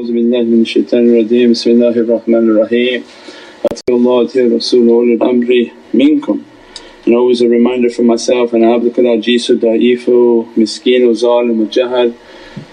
أعوذ 0.00 0.12
بالله 0.12 0.42
من 0.42 0.60
الشيطان 0.66 1.02
الرجيم 1.08 1.50
بسم 1.54 1.70
الله 1.70 1.94
الرحمن 2.04 2.44
الرحيم 2.50 3.00
أطيعوا 3.70 3.98
الله 4.00 4.22
أطيعوا 4.22 4.48
الرسول 4.48 4.88
وأولي 4.88 5.14
الأمر 5.14 5.50
منكم 5.94 6.38
And 7.06 7.14
always 7.14 7.40
a 7.40 7.48
reminder 7.48 7.88
for 7.88 8.02
myself 8.02 8.52
and 8.52 8.64
abdukal 8.64 9.06
ajizu 9.14 9.60
da'ifu, 9.62 10.48
miskeen 10.56 11.06
zalim 11.14 11.68
jahad 11.70 12.12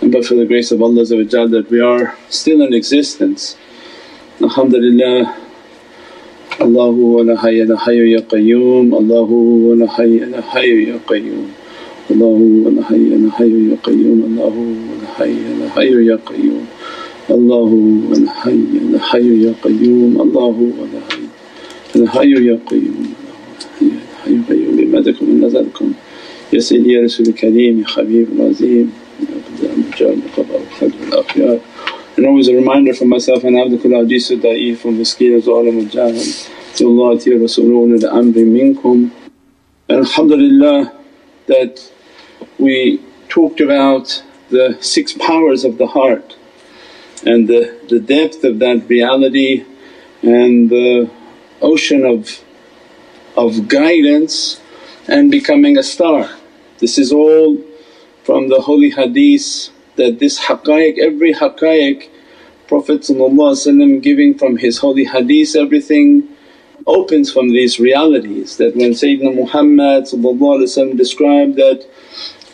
and 0.01 0.11
but 0.11 0.25
for 0.25 0.33
the 0.35 0.45
grace 0.45 0.71
of 0.71 0.81
Allah 0.81 1.05
that 1.05 1.67
we 1.69 1.79
are 1.79 2.15
still 2.29 2.61
in 2.63 2.73
existence. 2.73 3.57
Alhamdulillah 4.41 5.37
Allahu 6.59 7.15
wa 7.15 7.21
la 7.21 7.35
hayya 7.35 7.69
la 7.69 7.75
hayyu 7.77 8.09
ya 8.17 8.21
qayyum, 8.21 8.91
Allahu 8.91 9.69
wa 9.69 9.75
la 9.75 9.87
hayya 9.93 10.31
la 10.31 10.41
hayyu 10.41 10.87
ya 10.87 10.97
qayyum. 11.11 11.51
Allahu 12.09 12.63
wa 12.65 12.71
la 12.71 12.81
hayya 12.89 13.21
la 13.23 13.29
hayyu 13.37 13.69
ya 13.69 13.77
qayyum, 13.85 14.17
Allahu 14.27 14.61
wa 14.89 14.95
la 15.03 15.09
hayya 15.19 15.59
la 15.61 15.67
hayyu 15.77 15.99
ya 16.09 16.17
qayyum. 16.17 16.65
Allahu 17.29 18.09
wa 18.09 18.17
la 18.17 18.31
hayya 18.43 18.81
la 18.91 18.99
hayyu 18.99 19.47
ya 19.47 19.53
qayyum, 19.63 20.19
Allahu 20.19 20.73
wa 20.77 20.85
la 20.93 20.99
hayya 21.09 21.29
la 21.95 22.07
hayyu 22.11 22.39
ya 22.51 22.57
qayyum. 22.69 23.15
حي 24.23 24.39
قيوم 24.49 24.75
بمدكم 24.75 25.25
من 25.29 25.41
نظركم 25.41 25.93
يا 26.53 26.59
سيدي 26.59 26.91
يا 26.93 27.01
رسول 27.01 27.27
الكريم 27.27 27.79
يا 27.79 27.87
حبيب 27.87 28.27
العظيم 28.35 28.91
يا 29.63 29.69
مجال 29.77 30.17
القضاء 30.25 30.61
والفجر 30.61 31.07
الأخيار 31.07 31.59
And 32.15 32.27
always 32.27 32.47
a 32.47 32.53
reminder 32.53 32.93
for 32.93 33.05
myself 33.05 33.43
and 33.43 33.57
Abdul 33.57 33.79
Ajiz 33.79 34.29
Da'if 34.39 34.85
wa 34.85 34.91
Miskin 34.91 35.41
Zalim 35.41 35.79
al 35.81 35.89
Jahil 35.89 36.29
Allah 36.85 37.15
Ati 37.17 37.31
Rasulun 37.31 38.03
al 38.03 38.21
Amri 38.21 38.45
minkum. 38.45 39.09
And 39.89 39.97
alhamdulillah 40.05 40.93
that 41.47 41.81
we 42.59 43.01
talked 43.29 43.59
about 43.61 44.23
the 44.51 44.77
six 44.79 45.13
powers 45.13 45.65
of 45.65 45.79
the 45.79 45.87
heart 45.87 46.35
and 47.24 47.48
the, 47.48 47.78
the 47.88 48.00
depth 48.00 48.44
of 48.44 48.58
that 48.58 48.88
reality 48.88 49.64
and 50.22 50.70
the 50.70 51.10
ocean 51.60 52.04
of 52.04 52.40
of 53.36 53.68
guidance 53.68 54.60
and 55.06 55.30
becoming 55.30 55.78
a 55.78 55.82
star. 55.82 56.28
This 56.78 56.98
is 56.98 57.12
all 57.12 57.56
from 58.24 58.48
the 58.48 58.60
holy 58.60 58.90
hadith 58.90 59.70
that 59.96 60.18
this 60.18 60.40
haqqaiq, 60.40 60.98
every 60.98 61.32
haqqaiq 61.32 62.08
Prophet 62.66 63.08
giving 64.02 64.36
from 64.36 64.58
his 64.58 64.78
holy 64.78 65.04
hadith 65.04 65.56
everything 65.56 66.28
opens 66.86 67.32
from 67.32 67.48
these 67.48 67.80
realities 67.80 68.58
that 68.58 68.76
when 68.76 68.90
Sayyidina 68.90 69.34
Muhammad 69.34 70.04
described 70.96 71.56
that, 71.56 71.86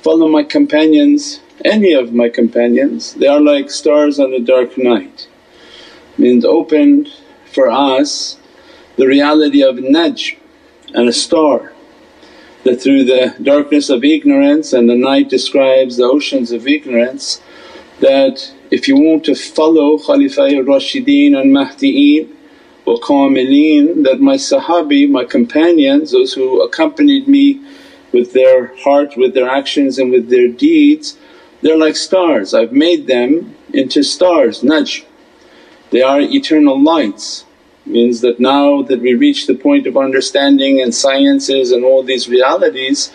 follow 0.03 0.29
my 0.29 0.45
companions, 0.45 1.41
any 1.65 1.93
of 1.93 2.13
my 2.13 2.29
companions, 2.29 3.15
they 3.15 3.27
are 3.27 3.41
like 3.41 3.71
stars 3.71 4.19
on 4.19 4.33
a 4.33 4.41
dark 4.41 4.77
night. 4.77 5.29
Means 6.19 6.45
opened 6.45 7.11
for 7.53 7.71
us 7.71 8.39
the 8.97 9.07
reality 9.07 9.63
of 9.63 9.77
najm 9.77 10.39
and 10.95 11.09
a 11.09 11.13
star 11.13 11.73
that 12.65 12.81
through 12.81 13.05
the 13.05 13.35
darkness 13.43 13.91
of 13.91 14.05
ignorance 14.05 14.73
and 14.73 14.89
the 14.89 14.95
night 14.95 15.29
describes 15.29 15.97
the 15.97 16.05
oceans 16.05 16.51
of 16.51 16.67
ignorance 16.67 17.43
that 18.01 18.53
if 18.71 18.89
you 18.89 18.97
want 18.97 19.25
to 19.25 19.35
follow 19.35 19.99
Khalifa 19.99 20.41
Rashideen 20.41 21.37
and 21.41 21.55
Mahdieen 21.55 22.35
wa 22.85 22.97
Kamilin 22.97 24.05
that 24.05 24.21
my 24.21 24.37
Sahabi, 24.37 25.09
my 25.09 25.25
companions, 25.25 26.13
those 26.13 26.33
who 26.33 26.63
accompanied 26.63 27.29
me 27.29 27.61
with 28.13 28.33
their 28.33 28.75
heart, 28.77 29.17
with 29.17 29.35
their 29.35 29.49
actions 29.49 29.99
and 29.99 30.11
with 30.11 30.29
their 30.29 30.49
deeds, 30.49 31.19
they're 31.65 31.77
like 31.77 31.97
stars. 31.97 32.55
I've 32.55 32.73
made 32.73 33.09
them 33.09 33.57
into 33.73 34.05
stars, 34.05 34.61
najm. 34.61 35.05
They 35.91 36.03
are 36.03 36.21
eternal 36.21 36.81
lights 36.81 37.45
means 37.87 38.21
that 38.21 38.41
now 38.41 38.83
that 38.83 39.01
we 39.01 39.15
reach 39.15 39.47
the 39.47 39.55
point 39.55 39.87
of 39.87 39.97
understanding 39.97 40.81
and 40.81 40.95
sciences 40.95 41.73
and 41.73 41.85
all 41.85 42.03
these 42.03 42.29
realities 42.29 43.13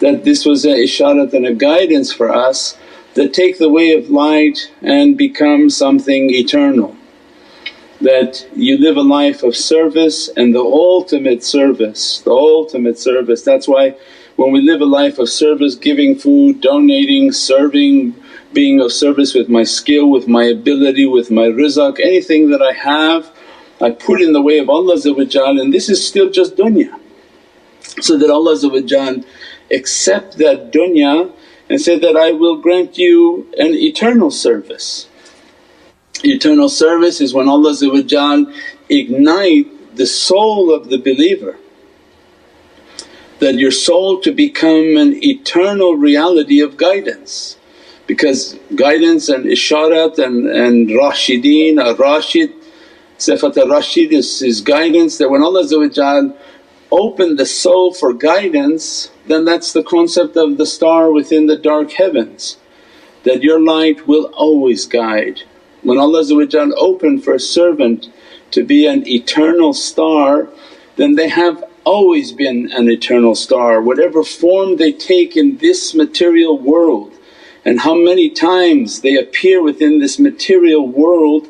that 0.00 0.24
this 0.24 0.44
was 0.44 0.64
a 0.64 0.68
isharat 0.68 1.32
and 1.34 1.46
a 1.46 1.54
guidance 1.54 2.12
for 2.12 2.30
us 2.30 2.78
that 3.14 3.34
take 3.34 3.58
the 3.58 3.68
way 3.68 3.92
of 3.92 4.10
light 4.10 4.72
and 4.80 5.16
become 5.16 5.68
something 5.68 6.30
eternal. 6.30 6.96
That 8.00 8.46
you 8.54 8.78
live 8.78 8.96
a 8.96 9.02
life 9.02 9.42
of 9.42 9.56
service 9.56 10.28
and 10.36 10.54
the 10.54 10.60
ultimate 10.60 11.42
service, 11.42 12.20
the 12.20 12.30
ultimate 12.30 12.98
service. 12.98 13.42
That's 13.42 13.66
why 13.66 13.96
when 14.38 14.52
we 14.52 14.60
live 14.60 14.80
a 14.80 14.86
life 14.86 15.18
of 15.18 15.28
service, 15.28 15.74
giving 15.74 16.14
food, 16.14 16.60
donating, 16.60 17.32
serving, 17.32 18.14
being 18.52 18.80
of 18.80 18.92
service 18.92 19.34
with 19.34 19.48
my 19.48 19.64
skill, 19.64 20.08
with 20.08 20.28
my 20.28 20.44
ability, 20.44 21.06
with 21.06 21.28
my 21.28 21.46
rizq, 21.46 21.98
anything 21.98 22.48
that 22.50 22.62
I 22.62 22.72
have 22.72 23.32
I 23.80 23.90
put 23.90 24.20
in 24.20 24.32
the 24.32 24.40
way 24.40 24.58
of 24.58 24.70
Allah 24.70 24.96
and 25.04 25.74
this 25.74 25.88
is 25.88 26.06
still 26.06 26.30
just 26.30 26.56
dunya. 26.56 26.98
So 28.00 28.16
that 28.16 28.30
Allah 28.30 28.54
accept 29.72 30.38
that 30.38 30.72
dunya 30.72 31.32
and 31.68 31.80
say 31.80 31.98
that, 31.98 32.16
I 32.16 32.30
will 32.30 32.56
grant 32.58 32.96
you 32.96 33.48
an 33.58 33.74
eternal 33.74 34.30
service. 34.30 35.08
Eternal 36.22 36.68
service 36.68 37.20
is 37.20 37.34
when 37.34 37.48
Allah 37.48 37.74
ignite 38.88 39.96
the 39.96 40.06
soul 40.06 40.72
of 40.72 40.90
the 40.90 40.98
believer 40.98 41.58
that 43.40 43.54
your 43.54 43.70
soul 43.70 44.20
to 44.20 44.32
become 44.32 44.96
an 44.96 45.22
eternal 45.22 45.96
reality 45.96 46.60
of 46.60 46.76
guidance 46.76 47.56
because 48.06 48.58
guidance 48.74 49.28
and 49.28 49.44
isharat 49.44 50.18
and, 50.18 50.46
and 50.48 50.88
rashideen, 50.88 51.78
a 51.78 51.94
rashid 51.94 52.52
Sifat 53.18 53.56
al-Rashid 53.56 54.12
is 54.12 54.38
his 54.38 54.60
guidance 54.60 55.18
that 55.18 55.28
when 55.28 55.42
Allah 55.42 55.66
opened 56.92 57.36
the 57.38 57.46
soul 57.46 57.92
for 57.92 58.12
guidance 58.12 59.10
then 59.26 59.44
that's 59.44 59.72
the 59.72 59.82
concept 59.82 60.36
of 60.36 60.56
the 60.56 60.64
star 60.64 61.10
within 61.10 61.46
the 61.46 61.56
dark 61.56 61.90
heavens 61.90 62.58
that 63.24 63.42
your 63.42 63.60
light 63.60 64.06
will 64.06 64.26
always 64.34 64.86
guide. 64.86 65.42
When 65.82 65.98
Allah 65.98 66.24
opened 66.76 67.24
for 67.24 67.34
a 67.34 67.40
servant 67.40 68.08
to 68.52 68.64
be 68.64 68.86
an 68.86 69.06
eternal 69.08 69.72
star 69.72 70.48
then 70.94 71.16
they 71.16 71.28
have 71.28 71.64
always 71.94 72.32
been 72.32 72.60
an 72.72 72.86
eternal 72.88 73.34
star 73.34 73.80
whatever 73.80 74.20
form 74.22 74.76
they 74.76 74.92
take 74.92 75.36
in 75.36 75.56
this 75.58 75.80
material 75.94 76.54
world 76.58 77.12
and 77.64 77.80
how 77.80 77.94
many 77.94 78.30
times 78.30 79.00
they 79.02 79.16
appear 79.16 79.62
within 79.62 79.98
this 79.98 80.18
material 80.18 80.86
world 80.86 81.48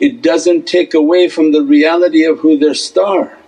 it 0.00 0.22
doesn't 0.22 0.66
take 0.66 0.94
away 0.94 1.28
from 1.28 1.52
the 1.52 1.62
reality 1.62 2.24
of 2.24 2.38
who 2.38 2.58
their 2.58 2.74
star. 2.74 3.38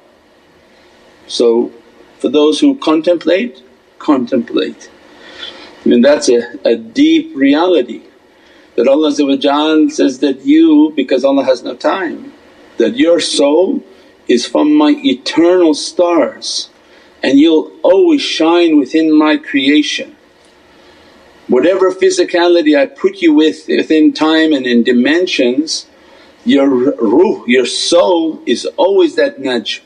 So 1.27 1.73
for 2.19 2.29
those 2.29 2.61
who 2.61 2.77
contemplate, 2.77 3.63
contemplate. 3.99 4.91
I 5.85 5.89
mean 5.89 6.03
that's 6.03 6.29
a, 6.29 6.43
a 6.65 6.77
deep 6.77 7.35
reality 7.35 8.03
that 8.77 8.87
Allah 8.87 9.11
says 9.13 10.19
that 10.21 10.41
you 10.45 10.93
because 10.95 11.25
Allah 11.25 11.45
has 11.45 11.63
no 11.63 11.75
time 11.75 12.33
that 12.77 12.97
your 12.97 13.19
soul 13.19 13.83
is 14.29 14.47
from 14.47 14.75
my 14.75 14.95
eternal 15.05 15.75
stars 15.75 16.71
and 17.23 17.39
you'll 17.39 17.71
always 17.83 18.21
shine 18.21 18.79
within 18.79 19.17
my 19.17 19.37
creation. 19.37 20.17
Whatever 21.49 21.93
physicality 21.93 22.79
I 22.79 22.87
put 22.87 23.21
you 23.21 23.35
with 23.35 23.69
within 23.69 24.13
time 24.13 24.53
and 24.53 24.67
in 24.67 24.83
dimensions 24.83 25.87
your 26.45 26.69
ruh, 26.69 27.45
your 27.47 27.67
soul 27.67 28.43
is 28.47 28.67
always 28.77 29.17
that 29.17 29.39
najm. 29.39 29.81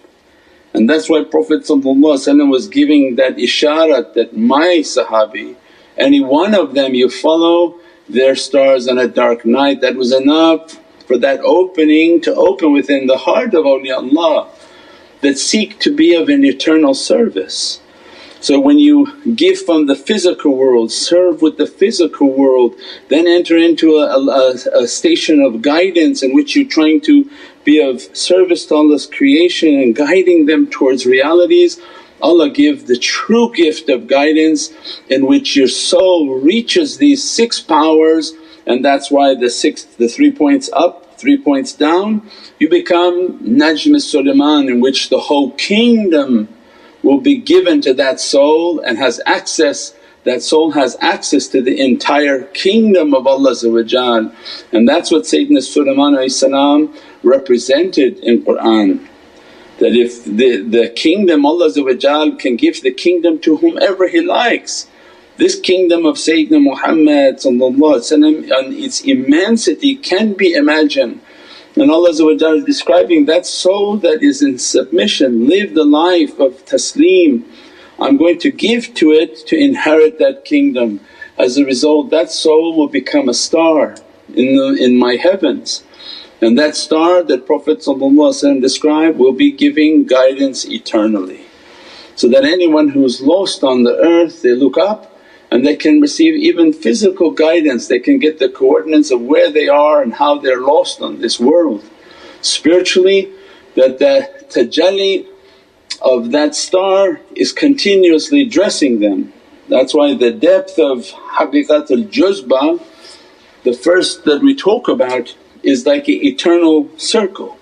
And 0.73 0.89
that's 0.89 1.09
why 1.09 1.25
Prophet 1.25 1.65
was 1.69 2.69
giving 2.69 3.17
that 3.17 3.37
isharat 3.37 4.15
that 4.15 4.37
my 4.37 4.83
sahabi, 4.83 5.57
any 5.97 6.21
one 6.21 6.55
of 6.55 6.75
them 6.75 6.95
you 6.95 7.09
follow 7.09 7.79
their 8.09 8.37
stars 8.37 8.87
on 8.89 8.99
a 8.99 9.09
dark 9.09 9.45
night 9.45 9.81
that 9.81 9.97
was 9.97 10.13
enough 10.13 10.79
for 11.07 11.19
that 11.19 11.41
opening 11.41 12.21
to 12.23 12.35
open 12.35 12.73
within 12.73 13.07
the 13.07 13.19
heart 13.19 13.55
of 13.55 13.65
awliyaullah 13.65 14.49
that 15.21 15.39
seek 15.39 15.79
to 15.81 15.95
be 15.95 16.15
of 16.15 16.29
an 16.29 16.45
eternal 16.45 16.95
service. 16.95 17.81
So 18.41 18.61
when 18.61 18.79
you 18.79 19.35
give 19.35 19.59
from 19.59 19.87
the 19.87 19.97
physical 19.97 20.57
world, 20.57 20.93
serve 20.93 21.43
with 21.43 21.57
the 21.57 21.67
physical 21.67 22.31
world, 22.31 22.77
then 23.09 23.27
enter 23.27 23.57
into 23.57 23.97
a, 23.97 24.19
a, 24.19 24.83
a, 24.83 24.87
station 24.87 25.41
of 25.41 25.63
guidance 25.63 26.23
in 26.23 26.35
which 26.35 26.55
you're 26.55 26.69
trying 26.69 27.01
to 27.03 27.29
be 27.65 27.81
of 27.81 28.03
service 28.17 28.67
to 28.67 28.75
Allah's 28.75 29.07
creation 29.07 29.81
and 29.81 29.97
guiding 29.97 30.47
them 30.47 30.69
towards 30.69 31.07
realities, 31.07 31.81
Allah 32.23 32.51
give 32.51 32.87
the 32.87 32.97
true 32.97 33.53
gift 33.53 33.89
of 33.89 34.07
guidance 34.07 34.73
in 35.09 35.27
which 35.27 35.57
your 35.57 35.69
soul 35.69 36.39
reaches 36.39 36.99
these 36.99 37.29
six 37.29 37.61
powers 37.61 38.33
and 38.67 38.85
that's 38.85 39.11
why 39.11 39.35
the 39.35 39.49
six, 39.49 39.85
the 39.85 40.09
three 40.09 40.33
points 40.33 40.69
up, 40.73 41.19
three 41.19 41.39
points 41.39 41.73
down, 41.73 42.29
you 42.59 42.69
become 42.69 43.39
Najm 43.41 44.01
Sulaiman 44.01 44.69
in 44.69 44.81
which 44.81 45.09
the 45.09 45.21
whole 45.21 45.53
kingdom 45.53 46.49
will 47.03 47.21
be 47.21 47.37
given 47.37 47.81
to 47.83 47.95
that 47.95 48.21
soul 48.21 48.81
and 48.81 48.99
has 48.99 49.21
access 49.27 49.95
that 50.25 50.43
soul 50.43 50.73
has 50.73 50.97
access 51.01 51.47
to 51.47 51.63
the 51.63 51.81
entire 51.81 52.43
kingdom 52.43 53.15
of 53.15 53.29
Allah 53.29 53.55
and 53.63 54.89
that's 54.89 55.13
what 55.13 55.23
Sayyidina 55.23 55.63
Sulaiman 55.63 56.93
represented 57.23 58.19
in 58.19 58.45
Qur'an. 58.45 59.09
That 59.79 59.95
if 59.95 60.25
the, 60.25 60.63
the 60.63 60.89
kingdom 60.89 61.47
Allah 61.47 61.71
can 62.39 62.57
give 62.57 62.83
the 62.83 62.91
kingdom 62.91 63.39
to 63.41 63.57
whomever 63.59 64.09
He 64.09 64.21
likes. 64.21 64.89
This 65.37 65.59
kingdom 65.61 66.07
of 66.07 66.17
Sayyidina 66.17 66.63
Muhammad 66.63 67.45
and 67.45 68.75
its 68.75 69.03
immensity 69.03 69.97
can 69.97 70.33
be 70.33 70.55
imagined 70.55 71.21
and 71.79 71.91
Allah 71.91 72.09
is 72.09 72.65
describing 72.65 73.27
that 73.27 73.45
soul 73.45 73.99
that 73.99 74.23
is 74.23 74.41
in 74.41 74.59
submission, 74.59 75.47
live 75.47 75.75
the 75.75 75.85
life 75.85 76.41
of 76.41 76.65
taslim 76.65 77.45
I'm 77.99 78.17
going 78.17 78.39
to 78.41 78.51
give 78.51 78.95
to 78.95 79.13
it 79.13 79.47
to 79.47 79.57
inherit 79.57 80.19
that 80.19 80.45
kingdom. 80.45 81.01
As 81.39 81.57
a 81.57 81.65
result 81.65 82.11
that 82.11 82.31
soul 82.31 82.77
will 82.77 82.89
become 82.89 83.29
a 83.29 83.35
star 83.35 83.97
in, 84.35 84.57
the, 84.57 84.77
in 84.81 84.99
my 84.99 85.17
heavens 85.17 85.85
and 86.41 86.59
that 86.59 86.77
star 86.77 87.23
that 87.23 87.47
Prophet 87.47 87.85
described 88.61 89.19
will 89.19 89.33
be 89.33 89.53
giving 89.53 90.05
guidance 90.05 90.65
eternally. 90.67 91.43
So 92.15 92.29
that 92.29 92.45
anyone 92.45 92.89
who's 92.89 93.21
lost 93.21 93.63
on 93.63 93.83
the 93.83 93.97
earth 93.97 94.41
they 94.43 94.53
look 94.53 94.79
up 94.79 95.16
and 95.57 95.65
they 95.65 95.75
can 95.75 96.03
receive 96.03 96.35
even 96.35 96.71
physical 96.71 97.31
guidance, 97.31 97.89
they 97.89 97.99
can 97.99 98.19
get 98.19 98.39
the 98.39 98.51
coordinates 98.51 99.11
of 99.11 99.23
where 99.23 99.51
they 99.51 99.69
are 99.69 100.03
and 100.03 100.13
how 100.13 100.39
they're 100.39 100.61
lost 100.61 101.01
on 101.01 101.19
this 101.19 101.41
world. 101.41 101.83
Spiritually 102.43 103.33
that 103.75 103.99
the 103.99 104.29
tajalli 104.51 105.27
of 106.03 106.31
that 106.33 106.55
star 106.55 107.23
is 107.35 107.55
continuously 107.55 108.45
dressing 108.45 109.01
them. 109.01 109.33
That's 109.71 109.95
why 109.95 110.13
the 110.13 110.31
depth 110.31 110.79
of 110.79 111.07
haqiqatul 111.39 112.11
juzba, 112.11 112.79
the 113.63 113.73
first 113.73 114.27
that 114.27 114.43
we 114.43 114.55
talk 114.55 114.89
about 114.89 115.35
is 115.63 115.87
like 115.87 116.07
an 116.07 116.23
eternal 116.23 116.91
circle. 116.99 117.57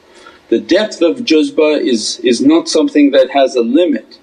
The 0.48 0.58
depth 0.58 1.00
of 1.00 1.18
juzba 1.18 1.80
is, 1.80 2.18
is 2.24 2.40
not 2.40 2.68
something 2.68 3.12
that 3.12 3.30
has 3.30 3.54
a 3.54 3.62
limit. 3.62 4.18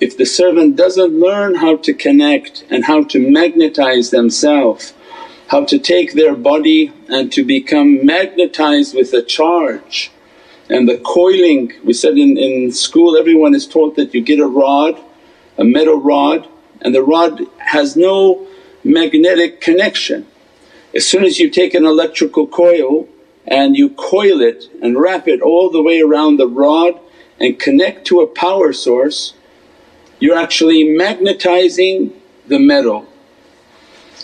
If 0.00 0.16
the 0.16 0.26
servant 0.26 0.74
doesn't 0.74 1.20
learn 1.20 1.54
how 1.54 1.76
to 1.76 1.94
connect 1.94 2.64
and 2.68 2.84
how 2.84 3.04
to 3.04 3.30
magnetize 3.30 4.10
themselves, 4.10 4.92
how 5.46 5.64
to 5.66 5.78
take 5.78 6.14
their 6.14 6.34
body 6.34 6.92
and 7.08 7.30
to 7.32 7.44
become 7.44 8.04
magnetized 8.04 8.94
with 8.96 9.12
a 9.12 9.22
charge 9.22 10.10
and 10.68 10.88
the 10.88 10.98
coiling, 10.98 11.72
we 11.84 11.92
said 11.92 12.18
in, 12.18 12.36
in 12.36 12.72
school 12.72 13.16
everyone 13.16 13.54
is 13.54 13.68
taught 13.68 13.94
that 13.94 14.14
you 14.14 14.20
get 14.20 14.40
a 14.40 14.46
rod, 14.46 15.00
a 15.58 15.64
metal 15.64 16.00
rod 16.00 16.48
and 16.80 16.92
the 16.92 17.02
rod 17.02 17.42
has 17.58 17.96
no 17.96 18.48
magnetic 18.82 19.60
connection. 19.60 20.26
As 20.92 21.06
soon 21.06 21.24
as 21.24 21.38
you 21.38 21.48
take 21.50 21.72
an 21.72 21.84
electrical 21.84 22.48
coil 22.48 23.08
and 23.46 23.76
you 23.76 23.90
coil 23.90 24.40
it 24.40 24.64
and 24.82 24.98
wrap 24.98 25.28
it 25.28 25.40
all 25.40 25.70
the 25.70 25.82
way 25.82 26.00
around 26.00 26.38
the 26.38 26.48
rod 26.48 26.98
and 27.38 27.60
connect 27.60 28.06
to 28.06 28.20
a 28.20 28.26
power 28.26 28.72
source, 28.72 29.34
you're 30.24 30.38
actually 30.38 30.84
magnetizing 30.84 32.10
the 32.48 32.58
metal. 32.58 33.06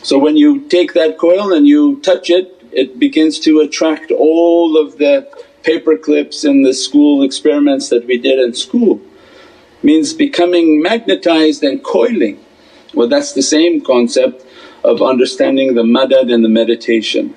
So 0.03 0.19
when 0.19 0.35
you 0.35 0.67
take 0.69 0.95
that 0.95 1.19
coil 1.19 1.53
and 1.53 1.69
you 1.69 2.01
touch 2.01 2.31
it, 2.31 2.47
it 2.73 2.99
begins 2.99 3.39
to 3.41 3.61
attract 3.61 4.11
all 4.11 4.79
of 4.79 4.97
the 4.97 5.29
paper 5.63 5.99
clips 5.99 6.43
in 6.43 6.63
the 6.63 6.73
school 6.73 7.23
experiments 7.23 7.91
that 7.91 8.07
we 8.07 8.17
did 8.17 8.39
in 8.39 8.55
school 8.55 8.99
means 9.83 10.15
becoming 10.15 10.81
magnetized 10.81 11.63
and 11.63 11.85
coiling. 11.85 12.43
Well 12.95 13.09
that's 13.09 13.35
the 13.35 13.43
same 13.43 13.83
concept 13.83 14.47
of 14.85 15.03
understanding 15.03 15.75
the 15.75 15.83
madad 15.83 16.33
and 16.33 16.43
the 16.43 16.49
meditation. 16.49 17.35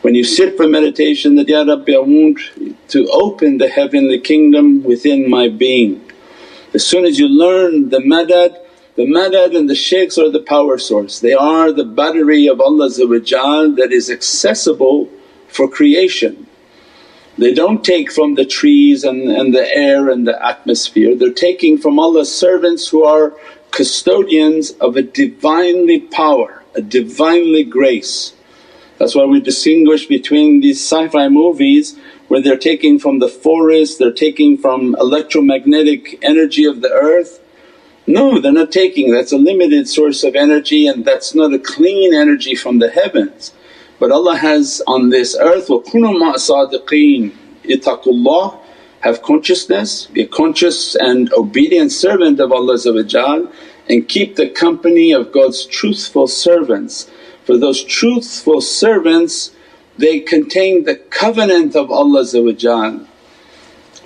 When 0.00 0.14
you 0.14 0.24
sit 0.24 0.56
for 0.56 0.66
meditation 0.66 1.36
that, 1.36 1.48
Ya 1.48 1.64
Rabbi 1.64 1.92
I 1.92 1.98
want 1.98 2.40
to 2.88 3.06
open 3.08 3.58
the 3.58 3.68
heavenly 3.68 4.20
kingdom 4.20 4.82
within 4.84 5.28
my 5.28 5.48
being. 5.48 6.05
As 6.74 6.86
soon 6.86 7.04
as 7.04 7.18
you 7.18 7.28
learn 7.28 7.90
the 7.90 7.98
madad, 7.98 8.56
the 8.96 9.04
madad 9.04 9.56
and 9.56 9.68
the 9.68 9.74
shaykhs 9.74 10.18
are 10.18 10.30
the 10.30 10.40
power 10.40 10.78
source. 10.78 11.20
They 11.20 11.34
are 11.34 11.72
the 11.72 11.84
battery 11.84 12.46
of 12.48 12.60
Allah 12.60 12.88
that 12.88 13.88
is 13.90 14.10
accessible 14.10 15.08
for 15.48 15.68
creation. 15.68 16.46
They 17.38 17.52
don't 17.52 17.84
take 17.84 18.10
from 18.10 18.34
the 18.34 18.46
trees 18.46 19.04
and, 19.04 19.30
and 19.30 19.54
the 19.54 19.68
air 19.76 20.08
and 20.08 20.26
the 20.26 20.42
atmosphere, 20.44 21.14
they're 21.14 21.32
taking 21.32 21.76
from 21.76 21.98
Allah's 21.98 22.34
servants 22.34 22.88
who 22.88 23.04
are 23.04 23.34
custodians 23.70 24.70
of 24.80 24.96
a 24.96 25.02
Divinely 25.02 26.00
power, 26.00 26.62
a 26.74 26.80
Divinely 26.80 27.64
grace. 27.64 28.32
That's 28.98 29.14
why 29.14 29.26
we 29.26 29.40
distinguish 29.40 30.06
between 30.06 30.60
these 30.60 30.80
sci-fi 30.80 31.28
movies 31.28 31.98
where 32.27 32.41
they're 32.41 32.57
taking 32.57 32.99
from 32.99 33.19
the 33.19 33.27
forest, 33.27 33.99
they're 33.99 34.11
taking 34.11 34.57
from 34.57 34.95
electromagnetic 34.99 36.17
energy 36.23 36.65
of 36.65 36.81
the 36.81 36.91
earth. 36.91 37.39
No, 38.07 38.39
they're 38.39 38.51
not 38.51 38.71
taking, 38.71 39.11
that's 39.11 39.31
a 39.31 39.37
limited 39.37 39.87
source 39.87 40.23
of 40.23 40.35
energy 40.35 40.87
and 40.87 41.05
that's 41.05 41.35
not 41.35 41.53
a 41.53 41.59
clean 41.59 42.13
energy 42.13 42.55
from 42.55 42.79
the 42.79 42.89
heavens. 42.89 43.53
But 43.99 44.11
Allah 44.11 44.37
has 44.37 44.81
on 44.87 45.09
this 45.09 45.37
earth, 45.39 45.67
وَكُنُوا 45.67 46.17
مَعَ 46.17 46.33
صَادِقِينَ 46.35 47.31
ittaqullah, 47.63 48.57
have 49.01 49.21
consciousness, 49.21 50.07
be 50.07 50.21
a 50.21 50.27
conscious 50.27 50.95
and 50.95 51.31
obedient 51.33 51.91
servant 51.91 52.39
of 52.39 52.51
Allah 52.51 52.77
and 53.89 54.07
keep 54.07 54.35
the 54.35 54.49
company 54.49 55.11
of 55.11 55.31
God's 55.31 55.65
truthful 55.65 56.27
servants. 56.27 57.09
For 57.43 57.57
those 57.57 57.83
truthful 57.83 58.61
servants 58.61 59.51
they 59.98 60.20
contain 60.20 60.84
the 60.84 60.96
covenant 60.96 61.74
of 61.74 61.90
Allah 61.90 62.24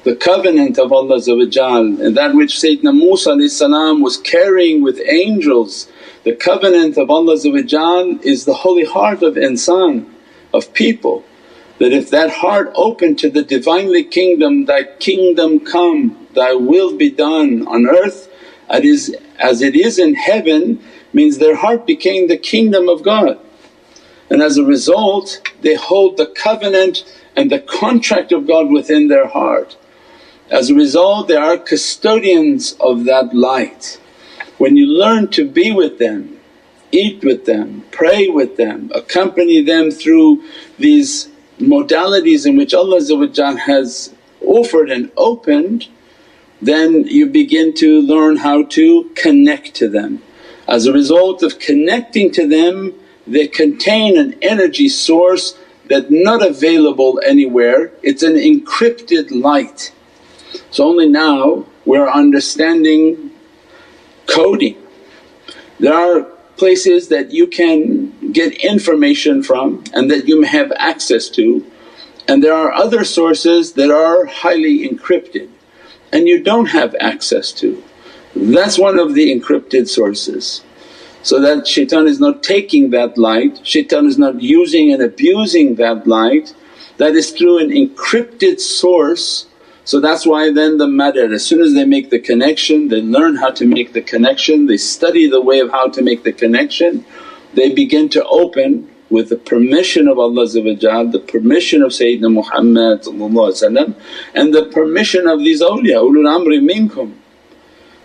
the 0.03 0.17
covenant 0.17 0.79
of 0.79 0.93
Allah 0.93 1.17
and 1.17 2.17
that 2.17 2.35
which 2.35 2.55
Sayyidina 2.55 2.95
Musa 2.97 3.37
was 4.01 4.17
carrying 4.17 4.83
with 4.83 4.99
angels. 5.07 5.89
The 6.25 6.35
covenant 6.35 6.97
of 6.97 7.11
Allah 7.11 7.35
is 7.35 8.45
the 8.45 8.55
holy 8.55 8.85
heart 8.85 9.23
of 9.23 9.35
insan, 9.35 10.07
of 10.55 10.73
people. 10.73 11.25
That 11.79 11.93
if 11.93 12.11
that 12.11 12.31
heart 12.31 12.73
open 12.75 13.17
to 13.17 13.31
the 13.31 13.43
Divinely 13.43 14.05
Kingdom, 14.05 14.65
Thy 14.65 14.85
kingdom 14.85 15.61
come, 15.61 16.27
Thy 16.35 16.55
will 16.55 16.97
be 16.97 17.11
done 17.11 17.67
on 17.67 17.87
earth. 17.87 18.31
As 18.69 19.63
it 19.63 19.75
is 19.75 19.99
in 19.99 20.15
heaven 20.15 20.83
means 21.13 21.39
their 21.39 21.57
heart 21.57 21.87
became 21.87 22.29
the 22.29 22.37
kingdom 22.37 22.89
of 22.89 23.03
God. 23.03 23.39
And 24.31 24.41
as 24.41 24.57
a 24.57 24.65
result 24.65 25.41
they 25.61 25.75
hold 25.75 26.17
the 26.17 26.27
covenant 26.27 27.05
and 27.37 27.51
the 27.51 27.59
contract 27.61 28.33
of 28.33 28.47
God 28.47 28.71
within 28.71 29.09
their 29.09 29.27
heart. 29.27 29.77
As 30.51 30.71
a 30.71 30.75
result 30.75 31.29
they 31.29 31.37
are 31.37 31.59
custodians 31.59 32.77
of 32.81 33.05
that 33.05 33.35
light. 33.35 34.01
When 34.59 34.77
you 34.77 34.87
learn 34.87 35.29
to 35.29 35.49
be 35.49 35.73
with 35.73 35.99
them, 35.99 36.39
eat 36.93 37.25
with 37.25 37.47
them, 37.47 37.85
pray 37.91 38.29
with 38.29 38.57
them, 38.57 38.91
accompany 38.95 39.63
them 39.63 39.91
through 39.91 40.43
these 40.79 41.29
modalities 41.59 42.47
in 42.47 42.57
which 42.57 42.75
Allah 42.75 43.01
has 43.01 44.15
offered 44.41 44.91
and 44.91 45.11
opened, 45.17 45.89
then 46.61 47.05
you 47.05 47.27
begin 47.27 47.75
to 47.75 48.01
learn 48.01 48.37
how 48.37 48.65
to 48.65 49.11
connect 49.15 49.75
to 49.77 49.89
them. 49.89 50.23
As 50.69 50.87
a 50.87 50.93
result 50.93 51.43
of 51.43 51.59
connecting 51.59 52.31
to 52.33 52.47
them 52.47 52.95
they 53.31 53.47
contain 53.47 54.19
an 54.19 54.37
energy 54.43 54.89
source 54.89 55.59
that's 55.89 56.11
not 56.11 56.47
available 56.47 57.21
anywhere, 57.27 57.93
it's 58.03 58.23
an 58.23 58.35
encrypted 58.35 59.31
light. 59.31 59.93
So 60.71 60.85
only 60.85 61.09
now 61.09 61.67
we're 61.85 62.09
understanding 62.09 63.31
coding. 64.27 64.77
There 65.79 65.95
are 65.95 66.23
places 66.57 67.09
that 67.09 67.33
you 67.33 67.47
can 67.47 68.33
get 68.33 68.53
information 68.55 69.43
from 69.43 69.83
and 69.95 70.11
that 70.11 70.29
you 70.29 70.41
may 70.41 70.49
have 70.49 70.73
access 70.77 71.29
to 71.31 71.65
and 72.29 72.45
there 72.45 72.55
are 72.55 72.73
other 72.73 73.03
sources 73.03 73.73
that 73.73 73.91
are 73.91 74.27
highly 74.27 74.89
encrypted 74.89 75.49
and 76.13 76.29
you 76.29 76.43
don't 76.43 76.67
have 76.67 76.95
access 77.01 77.51
to. 77.53 77.83
That's 78.37 78.79
one 78.79 78.99
of 78.99 79.15
the 79.15 79.35
encrypted 79.35 79.89
sources. 79.89 80.63
So 81.23 81.41
that 81.41 81.67
shaitan 81.67 82.07
is 82.07 82.19
not 82.19 82.43
taking 82.43 82.91
that 82.91 83.19
light, 83.19 83.61
shaitan 83.67 84.07
is 84.07 84.19
not 84.19 84.41
using 84.41 84.93
and 84.93 85.03
abusing 85.03 85.75
that 85.77 86.07
light, 86.07 86.55
that 86.97 87.15
is 87.15 87.31
through 87.31 87.59
an 87.59 87.71
encrypted 87.71 88.61
source 88.61 89.47
so 89.91 89.99
that's 89.99 90.25
why 90.25 90.53
then 90.53 90.79
the 90.79 90.87
madad 90.87 91.35
as 91.35 91.45
soon 91.45 91.61
as 91.63 91.75
they 91.75 91.85
make 91.85 92.11
the 92.11 92.21
connection 92.21 92.87
they 92.87 93.03
learn 93.03 93.35
how 93.35 93.51
to 93.51 93.65
make 93.65 93.93
the 93.93 94.03
connection, 94.03 94.67
they 94.67 94.77
study 94.77 95.29
the 95.29 95.41
way 95.41 95.59
of 95.59 95.71
how 95.71 95.89
to 95.89 96.01
make 96.01 96.23
the 96.23 96.33
connection, 96.33 97.05
they 97.55 97.75
begin 97.75 98.09
to 98.11 98.25
open 98.27 98.89
with 99.09 99.31
the 99.31 99.37
permission 99.37 100.07
of 100.07 100.19
Allah 100.19 100.47
the 100.47 101.25
permission 101.27 101.83
of 101.83 101.91
Sayyidina 101.91 102.33
Muhammad 102.33 103.05
and 104.37 104.55
the 104.55 104.67
permission 104.67 105.27
of 105.27 105.41
these 105.41 105.61
awliya, 105.61 105.99
ulul 106.07 106.29
amri 106.37 106.61
minkum. 106.61 107.15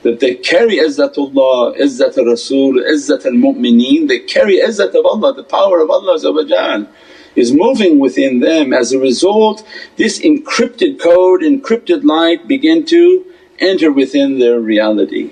That 0.05 0.19
they 0.19 0.35
carry 0.35 0.77
Izzatullah, 0.77 1.79
Izzat 1.79 2.15
Rasul, 2.23 2.73
Izzat 2.73 3.25
al-Mu'mineen, 3.25 4.07
they 4.07 4.19
carry 4.19 4.57
Izzat 4.57 4.93
of 4.93 5.03
Allah, 5.03 5.33
the 5.33 5.43
power 5.43 5.79
of 5.81 5.89
Allah 5.89 6.87
is 7.35 7.51
moving 7.51 7.97
within 7.97 8.39
them. 8.39 8.71
As 8.71 8.91
a 8.91 8.99
result 8.99 9.67
this 9.97 10.19
encrypted 10.19 10.99
code, 10.99 11.41
encrypted 11.41 12.03
light 12.03 12.47
begin 12.47 12.85
to 12.85 13.25
enter 13.57 13.91
within 13.91 14.37
their 14.37 14.59
reality. 14.59 15.31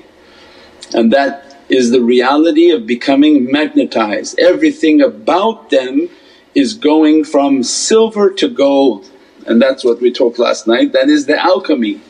And 0.95 1.13
that 1.13 1.55
is 1.69 1.91
the 1.91 2.01
reality 2.01 2.71
of 2.71 2.87
becoming 2.87 3.51
magnetized. 3.51 4.39
Everything 4.39 5.01
about 5.01 5.69
them 5.69 6.09
is 6.55 6.73
going 6.73 7.25
from 7.25 7.61
silver 7.61 8.31
to 8.31 8.49
gold. 8.49 9.07
And 9.45 9.61
that's 9.61 9.83
what 9.83 10.01
we 10.01 10.11
talked 10.11 10.39
last 10.39 10.65
night, 10.65 10.93
that 10.93 11.09
is 11.09 11.27
the 11.27 11.37
alchemy 11.37 12.01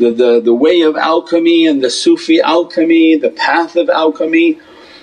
the, 0.00 0.10
the, 0.10 0.40
the 0.40 0.54
way 0.54 0.80
of 0.80 0.96
alchemy 0.96 1.66
and 1.66 1.84
the 1.84 1.90
Sufi 1.90 2.40
alchemy, 2.40 3.16
the 3.16 3.30
path 3.30 3.76
of 3.76 3.88
alchemy 3.90 4.58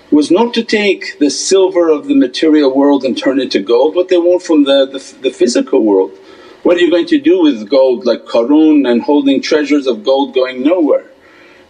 was 0.10 0.32
not 0.32 0.54
to 0.56 0.64
take 0.64 1.20
the 1.20 1.30
silver 1.30 1.90
of 1.90 2.08
the 2.08 2.16
material 2.16 2.76
world 2.76 3.04
and 3.04 3.18
turn 3.18 3.40
it 3.40 3.52
to 3.52 3.60
gold, 3.60 3.96
what 3.96 4.10
they 4.10 4.18
want 4.18 4.42
from 4.42 4.64
the, 4.64 4.86
the, 4.88 5.22
the 5.22 5.32
physical 5.32 5.84
world. 5.84 6.12
What 6.64 6.78
are 6.78 6.80
you 6.80 6.90
going 6.90 7.06
to 7.08 7.20
do 7.20 7.42
with 7.44 7.70
gold 7.70 8.06
like 8.06 8.26
Qarun 8.26 8.90
and 8.90 9.02
holding 9.02 9.42
treasures 9.42 9.86
of 9.86 10.04
gold 10.04 10.34
going 10.34 10.64
nowhere? 10.64 11.06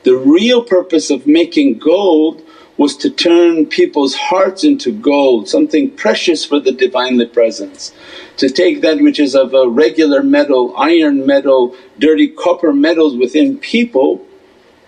The 0.03 0.15
real 0.15 0.63
purpose 0.63 1.09
of 1.09 1.27
making 1.27 1.79
gold 1.79 2.41
was 2.77 2.95
to 2.95 3.09
turn 3.09 3.65
people's 3.65 4.15
hearts 4.15 4.63
into 4.63 4.91
gold, 4.91 5.49
something 5.49 5.89
precious 5.91 6.45
for 6.45 6.59
the 6.59 6.71
Divinely 6.71 7.25
Presence 7.25 7.91
to 8.37 8.49
take 8.49 8.81
that 8.81 9.01
which 9.01 9.19
is 9.19 9.35
of 9.35 9.53
a 9.53 9.67
regular 9.67 10.23
metal, 10.23 10.73
iron 10.77 11.25
metal, 11.25 11.75
dirty 11.97 12.27
copper 12.27 12.71
metals 12.71 13.15
within 13.15 13.57
people 13.57 14.25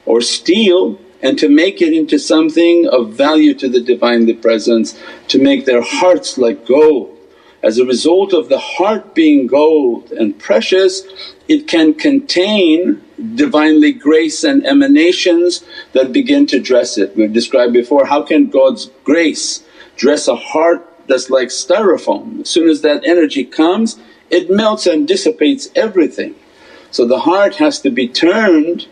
or 0.06 0.22
steel 0.22 1.00
and 1.22 1.38
to 1.38 1.50
make 1.50 1.82
it 1.82 1.94
into 1.94 2.18
something 2.18 2.88
of 2.88 3.14
value 3.14 3.54
to 3.54 3.68
the 3.68 3.82
Divinely 3.82 4.34
Presence, 4.34 4.98
to 5.28 5.42
make 5.42 5.66
their 5.66 5.82
hearts 5.82 6.38
like 6.38 6.66
gold. 6.66 7.19
As 7.62 7.78
a 7.78 7.86
result 7.86 8.34
of 8.34 8.50
the 8.50 8.60
heart 8.60 9.14
being 9.14 9.48
gold 9.48 10.12
and 10.12 10.38
precious, 10.38 11.04
it 11.48 11.68
can 11.68 11.94
contain 11.94 13.02
Divinely 13.36 13.92
grace 13.92 14.46
and 14.46 14.66
emanations 14.66 15.66
that 15.92 16.14
begin 16.14 16.46
to 16.48 16.60
dress 16.62 16.98
it. 16.98 17.18
We've 17.18 17.34
described 17.34 17.74
before 17.74 18.06
how 18.06 18.24
can 18.24 18.50
God's 18.50 18.90
grace 19.04 19.62
dress 19.98 20.30
a 20.30 20.38
heart 20.38 20.88
that's 21.08 21.30
like 21.30 21.50
styrofoam. 21.50 22.40
As 22.42 22.50
soon 22.50 22.70
as 22.70 22.80
that 22.84 23.06
energy 23.06 23.44
comes 23.44 24.00
it 24.30 24.50
melts 24.50 24.86
and 24.86 25.08
dissipates 25.08 25.70
everything. 25.76 26.36
So 26.92 27.06
the 27.06 27.20
heart 27.20 27.56
has 27.56 27.80
to 27.82 27.90
be 27.90 28.08
turned 28.08 28.88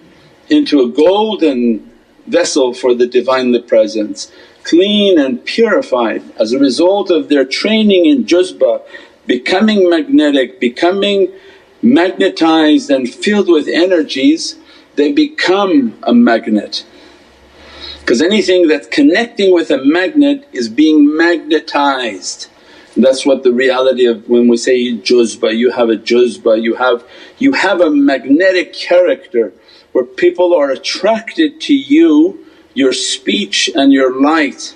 into 0.50 0.82
a 0.82 0.90
golden 0.90 1.92
vessel 2.26 2.74
for 2.74 2.94
the 2.94 3.08
Divinely 3.08 3.62
Presence, 3.62 4.32
clean 4.68 5.18
and 5.18 5.44
purified 5.46 6.22
as 6.38 6.52
a 6.52 6.60
result 6.60 7.10
of 7.10 7.30
their 7.30 7.46
training 7.46 8.06
in 8.06 8.26
juzba, 8.26 8.82
becoming 9.26 9.90
magnetic, 9.90 10.60
becoming 10.60 11.32
magnetized 11.82 12.90
and 12.90 13.14
filled 13.14 13.48
with 13.48 13.68
energies, 13.68 14.58
they 14.96 15.12
become 15.12 15.98
a 16.04 16.14
magnet. 16.14 16.86
Because 18.00 18.22
anything 18.22 18.68
that's 18.68 18.88
connecting 18.88 19.54
with 19.54 19.70
a 19.72 19.84
magnet 19.84 20.48
is 20.52 20.68
being 20.70 21.16
magnetized. 21.16 22.48
That's 22.96 23.26
what 23.26 23.44
the 23.44 23.54
reality 23.54 24.06
of 24.06 24.28
when 24.28 24.48
we 24.48 24.58
say 24.58 24.94
juzba, 24.98 25.56
you 25.56 25.72
have 25.72 25.90
a 25.90 25.98
juzba, 25.98 26.62
you 26.62 26.76
have, 26.76 27.06
you 27.38 27.54
have 27.54 27.80
a 27.80 27.92
magnetic 27.92 28.74
character 28.74 29.54
where 29.92 30.04
people 30.04 30.54
are 30.56 30.72
attracted 30.72 31.62
to 31.62 31.76
you, 31.76 32.47
your 32.78 32.94
speech 32.94 33.72
and 33.74 33.92
your 33.92 34.22
light 34.22 34.76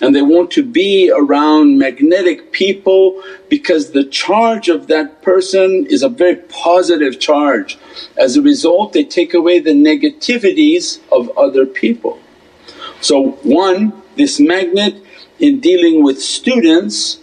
and 0.00 0.14
they 0.14 0.22
want 0.22 0.50
to 0.50 0.62
be 0.62 1.12
around 1.14 1.78
magnetic 1.78 2.52
people 2.52 3.22
because 3.48 3.92
the 3.92 4.04
charge 4.04 4.68
of 4.68 4.86
that 4.86 5.22
person 5.22 5.86
is 5.86 6.02
a 6.02 6.08
very 6.08 6.36
positive 6.36 7.20
charge. 7.20 7.78
As 8.16 8.36
a 8.36 8.42
result 8.42 8.92
they 8.92 9.04
take 9.04 9.34
away 9.34 9.58
the 9.60 9.72
negativities 9.72 11.00
of 11.12 11.30
other 11.36 11.66
people. 11.66 12.18
So 13.00 13.32
one, 13.42 14.02
this 14.16 14.40
magnet 14.40 15.02
in 15.38 15.60
dealing 15.60 16.02
with 16.02 16.20
students 16.20 17.20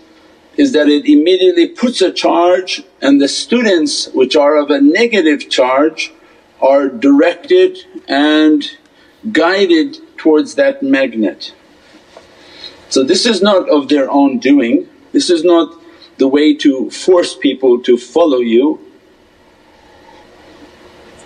is 0.56 0.72
that 0.74 0.88
it 0.88 1.06
immediately 1.06 1.68
puts 1.68 2.02
a 2.02 2.12
charge 2.12 2.84
and 3.02 3.22
the 3.22 3.28
students 3.28 4.08
which 4.14 4.36
are 4.36 4.56
of 4.56 4.72
a 4.72 4.82
negative 4.82 5.50
charge 5.50 6.14
are 6.62 6.88
directed 6.88 7.78
and 8.08 8.78
guided 9.31 9.97
towards 10.17 10.55
that 10.55 10.81
magnet. 10.83 11.53
So 12.89 13.03
this 13.03 13.25
is 13.25 13.41
not 13.41 13.69
of 13.69 13.89
their 13.89 14.09
own 14.09 14.39
doing, 14.39 14.89
this 15.12 15.29
is 15.29 15.43
not 15.43 15.74
the 16.17 16.27
way 16.27 16.53
to 16.55 16.89
force 16.89 17.36
people 17.36 17.81
to 17.83 17.97
follow 17.97 18.39
you 18.39 18.79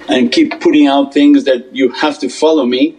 and 0.10 0.31
keep 0.31 0.60
putting 0.60 0.88
out 0.88 1.13
things 1.13 1.45
that 1.45 1.74
you 1.74 1.89
have 1.89 2.19
to 2.19 2.29
follow 2.29 2.65
me. 2.65 2.98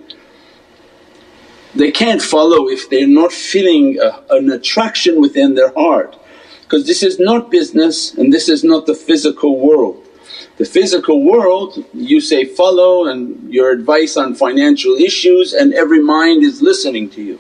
They 1.75 1.91
can't 1.91 2.23
follow 2.23 2.69
if 2.69 2.89
they're 2.89 3.07
not 3.07 3.33
feeling 3.33 3.99
a, 4.01 4.23
an 4.31 4.51
attraction 4.51 5.21
within 5.21 5.55
their 5.55 5.73
heart 5.73 6.19
because 6.63 6.87
this 6.87 7.03
is 7.03 7.19
not 7.19 7.51
business 7.51 8.15
and 8.15 8.33
this 8.33 8.49
is 8.49 8.65
not 8.65 8.87
the 8.87 8.95
physical 8.95 9.59
world. 9.59 10.02
The 10.59 10.65
physical 10.67 11.25
world 11.25 11.85
you 11.95 12.21
say 12.21 12.45
follow 12.45 13.07
and 13.07 13.53
your 13.53 13.71
advice 13.71 14.17
on 14.17 14.35
financial 14.35 14.95
issues 14.95 15.53
and 15.55 15.73
every 15.73 16.01
mind 16.01 16.43
is 16.43 16.61
listening 16.61 17.09
to 17.11 17.23
you. 17.23 17.39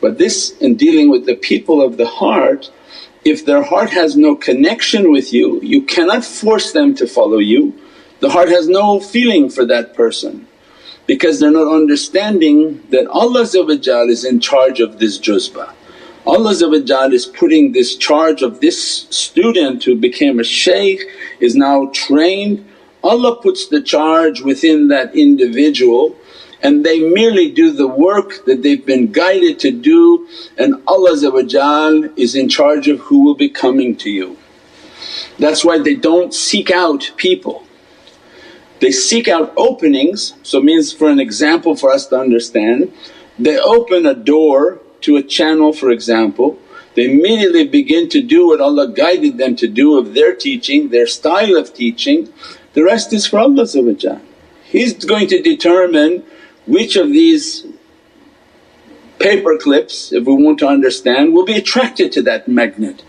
But 0.00 0.18
this 0.18 0.56
in 0.58 0.76
dealing 0.76 1.10
with 1.10 1.26
the 1.26 1.36
people 1.36 1.80
of 1.80 1.96
the 1.96 2.06
heart, 2.06 2.70
if 3.24 3.44
their 3.44 3.62
heart 3.62 3.90
has 3.90 4.16
no 4.16 4.34
connection 4.34 5.12
with 5.12 5.32
you, 5.32 5.60
you 5.62 5.82
cannot 5.82 6.24
force 6.24 6.72
them 6.72 6.94
to 6.96 7.06
follow 7.06 7.38
you. 7.38 7.78
The 8.20 8.30
heart 8.30 8.48
has 8.48 8.68
no 8.68 8.98
feeling 8.98 9.48
for 9.48 9.64
that 9.66 9.94
person 9.94 10.48
because 11.06 11.38
they're 11.38 11.50
not 11.50 11.72
understanding 11.72 12.82
that 12.90 13.06
Allah 13.08 13.42
is 13.42 14.24
in 14.24 14.40
charge 14.40 14.80
of 14.80 14.98
this 14.98 15.18
juzba. 15.18 15.72
Allah 16.26 16.50
is 17.12 17.26
putting 17.26 17.72
this 17.72 17.96
charge 17.96 18.42
of 18.42 18.60
this 18.60 19.06
student 19.10 19.82
who 19.84 19.96
became 19.96 20.38
a 20.38 20.44
shaykh 20.44 21.00
is 21.40 21.56
now 21.56 21.90
trained. 21.92 22.64
Allah 23.02 23.36
puts 23.42 23.66
the 23.66 23.82
charge 23.82 24.40
within 24.40 24.88
that 24.88 25.14
individual 25.16 26.16
and 26.62 26.84
they 26.84 27.00
merely 27.00 27.50
do 27.50 27.72
the 27.72 27.88
work 27.88 28.44
that 28.46 28.62
they've 28.62 28.86
been 28.86 29.10
guided 29.10 29.58
to 29.60 29.72
do 29.72 30.28
and 30.58 30.80
Allah 30.86 31.12
is 32.16 32.34
in 32.36 32.48
charge 32.48 32.86
of 32.86 33.00
who 33.00 33.24
will 33.24 33.34
be 33.34 33.48
coming 33.48 33.96
to 33.96 34.10
you. 34.10 34.36
That's 35.38 35.64
why 35.64 35.78
they 35.78 35.96
don't 35.96 36.32
seek 36.32 36.70
out 36.70 37.12
people 37.16 37.66
they 38.82 38.90
seek 38.90 39.28
out 39.28 39.54
openings, 39.56 40.34
so 40.42 40.60
means 40.60 40.92
for 40.92 41.08
an 41.08 41.20
example 41.20 41.76
for 41.76 41.92
us 41.92 42.08
to 42.08 42.18
understand, 42.18 42.92
they 43.38 43.56
open 43.56 44.06
a 44.06 44.12
door 44.12 44.80
to 45.02 45.16
a 45.16 45.22
channel 45.22 45.72
for 45.72 45.90
example, 45.90 46.58
they 46.94 47.10
immediately 47.10 47.66
begin 47.66 48.08
to 48.10 48.20
do 48.20 48.48
what 48.48 48.60
Allah 48.60 48.88
guided 48.88 49.38
them 49.38 49.56
to 49.56 49.66
do 49.66 49.98
of 49.98 50.14
their 50.14 50.34
teaching, 50.34 50.90
their 50.90 51.06
style 51.06 51.56
of 51.56 51.72
teaching, 51.72 52.32
the 52.74 52.84
rest 52.84 53.12
is 53.12 53.26
for 53.26 53.38
Allah 53.38 53.66
He's 54.64 55.04
going 55.04 55.28
to 55.28 55.42
determine 55.42 56.24
which 56.66 56.96
of 56.96 57.08
these 57.08 57.66
paper 59.18 59.56
clips 59.56 60.12
if 60.12 60.26
we 60.26 60.34
want 60.34 60.58
to 60.58 60.66
understand 60.66 61.32
will 61.32 61.44
be 61.44 61.56
attracted 61.56 62.12
to 62.12 62.22
that 62.22 62.48
magnet. 62.48 63.04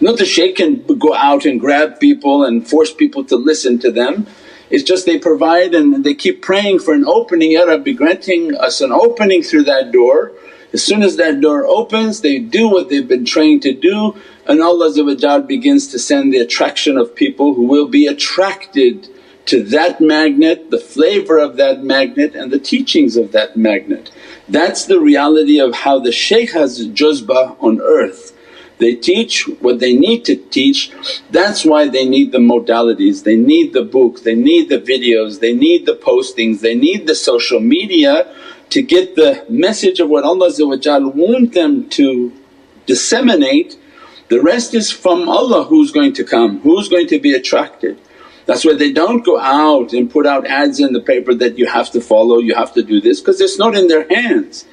Not 0.00 0.18
the 0.18 0.24
shaykh 0.24 0.56
can 0.56 0.82
go 0.98 1.14
out 1.14 1.44
and 1.44 1.60
grab 1.60 2.00
people 2.00 2.44
and 2.44 2.66
force 2.66 2.92
people 2.92 3.24
to 3.24 3.36
listen 3.36 3.78
to 3.80 3.90
them 3.90 4.26
it's 4.70 4.84
just 4.84 5.04
they 5.04 5.18
provide 5.18 5.74
and 5.74 6.04
they 6.04 6.14
keep 6.14 6.42
praying 6.42 6.78
for 6.78 6.94
an 6.94 7.04
opening, 7.04 7.52
Ya 7.52 7.64
Rabbi 7.64 7.92
granting 7.92 8.56
us 8.56 8.80
an 8.80 8.92
opening 8.92 9.42
through 9.42 9.64
that 9.64 9.90
door. 9.90 10.32
As 10.72 10.84
soon 10.84 11.02
as 11.02 11.16
that 11.16 11.40
door 11.40 11.66
opens 11.66 12.20
they 12.20 12.38
do 12.38 12.68
what 12.68 12.88
they've 12.88 13.06
been 13.06 13.24
trained 13.24 13.62
to 13.62 13.72
do 13.72 14.14
and 14.46 14.62
Allah 14.62 15.42
begins 15.42 15.88
to 15.88 15.98
send 15.98 16.32
the 16.32 16.38
attraction 16.38 16.96
of 16.96 17.14
people 17.14 17.54
who 17.54 17.64
will 17.64 17.88
be 17.88 18.06
attracted 18.06 19.08
to 19.46 19.62
that 19.64 20.00
magnet, 20.00 20.70
the 20.70 20.78
flavour 20.78 21.38
of 21.38 21.56
that 21.56 21.82
magnet 21.82 22.34
and 22.34 22.52
the 22.52 22.58
teachings 22.58 23.16
of 23.16 23.32
that 23.32 23.56
magnet. 23.56 24.10
That's 24.48 24.84
the 24.84 25.00
reality 25.00 25.58
of 25.58 25.74
how 25.74 25.98
the 25.98 26.12
shaykh 26.12 26.52
has 26.52 26.86
juzba 26.88 27.56
on 27.60 27.80
earth. 27.80 28.36
They 28.78 28.94
teach 28.94 29.46
what 29.60 29.78
they 29.78 29.94
need 29.94 30.24
to 30.24 30.36
teach, 30.36 30.90
that's 31.30 31.66
why 31.66 31.88
they 31.88 32.08
need 32.08 32.32
the 32.32 32.38
modalities, 32.38 33.24
they 33.24 33.36
need 33.36 33.74
the 33.74 33.82
book, 33.82 34.22
they 34.22 34.34
need 34.34 34.70
the 34.70 34.80
videos, 34.80 35.40
they 35.40 35.52
need 35.52 35.84
the 35.84 35.96
postings, 35.96 36.60
they 36.60 36.74
need 36.74 37.06
the 37.06 37.14
social 37.14 37.60
media 37.60 38.34
to 38.70 38.82
get 38.82 39.16
the 39.16 39.44
message 39.48 40.00
of 40.00 40.08
what 40.08 40.24
Allah 40.24 40.50
want 40.58 41.52
them 41.52 41.88
to 41.90 42.32
disseminate. 42.86 43.78
The 44.28 44.40
rest 44.40 44.74
is 44.74 44.90
from 44.90 45.28
Allah 45.28 45.64
who's 45.64 45.90
going 45.90 46.12
to 46.14 46.24
come, 46.24 46.60
who's 46.60 46.88
going 46.88 47.08
to 47.08 47.18
be 47.18 47.34
attracted. 47.34 47.98
That's 48.46 48.64
why 48.64 48.74
they 48.74 48.92
don't 48.92 49.24
go 49.24 49.38
out 49.38 49.92
and 49.92 50.10
put 50.10 50.26
out 50.26 50.46
ads 50.46 50.80
in 50.80 50.92
the 50.92 51.00
paper 51.00 51.34
that 51.34 51.58
you 51.58 51.66
have 51.66 51.90
to 51.92 52.00
follow, 52.00 52.38
you 52.38 52.54
have 52.54 52.72
to 52.74 52.82
do 52.82 53.00
this 53.00 53.20
because 53.20 53.40
it's 53.40 53.58
not 53.58 53.76
in 53.76 53.88
their 53.88 54.08
hands. 54.08 54.64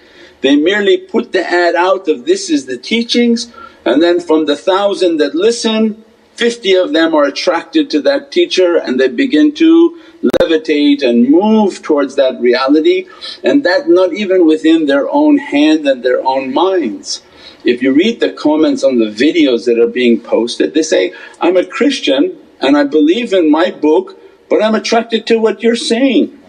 They 0.41 0.55
merely 0.55 0.97
put 0.97 1.31
the 1.31 1.45
ad 1.45 1.75
out 1.75 2.07
of 2.07 2.25
this 2.25 2.49
is 2.49 2.65
the 2.65 2.77
teachings 2.77 3.51
and 3.85 4.01
then 4.01 4.19
from 4.19 4.45
the 4.45 4.55
thousand 4.55 5.17
that 5.17 5.35
listen 5.35 6.03
50 6.37 6.75
of 6.75 6.93
them 6.93 7.15
are 7.15 7.23
attracted 7.23 7.89
to 7.89 8.01
that 8.01 8.31
teacher 8.31 8.77
and 8.77 8.99
they 8.99 9.07
begin 9.07 9.55
to 9.55 9.99
levitate 10.21 11.03
and 11.03 11.29
move 11.29 11.81
towards 11.81 12.15
that 12.15 12.39
reality 12.39 13.07
and 13.43 13.63
that 13.63 13.88
not 13.88 14.13
even 14.13 14.45
within 14.45 14.86
their 14.86 15.09
own 15.09 15.38
hand 15.38 15.88
and 15.88 16.03
their 16.03 16.25
own 16.25 16.53
minds. 16.53 17.21
If 17.63 17.81
you 17.81 17.93
read 17.93 18.19
the 18.19 18.31
comments 18.31 18.83
on 18.83 19.00
the 19.00 19.05
videos 19.05 19.65
that 19.65 19.79
are 19.79 19.88
being 19.88 20.19
posted 20.19 20.74
they 20.74 20.83
say, 20.83 21.13
I'm 21.39 21.57
a 21.57 21.65
Christian 21.65 22.38
and 22.59 22.75
I 22.75 22.83
believe 22.83 23.33
in 23.33 23.51
my 23.51 23.71
book 23.71 24.19
but 24.50 24.63
I'm 24.63 24.75
attracted 24.75 25.27
to 25.27 25.38
what 25.38 25.62
you're 25.62 25.75
saying. 25.75 26.41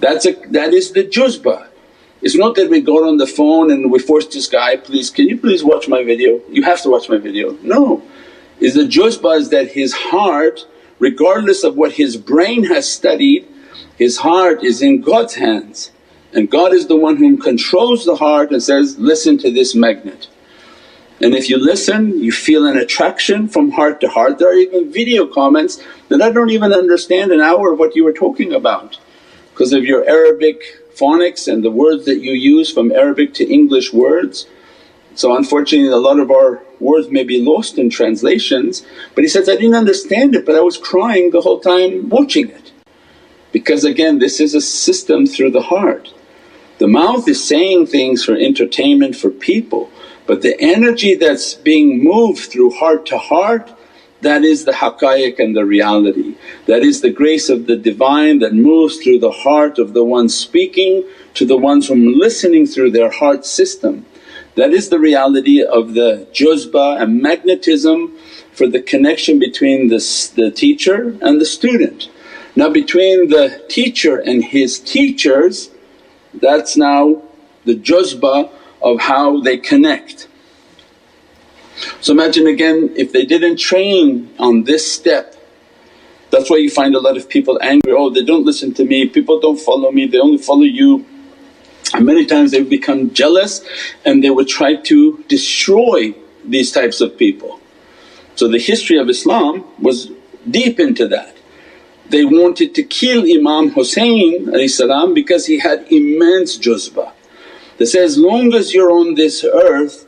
That's 0.00 0.26
a, 0.26 0.32
that 0.50 0.72
is 0.72 0.92
the 0.92 1.04
juzba. 1.04 1.68
It's 2.22 2.34
not 2.34 2.54
that 2.56 2.70
we 2.70 2.80
got 2.80 3.04
on 3.04 3.18
the 3.18 3.26
phone 3.26 3.70
and 3.70 3.92
we 3.92 3.98
forced 3.98 4.32
this 4.32 4.48
guy, 4.48 4.76
please 4.76 5.10
can 5.10 5.28
you 5.28 5.38
please 5.38 5.62
watch 5.62 5.88
my 5.88 6.02
video, 6.02 6.40
you 6.48 6.62
have 6.62 6.82
to 6.82 6.90
watch 6.90 7.08
my 7.08 7.18
video. 7.18 7.52
No, 7.62 8.02
is 8.58 8.74
the 8.74 8.82
juzba 8.82 9.38
is 9.38 9.50
that 9.50 9.72
his 9.72 9.92
heart 9.92 10.66
regardless 10.98 11.64
of 11.64 11.76
what 11.76 11.92
his 11.92 12.16
brain 12.16 12.64
has 12.64 12.90
studied, 12.90 13.46
his 13.96 14.18
heart 14.18 14.62
is 14.64 14.82
in 14.82 15.00
God's 15.00 15.34
hands 15.34 15.90
and 16.34 16.50
God 16.50 16.74
is 16.74 16.88
the 16.88 16.96
one 16.96 17.16
whom 17.16 17.38
controls 17.38 18.04
the 18.04 18.16
heart 18.16 18.50
and 18.50 18.62
says, 18.62 18.98
listen 18.98 19.38
to 19.38 19.52
this 19.52 19.74
magnet. 19.74 20.28
And 21.20 21.32
if 21.34 21.48
you 21.48 21.58
listen 21.58 22.18
you 22.18 22.32
feel 22.32 22.66
an 22.66 22.76
attraction 22.76 23.46
from 23.48 23.70
heart 23.70 24.00
to 24.00 24.08
heart. 24.08 24.38
There 24.38 24.50
are 24.50 24.58
even 24.58 24.92
video 24.92 25.26
comments 25.26 25.80
that 26.08 26.20
I 26.20 26.30
don't 26.30 26.50
even 26.50 26.72
understand 26.72 27.30
an 27.30 27.40
hour 27.40 27.72
of 27.72 27.78
what 27.78 27.94
you 27.94 28.04
were 28.04 28.12
talking 28.12 28.52
about 28.52 28.98
because 29.52 29.72
of 29.72 29.84
your 29.84 30.04
Arabic 30.08 30.60
phonics 30.96 31.50
and 31.50 31.64
the 31.64 31.70
words 31.70 32.04
that 32.06 32.20
you 32.20 32.32
use 32.32 32.72
from 32.72 32.90
Arabic 32.90 33.32
to 33.34 33.48
English 33.48 33.92
words. 33.92 34.46
So 35.14 35.36
unfortunately 35.36 35.90
a 35.90 35.96
lot 35.96 36.18
of 36.18 36.30
our 36.30 36.62
words 36.80 37.08
may 37.10 37.24
be 37.24 37.40
lost 37.40 37.78
in 37.78 37.90
translations 37.90 38.84
but 39.14 39.22
he 39.22 39.28
says, 39.28 39.48
I 39.48 39.56
didn't 39.56 39.74
understand 39.74 40.34
it 40.34 40.44
but 40.46 40.56
I 40.56 40.60
was 40.60 40.76
crying 40.76 41.30
the 41.30 41.40
whole 41.40 41.60
time 41.60 42.08
watching 42.08 42.50
it. 42.50 42.72
Because 43.52 43.84
again 43.84 44.18
this 44.18 44.40
is 44.40 44.54
a 44.54 44.60
system 44.60 45.26
through 45.26 45.52
the 45.52 45.62
heart. 45.62 46.12
The 46.78 46.88
mouth 46.88 47.28
is 47.28 47.46
saying 47.46 47.86
things 47.86 48.24
for 48.24 48.34
entertainment 48.34 49.16
for 49.16 49.30
people 49.30 49.90
but 50.26 50.42
the 50.42 50.58
energy 50.60 51.14
that's 51.14 51.54
being 51.54 52.02
moved 52.02 52.50
through 52.50 52.70
heart 52.70 53.06
to 53.06 53.18
heart 53.18 53.70
that 54.24 54.42
is 54.42 54.64
the 54.64 54.72
haqqaiq 54.72 55.38
and 55.38 55.54
the 55.54 55.66
reality. 55.66 56.34
That 56.64 56.82
is 56.82 57.02
the 57.02 57.10
grace 57.10 57.50
of 57.50 57.66
the 57.66 57.76
Divine 57.76 58.38
that 58.38 58.54
moves 58.54 58.96
through 58.96 59.18
the 59.18 59.30
heart 59.30 59.78
of 59.78 59.92
the 59.92 60.02
one 60.02 60.30
speaking 60.30 61.04
to 61.34 61.44
the 61.44 61.58
ones 61.58 61.88
whom 61.88 62.18
listening 62.18 62.66
through 62.66 62.92
their 62.92 63.10
heart 63.10 63.44
system. 63.44 64.06
That 64.56 64.72
is 64.72 64.88
the 64.88 64.98
reality 64.98 65.62
of 65.62 65.94
the 65.94 66.26
juzba 66.32 67.00
and 67.02 67.20
magnetism 67.20 68.16
for 68.52 68.68
the 68.68 68.80
connection 68.80 69.38
between 69.38 69.88
the, 69.88 69.98
the 70.36 70.50
teacher 70.50 71.16
and 71.20 71.40
the 71.40 71.44
student. 71.44 72.08
Now 72.54 72.68
between 72.70 73.28
the 73.28 73.64
teacher 73.68 74.16
and 74.18 74.44
his 74.44 74.78
teachers 74.78 75.70
that's 76.34 76.76
now 76.76 77.22
the 77.64 77.74
juzba 77.74 78.50
of 78.82 79.00
how 79.00 79.40
they 79.40 79.56
connect. 79.56 80.28
So 82.00 82.12
imagine 82.12 82.46
again 82.46 82.92
if 82.96 83.12
they 83.12 83.24
didn't 83.24 83.56
train 83.58 84.32
on 84.38 84.64
this 84.64 84.90
step 84.90 85.34
that's 86.34 86.50
why 86.50 86.56
you 86.56 86.68
find 86.68 86.96
a 86.96 87.00
lot 87.00 87.16
of 87.16 87.28
people 87.28 87.60
angry, 87.62 87.92
oh 87.92 88.10
they 88.10 88.24
don't 88.24 88.44
listen 88.44 88.74
to 88.74 88.84
me, 88.84 89.08
people 89.08 89.38
don't 89.38 89.60
follow 89.60 89.92
me, 89.92 90.06
they 90.06 90.18
only 90.18 90.38
follow 90.38 90.62
you. 90.62 91.06
Many 92.00 92.26
times 92.26 92.50
they 92.50 92.60
would 92.60 92.70
become 92.70 93.12
jealous 93.12 93.64
and 94.04 94.22
they 94.22 94.30
would 94.30 94.48
try 94.48 94.76
to 94.76 95.24
destroy 95.28 96.14
these 96.44 96.72
types 96.72 97.00
of 97.00 97.16
people. 97.16 97.60
So 98.36 98.48
the 98.48 98.58
history 98.58 98.98
of 98.98 99.08
Islam 99.08 99.64
was 99.80 100.10
deep 100.50 100.80
into 100.80 101.06
that. 101.08 101.36
They 102.10 102.24
wanted 102.24 102.74
to 102.74 102.82
kill 102.82 103.22
Imam 103.22 103.70
Hussein 103.70 104.50
because 105.14 105.46
he 105.46 105.58
had 105.58 105.86
immense 105.90 106.58
juzba. 106.58 107.12
They 107.78 107.86
say, 107.86 108.04
as 108.04 108.18
long 108.18 108.54
as 108.54 108.74
you're 108.74 108.92
on 108.92 109.14
this 109.14 109.44
earth 109.44 110.06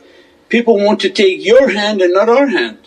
people 0.49 0.77
want 0.77 0.99
to 1.01 1.09
take 1.09 1.43
your 1.43 1.69
hand 1.69 2.01
and 2.01 2.13
not 2.13 2.29
our 2.29 2.47
hand. 2.47 2.77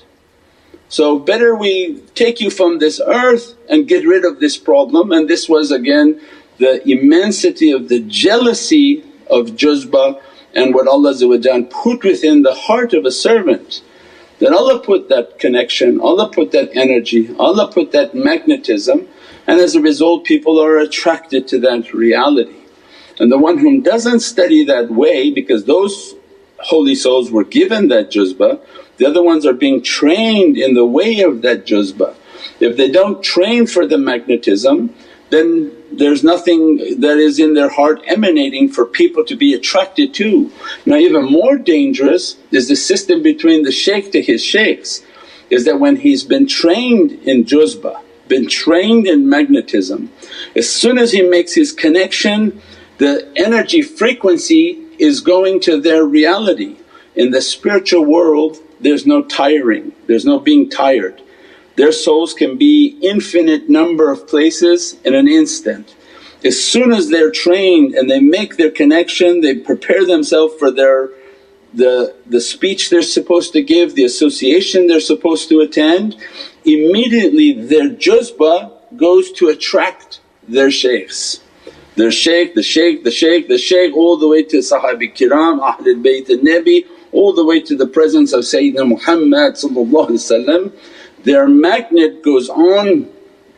So 0.88 1.18
better 1.18 1.54
we 1.54 2.00
take 2.14 2.40
you 2.40 2.50
from 2.50 2.78
this 2.78 3.00
earth 3.04 3.54
and 3.68 3.86
get 3.86 4.06
rid 4.06 4.24
of 4.24 4.40
this 4.40 4.56
problem 4.56 5.12
and 5.12 5.28
this 5.28 5.48
was 5.48 5.70
again 5.70 6.20
the 6.60 6.88
immensity 6.88 7.72
of 7.72 7.88
the 7.88 8.00
jealousy 8.00 9.02
of 9.28 9.56
juzba 9.56 10.20
and 10.54 10.74
what 10.74 10.86
Allah 10.86 11.14
put 11.64 12.04
within 12.04 12.42
the 12.42 12.54
heart 12.54 12.92
of 12.92 13.04
a 13.04 13.10
servant. 13.10 13.82
That 14.38 14.52
Allah 14.52 14.78
put 14.80 15.08
that 15.08 15.38
connection, 15.38 16.00
Allah 16.00 16.30
put 16.30 16.52
that 16.52 16.70
energy, 16.74 17.34
Allah 17.38 17.70
put 17.72 17.92
that 17.92 18.14
magnetism 18.14 19.08
and 19.46 19.58
as 19.58 19.74
a 19.74 19.80
result 19.80 20.24
people 20.24 20.62
are 20.62 20.78
attracted 20.78 21.48
to 21.48 21.58
that 21.60 21.92
reality. 21.92 22.56
And 23.18 23.32
the 23.32 23.38
one 23.38 23.58
whom 23.58 23.82
doesn't 23.82 24.20
study 24.20 24.64
that 24.64 24.90
way 24.90 25.30
because 25.30 25.64
those 25.64 26.14
holy 26.58 26.94
souls 26.94 27.30
were 27.30 27.44
given 27.44 27.88
that 27.88 28.10
juzba, 28.10 28.60
the 28.98 29.06
other 29.06 29.22
ones 29.22 29.46
are 29.46 29.54
being 29.54 29.82
trained 29.82 30.56
in 30.58 30.74
the 30.74 30.86
way 30.86 31.20
of 31.20 31.42
that 31.42 31.66
juzba. 31.66 32.14
If 32.60 32.76
they 32.76 32.90
don't 32.90 33.22
train 33.22 33.66
for 33.66 33.86
the 33.86 33.98
magnetism 33.98 34.94
then 35.30 35.72
there's 35.92 36.22
nothing 36.22 37.00
that 37.00 37.18
is 37.18 37.38
in 37.38 37.54
their 37.54 37.68
heart 37.68 38.00
emanating 38.06 38.68
for 38.68 38.84
people 38.84 39.24
to 39.24 39.36
be 39.36 39.54
attracted 39.54 40.14
to. 40.14 40.50
Now 40.86 40.96
even 40.96 41.24
more 41.24 41.56
dangerous 41.58 42.36
is 42.50 42.68
the 42.68 42.76
system 42.76 43.22
between 43.22 43.64
the 43.64 43.72
shaykh 43.72 44.12
to 44.12 44.22
his 44.22 44.44
shaykhs 44.44 45.02
is 45.50 45.64
that 45.64 45.80
when 45.80 45.96
he's 45.96 46.22
been 46.22 46.46
trained 46.46 47.12
in 47.24 47.44
juzba, 47.44 48.00
been 48.28 48.48
trained 48.48 49.06
in 49.08 49.28
magnetism, 49.28 50.08
as 50.54 50.68
soon 50.68 50.96
as 50.96 51.10
he 51.10 51.22
makes 51.22 51.54
his 51.54 51.72
connection 51.72 52.60
the 52.98 53.32
energy 53.34 53.80
frequency 53.80 54.78
is 54.98 55.20
going 55.20 55.58
to 55.58 55.80
their 55.80 56.04
reality. 56.04 56.76
In 57.16 57.30
the 57.30 57.40
spiritual 57.40 58.04
world 58.04 58.58
there's 58.78 59.06
no 59.06 59.22
tiring, 59.22 59.92
there's 60.06 60.24
no 60.24 60.38
being 60.38 60.70
tired. 60.70 61.20
Their 61.80 61.92
souls 61.92 62.34
can 62.34 62.58
be 62.58 62.98
infinite 63.00 63.70
number 63.70 64.10
of 64.10 64.28
places 64.28 64.98
in 65.02 65.14
an 65.14 65.26
instant. 65.26 65.96
As 66.44 66.62
soon 66.62 66.92
as 66.92 67.08
they're 67.08 67.30
trained 67.30 67.94
and 67.94 68.10
they 68.10 68.20
make 68.20 68.58
their 68.58 68.70
connection, 68.70 69.40
they 69.40 69.54
prepare 69.54 70.04
themselves 70.04 70.52
for 70.58 70.70
their 70.70 71.08
the, 71.72 72.14
the 72.26 72.42
speech 72.42 72.90
they're 72.90 73.00
supposed 73.00 73.54
to 73.54 73.62
give, 73.62 73.94
the 73.94 74.04
association 74.04 74.88
they're 74.88 75.00
supposed 75.00 75.48
to 75.48 75.60
attend, 75.60 76.16
immediately 76.66 77.52
their 77.52 77.88
juzba 77.88 78.54
goes 78.94 79.32
to 79.32 79.48
attract 79.48 80.20
their 80.46 80.70
shaykhs. 80.70 81.40
Their 81.96 82.10
shaykh, 82.10 82.54
the 82.54 82.62
shaykh, 82.62 83.04
the 83.04 83.10
shaykh, 83.10 83.48
the 83.48 83.56
shaykh 83.56 83.96
all 83.96 84.18
the 84.18 84.28
way 84.28 84.42
to 84.42 84.58
Sahabi 84.58 85.16
kiram, 85.16 85.56
Ahlul 85.60 86.02
Bayt 86.04 86.28
al-Nabi 86.28 86.84
all 87.12 87.32
the 87.32 87.44
way 87.44 87.60
to 87.60 87.74
the 87.74 87.86
presence 87.86 88.34
of 88.34 88.40
Sayyidina 88.40 88.86
Muhammad 88.86 89.56
Their 91.24 91.48
magnet 91.48 92.22
goes 92.22 92.48
on 92.48 93.10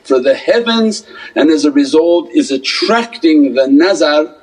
for 0.02 0.18
the 0.18 0.34
heavens 0.34 1.06
and 1.34 1.50
as 1.50 1.64
a 1.64 1.70
result 1.70 2.30
is 2.30 2.50
attracting 2.50 3.54
the 3.54 3.68
nazar 3.68 4.34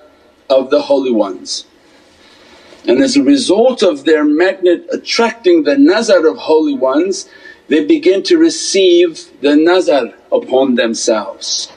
of 0.49 0.69
the 0.69 0.81
holy 0.81 1.11
ones. 1.11 1.65
And 2.87 3.01
as 3.01 3.17
a 3.17 3.23
result 3.23 3.83
of 3.83 4.05
their 4.05 4.23
magnet 4.23 4.87
attracting 4.91 5.63
the 5.63 5.77
nazar 5.77 6.25
of 6.27 6.37
holy 6.37 6.75
ones 6.75 7.29
they 7.67 7.85
begin 7.85 8.23
to 8.23 8.37
receive 8.37 9.29
the 9.41 9.55
nazar 9.55 10.13
upon 10.31 10.75
themselves. 10.75 11.71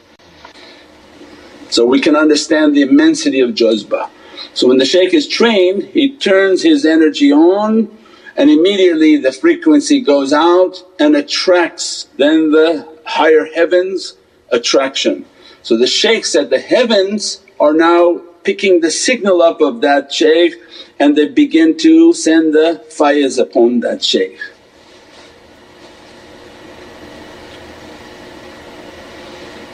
So 1.69 1.85
we 1.85 2.01
can 2.01 2.17
understand 2.17 2.75
the 2.75 2.83
immensity 2.83 3.41
of 3.41 3.51
juzba. 3.51 4.09
So 4.55 4.69
when 4.69 4.79
the 4.79 4.85
shaykh 4.85 5.13
is 5.13 5.27
trained 5.27 5.83
he 5.85 6.17
turns 6.17 6.63
his 6.63 6.87
energy 6.87 7.33
on 7.33 7.99
and 8.37 8.51
immediately 8.51 9.17
the 9.17 9.33
frequency 9.33 10.01
goes 10.01 10.33
out 10.33 10.83
and 10.99 11.17
attracts 11.17 12.09
then 12.17 12.51
the 12.51 12.89
higher 13.05 13.47
heavens 13.55 14.15
attraction. 14.51 15.25
So 15.63 15.77
the 15.77 15.87
shaykh 15.87 16.25
said 16.25 16.51
the 16.51 16.59
heavens 16.59 17.43
are 17.61 17.73
now 17.73 18.21
picking 18.43 18.81
the 18.81 18.91
signal 18.91 19.43
up 19.43 19.61
of 19.61 19.81
that 19.83 20.13
shaykh 20.13 20.55
and 20.99 21.17
they 21.17 21.29
begin 21.29 21.77
to 21.79 22.13
send 22.13 22.55
the 22.55 22.85
faiz 22.89 23.41
upon 23.41 23.81
that 23.81 24.03
shaykh. 24.03 24.39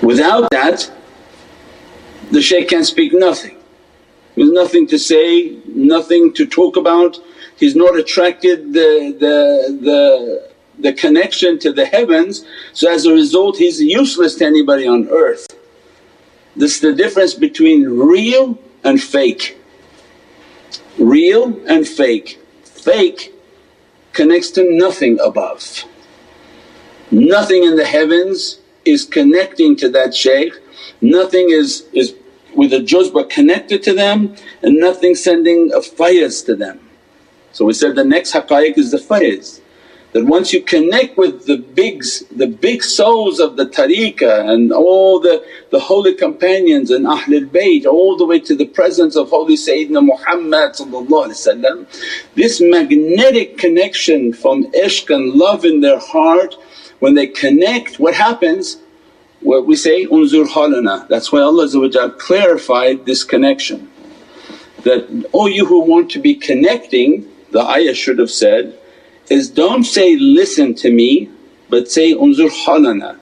Without 0.03 0.49
that 0.51 0.90
the 2.31 2.42
shaykh 2.42 2.68
can't 2.68 2.87
speak 2.87 3.12
nothing. 3.14 3.57
There's 4.37 4.51
nothing 4.51 4.87
to 4.88 4.99
say, 4.99 5.57
nothing 5.66 6.33
to 6.35 6.47
talk 6.47 6.77
about. 6.77 7.18
He's 7.59 7.75
not 7.75 7.99
attracted 7.99 8.73
the, 8.73 9.16
the, 9.18 9.79
the, 9.83 10.51
the 10.79 10.92
connection 10.92 11.59
to 11.59 11.73
the 11.73 11.87
heavens 11.87 12.44
so 12.73 12.90
as 12.92 13.05
a 13.05 13.12
result 13.12 13.57
he's 13.57 13.81
useless 13.81 14.37
to 14.37 14.47
anybody 14.47 14.87
on 14.87 15.09
earth. 15.09 15.49
This 16.55 16.77
is 16.77 16.81
the 16.81 16.94
difference 16.94 17.35
between 17.35 17.85
real 17.85 18.59
and 18.85 19.03
fake. 19.03 19.59
Real 20.99 21.61
and 21.66 21.87
fake. 21.87 22.40
Fake 22.64 23.35
connects 24.12 24.51
to 24.53 24.64
nothing 24.79 25.18
above. 25.21 25.85
Nothing 27.11 27.64
in 27.64 27.77
the 27.77 27.85
heavens 27.85 28.61
is 28.85 29.05
connecting 29.05 29.77
to 29.77 29.88
that 29.90 30.14
shaykh, 30.14 30.53
nothing 31.01 31.51
is, 31.51 31.88
is 31.92 32.14
with 32.55 32.73
a 32.73 32.79
juzba 32.79 33.29
connected 33.29 33.83
to 33.83 33.94
them 33.94 34.35
and 34.62 34.77
nothing 34.77 35.14
sending 35.14 35.73
a 35.73 35.79
fayaz 35.79 36.44
to 36.47 36.55
them. 36.55 36.88
So 37.53 37.65
we 37.65 37.73
said 37.73 37.97
the 37.97 38.05
next 38.05 38.33
haqqaiq 38.33 38.79
is 38.79 38.91
the 38.91 38.99
fayaz 38.99 39.61
that 40.13 40.25
once 40.25 40.53
you 40.53 40.63
connect 40.63 41.19
with 41.19 41.45
the 41.47 41.59
big, 41.59 42.03
the 42.35 42.47
big 42.47 42.83
souls 42.83 43.41
of 43.41 43.57
the 43.57 43.67
tariqah 43.67 44.49
and 44.49 44.73
all 44.73 45.21
the, 45.21 45.45
the 45.71 45.79
holy 45.79 46.15
companions 46.15 46.91
and 46.91 47.05
Ahlul 47.05 47.47
Bayt 47.47 47.85
all 47.85 48.17
the 48.17 48.25
way 48.25 48.41
to 48.41 48.57
the 48.57 48.65
presence 48.65 49.17
of 49.17 49.29
holy 49.29 49.57
Sayyidina 49.57 50.05
Muhammad 50.05 50.75
this 52.35 52.61
magnetic 52.61 53.59
connection 53.59 54.33
from 54.33 54.65
ishq 54.73 55.15
and 55.15 55.35
love 55.35 55.65
in 55.65 55.81
their 55.81 55.99
heart 55.99 56.55
when 57.01 57.15
they 57.15 57.27
connect 57.27 57.99
what 58.01 58.15
happens? 58.15 58.79
What 59.41 59.67
we 59.67 59.77
say, 59.77 60.05
unzur 60.07 60.47
halana. 60.47 61.07
That's 61.07 61.31
why 61.31 61.41
Allah 61.41 62.11
clarified 62.19 63.07
this 63.07 63.23
connection 63.23 63.91
that, 64.83 65.29
oh 65.35 65.47
you 65.47 65.67
who 65.67 65.81
want 65.81 66.11
to 66.13 66.19
be 66.19 66.35
connecting, 66.35 67.29
the 67.51 67.61
ayah 67.61 67.95
should 67.95 68.19
have 68.19 68.31
said, 68.31 68.79
is 69.31 69.51
don't 69.51 69.85
say, 69.85 70.17
listen 70.17 70.75
to 70.75 70.91
me 70.91 71.31
but 71.69 71.91
say, 71.91 72.15
unzur 72.15 72.51
halana. 72.65 73.19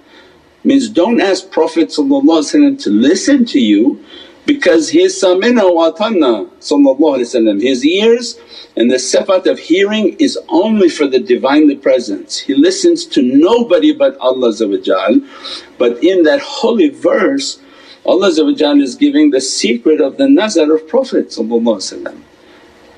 Means 0.65 0.89
don't 0.89 1.21
ask 1.21 1.51
Prophet 1.51 1.91
to 1.91 2.03
listen 2.03 3.45
to 3.45 3.61
you 3.61 4.05
because 4.47 4.89
he 4.89 5.03
is 5.03 5.21
samina 5.21 5.73
wa 5.73 5.91
atanna 5.93 7.61
His 7.63 7.85
ears 7.85 8.39
and 8.77 8.91
the 8.91 8.97
sifat 8.97 9.47
of 9.47 9.59
hearing 9.59 10.17
is 10.19 10.39
only 10.49 10.89
for 10.89 11.07
the 11.07 11.19
Divinely 11.19 11.77
Presence. 11.77 12.39
He 12.39 12.55
listens 12.55 13.07
to 13.07 13.23
nobody 13.23 13.93
but 13.93 14.17
Allah 14.19 14.53
but 15.79 16.03
in 16.03 16.23
that 16.25 16.41
holy 16.41 16.89
verse 16.91 17.61
Allah 18.05 18.29
is 18.29 18.95
giving 18.95 19.31
the 19.31 19.41
secret 19.41 20.01
of 20.01 20.17
the 20.17 20.29
nazar 20.29 20.73
of 20.73 20.87
Prophet 20.87 21.29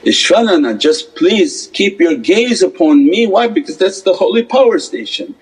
Ishfalana, 0.05 0.79
just 0.79 1.17
please 1.17 1.69
keep 1.73 2.01
your 2.01 2.17
gaze 2.17 2.63
upon 2.63 3.05
me. 3.05 3.27
Why? 3.27 3.49
Because 3.49 3.77
that's 3.77 4.03
the 4.03 4.15
holy 4.15 4.45
power 4.45 4.79
station. 4.79 5.35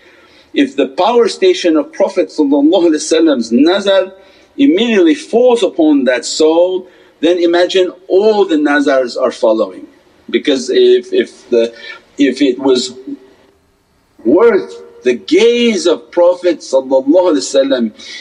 If 0.55 0.77
the 0.77 0.89
power 0.89 1.29
station 1.29 1.77
of 1.77 1.93
Prophet's 1.93 2.39
nazar 2.41 4.13
immediately 4.57 5.15
falls 5.15 5.63
upon 5.63 6.05
that 6.05 6.25
soul 6.25 6.89
then 7.21 7.39
imagine 7.39 7.93
all 8.09 8.45
the 8.45 8.57
nazars 8.57 9.17
are 9.17 9.33
following 9.33 9.87
because 10.29 10.71
if, 10.71 11.13
if, 11.13 11.49
the, 11.51 11.75
if 12.19 12.43
it 12.43 12.59
was 12.59 12.99
worth 14.25 14.83
the 15.07 15.15
gaze 15.15 15.87
of 15.87 16.11
Prophet 16.11 16.65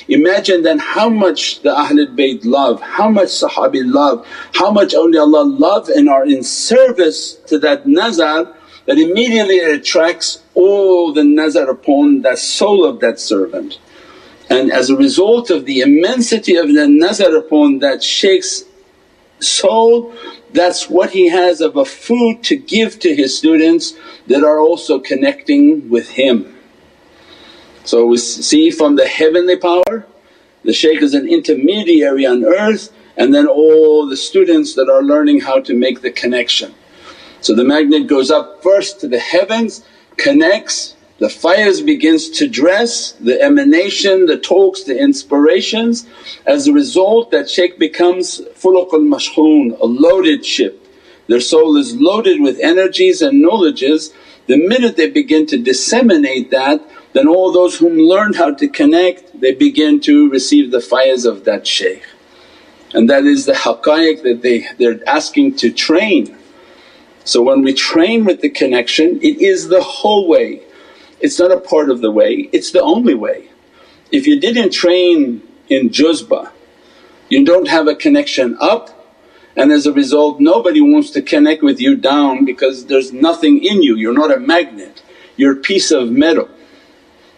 imagine 0.07 0.61
then 0.61 0.77
how 0.77 1.09
much 1.09 1.61
the 1.63 1.73
Ahlul 1.73 2.15
Bayt 2.15 2.45
love, 2.45 2.79
how 2.79 3.09
much 3.09 3.29
Sahabi 3.29 3.81
love, 3.83 4.23
how 4.53 4.69
much 4.69 4.93
awliyaullah 4.93 5.59
love 5.59 5.89
and 5.89 6.07
are 6.07 6.27
in 6.27 6.43
service 6.43 7.33
to 7.47 7.57
that 7.57 7.87
nazar 7.87 8.55
that 8.85 8.99
immediately 8.99 9.55
it 9.55 9.79
attracts 9.79 10.43
all 10.53 11.11
the 11.11 11.23
nazar 11.23 11.71
upon 11.71 12.21
that 12.21 12.37
soul 12.37 12.85
of 12.85 12.99
that 12.99 13.19
servant. 13.19 13.79
And 14.51 14.71
as 14.71 14.91
a 14.91 14.95
result 14.95 15.49
of 15.49 15.65
the 15.65 15.79
immensity 15.79 16.55
of 16.55 16.67
the 16.67 16.87
nazar 16.87 17.35
upon 17.35 17.79
that 17.79 18.03
shaykh's 18.03 18.63
soul 19.39 20.13
that's 20.53 20.87
what 20.87 21.09
he 21.09 21.29
has 21.29 21.61
of 21.61 21.75
a 21.75 21.83
food 21.83 22.43
to 22.43 22.55
give 22.55 22.99
to 22.99 23.15
his 23.15 23.35
students 23.35 23.95
that 24.27 24.43
are 24.43 24.59
also 24.59 24.99
connecting 24.99 25.89
with 25.89 26.11
him. 26.11 26.54
So 27.85 28.05
we 28.05 28.17
see 28.17 28.71
from 28.71 28.95
the 28.95 29.07
heavenly 29.07 29.57
power, 29.57 30.05
the 30.63 30.73
shaykh 30.73 31.01
is 31.01 31.13
an 31.13 31.27
intermediary 31.27 32.25
on 32.25 32.43
earth 32.43 32.91
and 33.15 33.33
then 33.33 33.47
all 33.47 34.07
the 34.07 34.17
students 34.17 34.75
that 34.75 34.89
are 34.89 35.03
learning 35.03 35.41
how 35.41 35.61
to 35.61 35.73
make 35.73 36.01
the 36.01 36.11
connection. 36.11 36.73
So 37.41 37.55
the 37.55 37.63
magnet 37.63 38.07
goes 38.07 38.31
up 38.31 38.61
first 38.63 38.99
to 39.01 39.07
the 39.07 39.19
heavens, 39.19 39.85
connects 40.17 40.95
the 41.17 41.27
faiz 41.27 41.85
begins 41.85 42.29
to 42.31 42.47
dress, 42.47 43.13
the 43.13 43.41
emanation, 43.41 44.25
the 44.25 44.37
talks, 44.37 44.83
the 44.83 44.99
inspirations. 44.99 46.05
As 46.45 46.67
a 46.67 46.73
result 46.73 47.31
that 47.31 47.49
shaykh 47.49 47.79
becomes 47.79 48.41
fulukul 48.55 49.07
mashhoon, 49.07 49.79
a 49.79 49.85
loaded 49.85 50.45
ship. 50.45 50.85
Their 51.27 51.39
soul 51.39 51.77
is 51.77 51.95
loaded 51.95 52.41
with 52.41 52.59
energies 52.59 53.21
and 53.21 53.41
knowledges. 53.41 54.13
The 54.47 54.57
minute 54.57 54.97
they 54.97 55.09
begin 55.09 55.45
to 55.47 55.57
disseminate 55.57 56.51
that 56.51 56.85
then 57.15 57.29
all 57.29 57.49
those 57.49 57.77
whom 57.77 57.97
learned 57.97 58.35
how 58.35 58.53
to 58.53 58.67
connect 58.67 59.39
they 59.39 59.53
begin 59.53 60.01
to 60.01 60.29
receive 60.29 60.69
the 60.69 60.79
faiz 60.79 61.25
of 61.25 61.45
that 61.45 61.65
shaykh. 61.65 62.03
And 62.93 63.09
that 63.09 63.23
is 63.23 63.45
the 63.45 63.53
haqqaiq 63.53 64.21
that 64.23 64.41
they, 64.41 64.67
they're 64.77 64.99
asking 65.07 65.55
to 65.57 65.71
train. 65.71 66.37
So 67.23 67.41
when 67.41 67.61
we 67.63 67.73
train 67.73 68.25
with 68.25 68.41
the 68.41 68.49
connection 68.49 69.17
it 69.21 69.39
is 69.41 69.69
the 69.69 69.81
whole 69.81 70.27
way 70.27 70.61
it's 71.21 71.39
not 71.39 71.51
a 71.51 71.59
part 71.59 71.89
of 71.89 72.01
the 72.01 72.11
way, 72.11 72.49
it's 72.51 72.71
the 72.71 72.81
only 72.81 73.15
way. 73.15 73.49
If 74.11 74.27
you 74.27 74.39
didn't 74.39 74.71
train 74.71 75.41
in 75.69 75.89
juzba, 75.89 76.51
you 77.29 77.45
don't 77.45 77.69
have 77.69 77.87
a 77.87 77.95
connection 77.95 78.57
up 78.59 78.91
and 79.55 79.71
as 79.71 79.87
a 79.87 79.93
result 79.93 80.41
nobody 80.41 80.81
wants 80.81 81.11
to 81.11 81.21
connect 81.21 81.63
with 81.63 81.79
you 81.79 81.95
down 81.95 82.43
because 82.43 82.87
there's 82.87 83.13
nothing 83.13 83.63
in 83.63 83.81
you, 83.81 83.95
you're 83.95 84.13
not 84.13 84.35
a 84.35 84.39
magnet, 84.39 85.01
you're 85.37 85.53
a 85.53 85.61
piece 85.71 85.91
of 85.91 86.11
metal. 86.11 86.49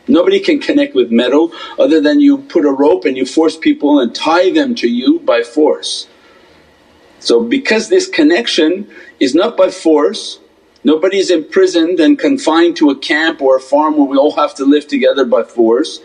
Nobody 0.07 0.39
can 0.39 0.59
connect 0.59 0.95
with 0.95 1.11
metal 1.11 1.51
other 1.77 2.01
than 2.01 2.19
you 2.19 2.37
put 2.37 2.65
a 2.65 2.71
rope 2.71 3.05
and 3.05 3.17
you 3.17 3.25
force 3.25 3.57
people 3.57 3.99
and 3.99 4.13
tie 4.15 4.51
them 4.51 4.75
to 4.75 4.87
you 4.87 5.19
by 5.19 5.43
force. 5.43 6.07
So 7.19 7.43
because 7.43 7.89
this 7.89 8.07
connection 8.07 8.89
is 9.19 9.35
not 9.35 9.57
by 9.57 9.69
force 9.69 10.39
Nobody's 10.87 11.31
imprisoned 11.31 11.99
and 11.99 12.17
confined 12.17 12.77
to 12.77 12.91
a 12.91 12.97
camp 12.97 13.41
or 13.41 13.57
a 13.57 13.59
farm 13.59 13.97
where 13.97 14.07
we 14.07 14.17
all 14.17 14.35
have 14.37 14.55
to 14.55 14.63
live 14.63 14.87
together 14.87 15.25
by 15.25 15.43
force. 15.43 15.99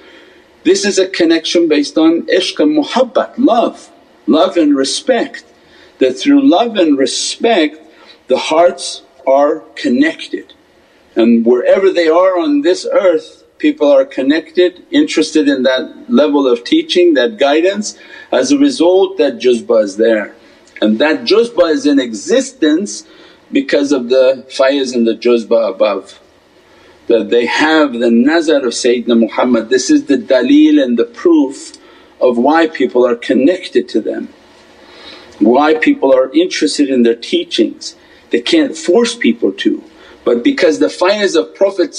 This 0.65 0.85
is 0.85 0.99
a 0.99 1.09
connection 1.09 1.69
based 1.69 1.97
on 1.97 2.23
ishq 2.23 2.59
and 2.59 2.77
muhabbat, 2.77 3.35
love, 3.37 3.93
love 4.27 4.57
and 4.57 4.75
respect. 4.75 5.45
That 6.01 6.19
through 6.19 6.49
love 6.49 6.77
and 6.77 6.99
respect 6.99 7.79
the 8.27 8.39
hearts 8.39 9.03
are 9.25 9.61
connected 9.77 10.53
and 11.15 11.47
wherever 11.47 11.93
they 11.93 12.09
are 12.09 12.37
on 12.37 12.63
this 12.63 12.85
earth 12.91 13.42
people 13.63 13.91
are 13.91 14.05
connected, 14.05 14.85
interested 14.91 15.49
in 15.49 15.63
that 15.63 16.11
level 16.11 16.49
of 16.49 16.65
teaching, 16.65 17.15
that 17.15 17.39
guidance. 17.39 17.97
As 18.33 18.51
a 18.51 18.59
result 18.59 19.19
that 19.19 19.39
juzba 19.39 19.85
is 19.85 19.97
there 19.97 20.35
and 20.81 20.99
that 20.99 21.21
juzba 21.21 21.71
is 21.71 21.87
in 21.87 22.01
existence 22.01 23.07
because 23.53 23.93
of 23.93 24.09
the 24.09 24.45
fayaz 24.49 24.95
and 24.97 25.07
the 25.07 25.15
juzba 25.15 25.71
above 25.75 26.19
that 27.07 27.31
they 27.31 27.47
have 27.47 27.93
the 27.93 28.11
nazar 28.11 28.65
of 28.67 28.73
Sayyidina 28.73 29.19
Muhammad. 29.19 29.69
This 29.69 29.91
is 29.91 30.07
the 30.07 30.17
dalil 30.17 30.83
and 30.83 30.99
the 30.99 31.05
proof 31.05 31.77
of 32.21 32.39
why 32.39 32.67
people 32.67 33.07
are 33.07 33.17
connected 33.17 33.89
to 33.91 34.01
them, 34.01 34.29
why 35.39 35.75
people 35.75 36.13
are 36.15 36.33
interested 36.33 36.89
in 36.89 37.03
their 37.03 37.21
teachings. 37.33 37.97
They 38.31 38.41
can't 38.41 38.77
force 38.77 39.15
people 39.15 39.53
to 39.65 39.85
but 40.25 40.45
because 40.45 40.79
the 40.79 40.87
fayaz 40.87 41.37
of 41.37 41.55
Prophet 41.55 41.99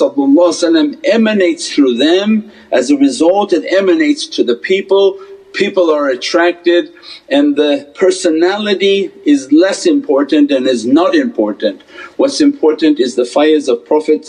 emanates 1.06 1.74
through 1.74 1.98
them 1.98 2.52
as 2.72 2.90
a 2.90 2.98
result 2.98 3.54
it 3.54 3.66
emanates 3.74 4.28
to 4.28 4.44
the 4.44 4.56
people 4.56 5.20
people 5.54 5.92
are 5.92 6.10
attracted 6.10 6.92
and 7.30 7.56
the 7.56 7.92
personality 7.96 9.12
is 9.26 9.52
less 9.52 9.86
important 9.86 10.52
and 10.52 10.68
is 10.68 10.86
not 10.86 11.16
important. 11.16 11.82
What's 12.18 12.42
important 12.42 13.00
is 13.00 13.16
the 13.16 13.24
faiz 13.24 13.70
of 13.70 13.86
Prophet 13.86 14.26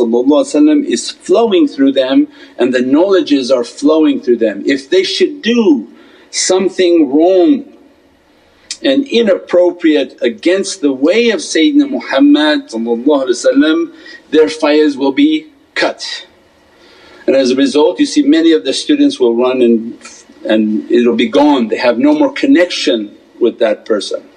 is 0.86 1.10
flowing 1.10 1.66
through 1.66 1.92
them 1.92 2.28
and 2.58 2.72
the 2.72 2.82
knowledges 2.82 3.50
are 3.50 3.64
flowing 3.64 4.20
through 4.20 4.38
them. 4.38 4.62
If 4.66 4.90
they 4.90 5.02
should 5.02 5.42
do 5.42 5.88
something 6.30 7.10
wrong 7.10 7.73
and 8.84 9.06
inappropriate 9.08 10.18
against 10.20 10.80
the 10.80 10.92
way 10.92 11.30
of 11.30 11.40
Sayyidina 11.40 11.88
Muhammad 11.88 12.68
their 14.30 14.46
fayaz 14.46 14.96
will 14.96 15.12
be 15.12 15.50
cut. 15.74 16.26
And 17.26 17.34
as 17.34 17.50
a 17.50 17.56
result 17.56 17.98
you 17.98 18.06
see 18.06 18.22
many 18.22 18.52
of 18.52 18.64
the 18.64 18.72
students 18.72 19.18
will 19.18 19.34
run 19.34 19.62
and 19.62 19.98
and 20.46 20.90
it'll 20.90 21.16
be 21.16 21.28
gone, 21.28 21.68
they 21.68 21.78
have 21.78 21.98
no 21.98 22.12
more 22.12 22.30
connection 22.30 23.16
with 23.40 23.58
that 23.60 23.86
person. 23.86 24.28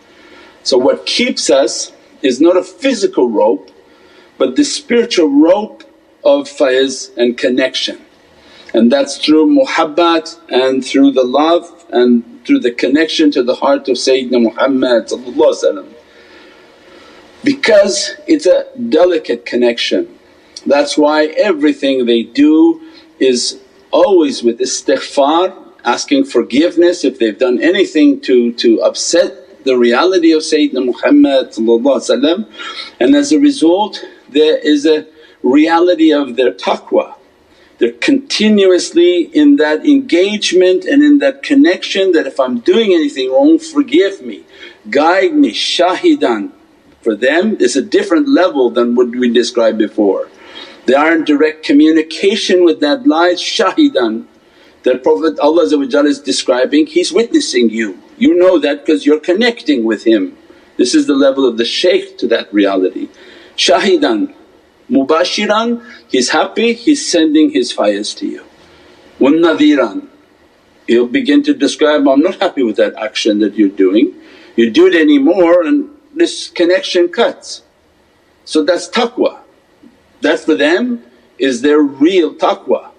So 0.63 0.77
what 0.77 1.05
keeps 1.05 1.49
us 1.49 1.91
is 2.21 2.39
not 2.39 2.55
a 2.55 2.63
physical 2.63 3.29
rope 3.29 3.71
but 4.37 4.55
the 4.55 4.63
spiritual 4.63 5.29
rope 5.29 5.83
of 6.23 6.47
faiz 6.47 7.15
and 7.17 7.37
connection 7.37 7.99
and 8.73 8.91
that's 8.91 9.17
through 9.17 9.47
muhabbat 9.47 10.39
and 10.49 10.85
through 10.85 11.11
the 11.11 11.23
love 11.23 11.85
and 11.91 12.36
through 12.47 12.59
the 12.59 12.71
connection 12.71 13.29
to 13.29 13.43
the 13.43 13.55
heart 13.55 13.89
of 13.89 13.97
Sayyidina 13.97 14.41
Muhammad 14.41 15.11
because 17.43 18.15
it's 18.25 18.45
a 18.45 18.65
delicate 18.89 19.45
connection. 19.45 20.17
That's 20.65 20.97
why 20.97 21.25
everything 21.25 22.05
they 22.05 22.23
do 22.23 22.81
is 23.19 23.59
always 23.91 24.43
with 24.43 24.59
istighfar, 24.59 25.55
asking 25.83 26.23
forgiveness 26.23 27.03
if 27.03 27.19
they've 27.19 27.37
done 27.37 27.61
anything 27.61 28.21
to, 28.21 28.53
to 28.53 28.81
upset 28.81 29.63
the 29.65 29.77
reality 29.77 30.31
of 30.31 30.41
Sayyidina 30.41 30.85
Muhammad 30.85 31.45
and 33.01 33.15
as 33.15 33.31
a 33.33 33.39
result 33.39 34.05
there 34.29 34.57
is 34.57 34.85
a 34.85 35.05
reality 35.43 36.13
of 36.13 36.37
their 36.37 36.53
taqwa. 36.53 37.16
They're 37.77 37.91
continuously 37.91 39.23
in 39.23 39.57
that 39.57 39.85
engagement 39.85 40.85
and 40.85 41.03
in 41.03 41.19
that 41.19 41.43
connection 41.43 42.11
that 42.13 42.25
if 42.25 42.39
I'm 42.39 42.59
doing 42.59 42.93
anything 42.93 43.31
wrong 43.31 43.59
forgive 43.59 44.21
me, 44.21 44.45
guide 44.89 45.33
me, 45.33 45.51
shahidan. 45.53 46.51
For 47.01 47.15
them 47.15 47.57
it's 47.59 47.75
a 47.75 47.81
different 47.81 48.27
level 48.27 48.71
than 48.71 48.95
what 48.95 49.09
we 49.09 49.31
described 49.31 49.77
before. 49.77 50.29
They 50.87 50.95
are 50.95 51.13
in 51.13 51.25
direct 51.25 51.65
communication 51.65 52.63
with 52.63 52.79
that 52.79 53.05
light, 53.05 53.37
shahidan. 53.37 54.25
That 54.83 55.03
Prophet 55.03 55.37
Allah 55.39 55.63
is 55.65 56.19
describing, 56.21 56.87
He's 56.87 57.11
witnessing 57.11 57.69
you. 57.69 58.01
You 58.17 58.35
know 58.35 58.57
that 58.57 58.85
because 58.85 59.05
you're 59.05 59.19
connecting 59.19 59.83
with 59.83 60.05
Him. 60.05 60.37
This 60.77 60.95
is 60.95 61.05
the 61.05 61.15
level 61.15 61.45
of 61.45 61.57
the 61.57 61.65
shaykh 61.65 62.17
to 62.19 62.27
that 62.27 62.51
reality. 62.53 63.09
Shahidan 63.57 64.33
Mubashiran, 64.89 65.83
he's 66.07 66.29
happy, 66.29 66.73
he's 66.73 67.09
sending 67.09 67.51
his 67.51 67.73
faiz 67.73 68.15
to 68.17 68.27
you. 68.27 68.43
Wannadhiran, 69.19 70.07
he'll 70.87 71.07
begin 71.07 71.43
to 71.43 71.53
describe, 71.53 72.07
I'm 72.07 72.21
not 72.21 72.41
happy 72.41 72.63
with 72.63 72.77
that 72.77 72.95
action 72.95 73.39
that 73.39 73.55
you're 73.55 73.69
doing. 73.69 74.13
You 74.55 74.71
do 74.71 74.87
it 74.87 74.95
anymore 74.95 75.63
and 75.63 75.89
this 76.15 76.49
connection 76.49 77.09
cuts. 77.09 77.63
So 78.45 78.63
that's 78.63 78.89
taqwa. 78.89 79.39
That 80.21 80.39
for 80.39 80.55
them 80.55 81.03
is 81.37 81.61
their 81.61 81.79
real 81.79 82.33
taqwa. 82.33 82.91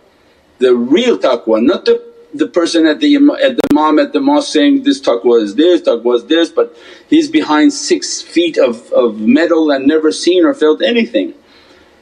The 0.58 0.74
real 0.74 1.18
taqwa, 1.18 1.62
not 1.64 1.84
the, 1.84 2.04
the 2.34 2.46
person 2.46 2.86
at 2.86 3.00
the, 3.00 3.16
at 3.16 3.56
the 3.56 3.62
imam 3.70 3.98
at 3.98 4.12
the 4.12 4.20
mosque 4.20 4.52
saying, 4.52 4.82
this 4.82 5.00
taqwa 5.00 5.42
is 5.42 5.54
this, 5.54 5.80
taqwa 5.80 6.16
is 6.16 6.26
this, 6.26 6.50
but 6.50 6.76
he's 7.08 7.28
behind 7.28 7.72
six 7.72 8.20
feet 8.20 8.58
of, 8.58 8.92
of 8.92 9.18
metal 9.18 9.70
and 9.70 9.86
never 9.86 10.12
seen 10.12 10.44
or 10.44 10.52
felt 10.52 10.82
anything. 10.82 11.34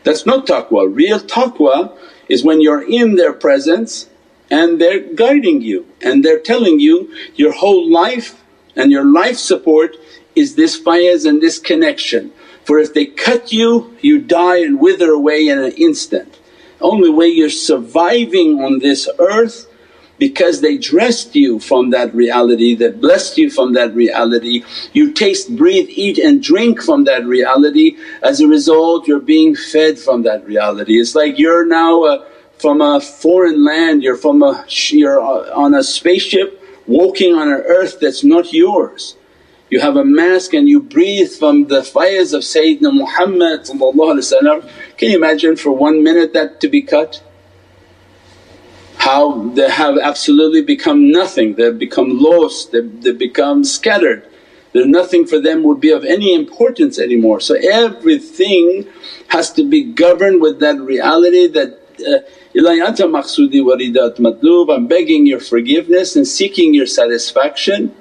That's 0.06 0.24
not 0.24 0.46
taqwa. 0.46 0.86
Real 0.88 1.18
taqwa 1.18 1.92
is 2.28 2.44
when 2.44 2.60
you're 2.60 2.88
in 2.88 3.16
their 3.16 3.32
presence 3.32 4.08
and 4.48 4.80
they're 4.80 5.00
guiding 5.00 5.62
you 5.62 5.84
and 6.00 6.24
they're 6.24 6.38
telling 6.38 6.78
you 6.78 7.12
your 7.34 7.50
whole 7.50 7.90
life 7.90 8.40
and 8.76 8.92
your 8.92 9.04
life 9.04 9.36
support 9.36 9.96
is 10.36 10.54
this 10.54 10.80
faiz 10.80 11.26
and 11.28 11.42
this 11.42 11.58
connection. 11.58 12.30
For 12.64 12.78
if 12.78 12.94
they 12.94 13.06
cut 13.06 13.52
you, 13.52 13.96
you 14.00 14.20
die 14.20 14.58
and 14.58 14.78
wither 14.78 15.10
away 15.10 15.48
in 15.48 15.58
an 15.58 15.72
instant. 15.72 16.38
Only 16.80 17.10
way 17.10 17.26
you're 17.26 17.50
surviving 17.50 18.62
on 18.62 18.78
this 18.78 19.08
earth 19.18 19.66
because 20.18 20.60
they 20.60 20.78
dressed 20.78 21.34
you 21.34 21.58
from 21.58 21.90
that 21.90 22.14
reality, 22.14 22.74
that 22.76 23.00
blessed 23.00 23.38
you 23.38 23.50
from 23.50 23.74
that 23.74 23.94
reality. 23.94 24.64
You 24.92 25.12
taste, 25.12 25.56
breathe, 25.56 25.88
eat 25.90 26.18
and 26.18 26.42
drink 26.42 26.82
from 26.82 27.04
that 27.04 27.24
reality. 27.24 27.96
As 28.22 28.40
a 28.40 28.48
result 28.48 29.06
you're 29.06 29.20
being 29.20 29.54
fed 29.54 29.98
from 29.98 30.22
that 30.22 30.44
reality. 30.46 30.98
It's 30.98 31.14
like 31.14 31.38
you're 31.38 31.66
now 31.66 32.04
uh, 32.04 32.24
from 32.58 32.80
a 32.80 33.00
foreign 33.00 33.64
land, 33.64 34.02
you're 34.02 34.16
from 34.16 34.42
a… 34.42 34.64
you're 34.88 35.20
on 35.20 35.74
a 35.74 35.82
spaceship 35.82 36.62
walking 36.86 37.34
on 37.34 37.48
an 37.48 37.62
earth 37.66 37.98
that's 38.00 38.24
not 38.24 38.52
yours. 38.52 39.16
You 39.68 39.80
have 39.80 39.96
a 39.96 40.04
mask 40.04 40.54
and 40.54 40.68
you 40.68 40.80
breathe 40.80 41.30
from 41.32 41.66
the 41.66 41.80
faiz 41.80 42.32
of 42.32 42.42
Sayyidina 42.42 42.94
Muhammad 42.94 43.64
Can 44.96 45.10
you 45.10 45.16
imagine 45.16 45.56
for 45.56 45.72
one 45.72 46.04
minute 46.04 46.32
that 46.34 46.60
to 46.60 46.68
be 46.68 46.82
cut? 46.82 47.22
How 49.06 49.50
they 49.54 49.70
have 49.70 49.96
absolutely 49.98 50.62
become 50.62 51.12
nothing, 51.12 51.54
they've 51.54 51.78
become 51.78 52.18
lost, 52.18 52.72
they've, 52.72 53.02
they've 53.02 53.16
become 53.16 53.62
scattered. 53.62 54.28
There's 54.72 54.88
nothing 54.88 55.28
for 55.28 55.38
them 55.40 55.62
would 55.62 55.80
be 55.80 55.90
of 55.90 56.04
any 56.04 56.34
importance 56.34 56.98
anymore. 56.98 57.38
So 57.38 57.54
everything 57.54 58.88
has 59.28 59.52
to 59.52 59.62
be 59.62 59.84
governed 59.84 60.40
with 60.42 60.58
that 60.58 60.80
reality 60.80 61.46
that 61.46 61.70
uh, 62.00 62.58
ilahi 62.58 62.84
anta 62.88 63.06
maqsudi 63.16 63.60
waridat 63.68 64.16
matlub, 64.16 64.74
I'm 64.74 64.88
begging 64.88 65.24
your 65.24 65.40
forgiveness 65.40 66.16
and 66.16 66.26
seeking 66.26 66.74
your 66.74 66.86
satisfaction 66.86 67.94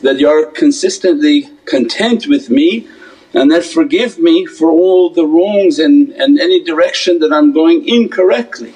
that 0.00 0.18
you 0.18 0.30
are 0.30 0.46
consistently 0.46 1.50
content 1.66 2.26
with 2.26 2.48
me 2.48 2.88
and 3.34 3.52
that 3.52 3.64
forgive 3.64 4.18
me 4.18 4.46
for 4.46 4.70
all 4.70 5.10
the 5.10 5.26
wrongs 5.26 5.78
and, 5.78 6.08
and 6.12 6.40
any 6.40 6.64
direction 6.64 7.18
that 7.18 7.34
I'm 7.34 7.52
going 7.52 7.86
incorrectly 7.86 8.72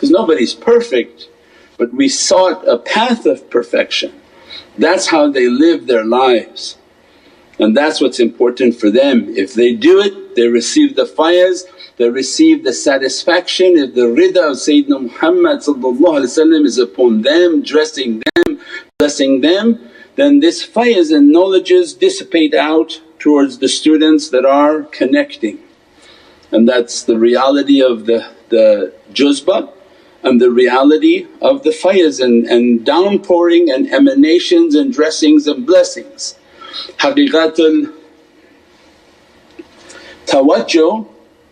because 0.00 0.10
nobody's 0.10 0.54
perfect 0.54 1.28
but 1.76 1.92
we 1.94 2.08
sought 2.08 2.66
a 2.68 2.76
path 2.76 3.24
of 3.24 3.48
perfection. 3.48 4.12
That's 4.76 5.06
how 5.06 5.30
they 5.30 5.48
live 5.48 5.86
their 5.86 6.04
lives 6.04 6.78
and 7.58 7.76
that's 7.76 8.00
what's 8.00 8.18
important 8.18 8.80
for 8.80 8.90
them. 8.90 9.28
If 9.36 9.52
they 9.52 9.74
do 9.74 10.00
it 10.00 10.36
they 10.36 10.48
receive 10.48 10.96
the 10.96 11.04
faiz, 11.04 11.64
they 11.98 12.08
receive 12.08 12.64
the 12.64 12.72
satisfaction 12.72 13.76
if 13.76 13.94
the 13.94 14.08
rida 14.18 14.50
of 14.50 14.56
Sayyidina 14.56 15.02
Muhammad 15.02 15.58
is 16.64 16.78
upon 16.78 17.22
them, 17.22 17.62
dressing 17.62 18.22
them, 18.34 18.60
blessing 18.98 19.42
them 19.42 19.90
then 20.16 20.40
this 20.40 20.66
faiz 20.66 21.14
and 21.14 21.30
knowledges 21.30 21.94
dissipate 21.94 22.54
out 22.54 23.00
towards 23.18 23.58
the 23.58 23.68
students 23.68 24.30
that 24.30 24.44
are 24.44 24.82
connecting. 24.82 25.58
And 26.50 26.68
that's 26.68 27.04
the 27.04 27.18
reality 27.18 27.82
of 27.82 28.06
the, 28.06 28.28
the 28.48 28.92
juzba 29.12 29.72
and 30.22 30.40
the 30.40 30.50
reality 30.50 31.26
of 31.40 31.62
the 31.62 31.70
faiz 31.70 32.22
and, 32.22 32.46
and 32.46 32.84
downpouring 32.84 33.70
and 33.70 33.90
emanations 33.92 34.74
and 34.74 34.92
dressings 34.92 35.46
and 35.46 35.66
blessings. 35.66 36.38
Haqiqatul 36.98 37.94
tawajjuh 40.26 41.08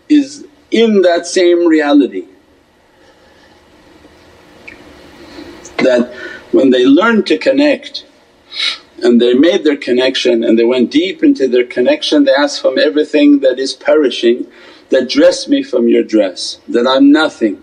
is 0.08 0.46
in 0.70 1.02
that 1.02 1.26
same 1.26 1.66
reality 1.66 2.26
that 5.78 6.12
when 6.52 6.70
they 6.70 6.84
learn 6.84 7.22
to 7.24 7.38
connect 7.38 8.04
and 9.02 9.20
they 9.20 9.32
made 9.32 9.64
their 9.64 9.76
connection 9.76 10.42
and 10.42 10.58
they 10.58 10.64
went 10.64 10.90
deep 10.90 11.22
into 11.22 11.46
their 11.46 11.64
connection 11.64 12.24
they 12.24 12.32
asked 12.32 12.60
from 12.60 12.78
everything 12.78 13.40
that 13.40 13.58
is 13.58 13.72
perishing 13.72 14.46
that 14.90 15.08
dress 15.08 15.48
me 15.48 15.62
from 15.62 15.88
your 15.88 16.02
dress, 16.02 16.58
that 16.66 16.86
I'm 16.86 17.12
nothing 17.12 17.62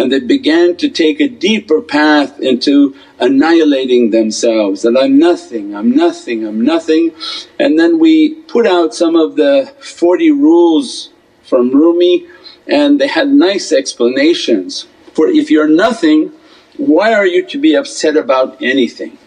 and 0.00 0.10
they 0.10 0.18
began 0.18 0.74
to 0.76 0.88
take 0.88 1.20
a 1.20 1.28
deeper 1.28 1.82
path 1.82 2.40
into 2.40 2.96
annihilating 3.18 4.12
themselves 4.12 4.80
that 4.80 4.96
I'm 4.96 5.18
nothing, 5.18 5.76
I'm 5.76 5.90
nothing, 5.94 6.46
I'm 6.46 6.62
nothing. 6.62 7.12
And 7.58 7.78
then 7.78 7.98
we 7.98 8.36
put 8.44 8.66
out 8.66 8.94
some 8.94 9.14
of 9.14 9.36
the 9.36 9.70
40 9.80 10.30
rules 10.30 11.10
from 11.42 11.70
Rumi 11.70 12.26
and 12.66 12.98
they 12.98 13.08
had 13.08 13.28
nice 13.28 13.72
explanations. 13.72 14.86
For 15.12 15.28
if 15.28 15.50
you're 15.50 15.68
nothing 15.68 16.32
why 16.78 17.12
are 17.12 17.26
you 17.26 17.44
to 17.44 17.58
be 17.58 17.74
upset 17.74 18.16
about 18.16 18.62
anything? 18.62 19.18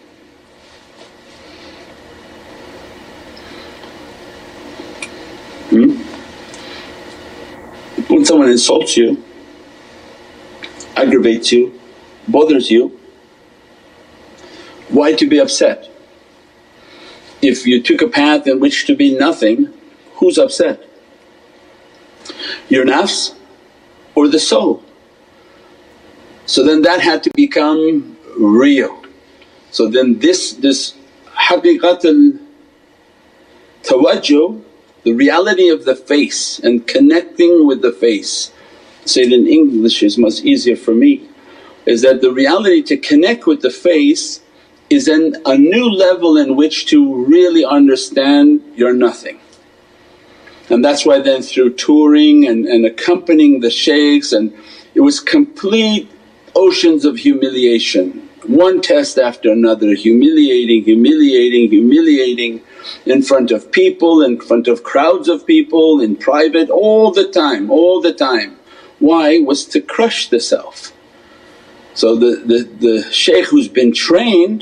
Hmm? 5.70 5.92
When 8.12 8.26
someone 8.26 8.50
insults 8.50 8.98
you 8.98 9.24
aggravates 10.96 11.52
you, 11.52 11.80
bothers 12.28 12.70
you, 12.70 13.00
why 14.90 15.14
to 15.14 15.28
be 15.28 15.40
upset? 15.40 15.90
If 17.42 17.66
you 17.66 17.82
took 17.82 18.02
a 18.02 18.08
path 18.08 18.48
in 18.48 18.60
which 18.60 18.86
to 18.88 18.96
be 18.96 19.18
nothing, 19.18 19.74
who's 20.16 20.38
upset? 20.38 20.84
Your 22.70 22.86
nafs 22.86 23.36
or 24.16 24.30
the 24.30 24.40
soul? 24.40 24.84
So 26.46 26.64
then 26.64 26.84
that 26.84 27.02
had 27.02 27.24
to 27.24 27.32
become 27.36 28.18
real. 28.38 29.04
So 29.72 29.90
then 29.90 30.20
this, 30.20 30.54
this 30.54 30.94
haqiqatul 31.36 32.40
tawajjuh, 33.82 34.62
the 35.04 35.14
reality 35.14 35.70
of 35.70 35.84
the 35.84 35.96
face 35.96 36.60
and 36.60 36.88
connecting 36.88 37.68
with 37.68 37.82
the 37.82 37.92
face 37.92 38.53
say 39.06 39.24
it 39.24 39.34
in 39.34 39.48
English 39.48 40.04
is 40.04 40.18
much 40.18 40.42
easier 40.42 40.76
for 40.76 40.94
me, 40.94 41.30
is 41.86 42.02
that 42.02 42.22
the 42.22 42.32
reality 42.32 42.82
to 42.84 42.98
connect 42.98 43.46
with 43.46 43.62
the 43.62 43.70
face 43.70 44.42
is 44.90 45.08
in 45.08 45.36
a 45.46 45.58
new 45.58 45.90
level 45.90 46.38
in 46.38 46.56
which 46.56 46.86
to 46.88 47.26
really 47.26 47.66
understand 47.66 48.62
you're 48.76 48.94
nothing. 48.94 49.40
And 50.70 50.84
that's 50.84 51.06
why 51.06 51.20
then 51.20 51.42
through 51.42 51.74
touring 51.74 52.48
and, 52.48 52.66
and 52.66 52.86
accompanying 52.86 53.60
the 53.60 53.70
shaykhs 53.70 54.32
and 54.32 54.54
it 54.96 55.02
was 55.02 55.20
complete 55.20 56.10
oceans 56.56 57.04
of 57.04 57.18
humiliation, 57.18 58.30
one 58.46 58.82
test 58.82 59.18
after 59.18 59.52
another, 59.52 59.94
humiliating, 59.94 60.84
humiliating, 60.84 61.70
humiliating 61.70 62.62
in 63.06 63.24
front 63.24 63.52
of 63.52 63.72
people, 63.72 64.22
in 64.22 64.40
front 64.40 64.68
of 64.68 64.84
crowds 64.84 65.28
of 65.28 65.46
people, 65.46 66.02
in 66.02 66.16
private, 66.16 66.70
all 66.70 67.12
the 67.12 67.28
time, 67.30 67.72
all 67.72 68.02
the 68.02 68.14
time. 68.14 68.58
Why? 69.10 69.40
Was 69.40 69.66
to 69.74 69.80
crush 69.82 70.30
the 70.30 70.40
self. 70.40 70.94
So 71.94 72.16
the, 72.16 72.32
the, 72.52 72.60
the 72.86 72.96
shaykh 73.12 73.46
who's 73.46 73.68
been 73.68 73.94
trained 73.94 74.62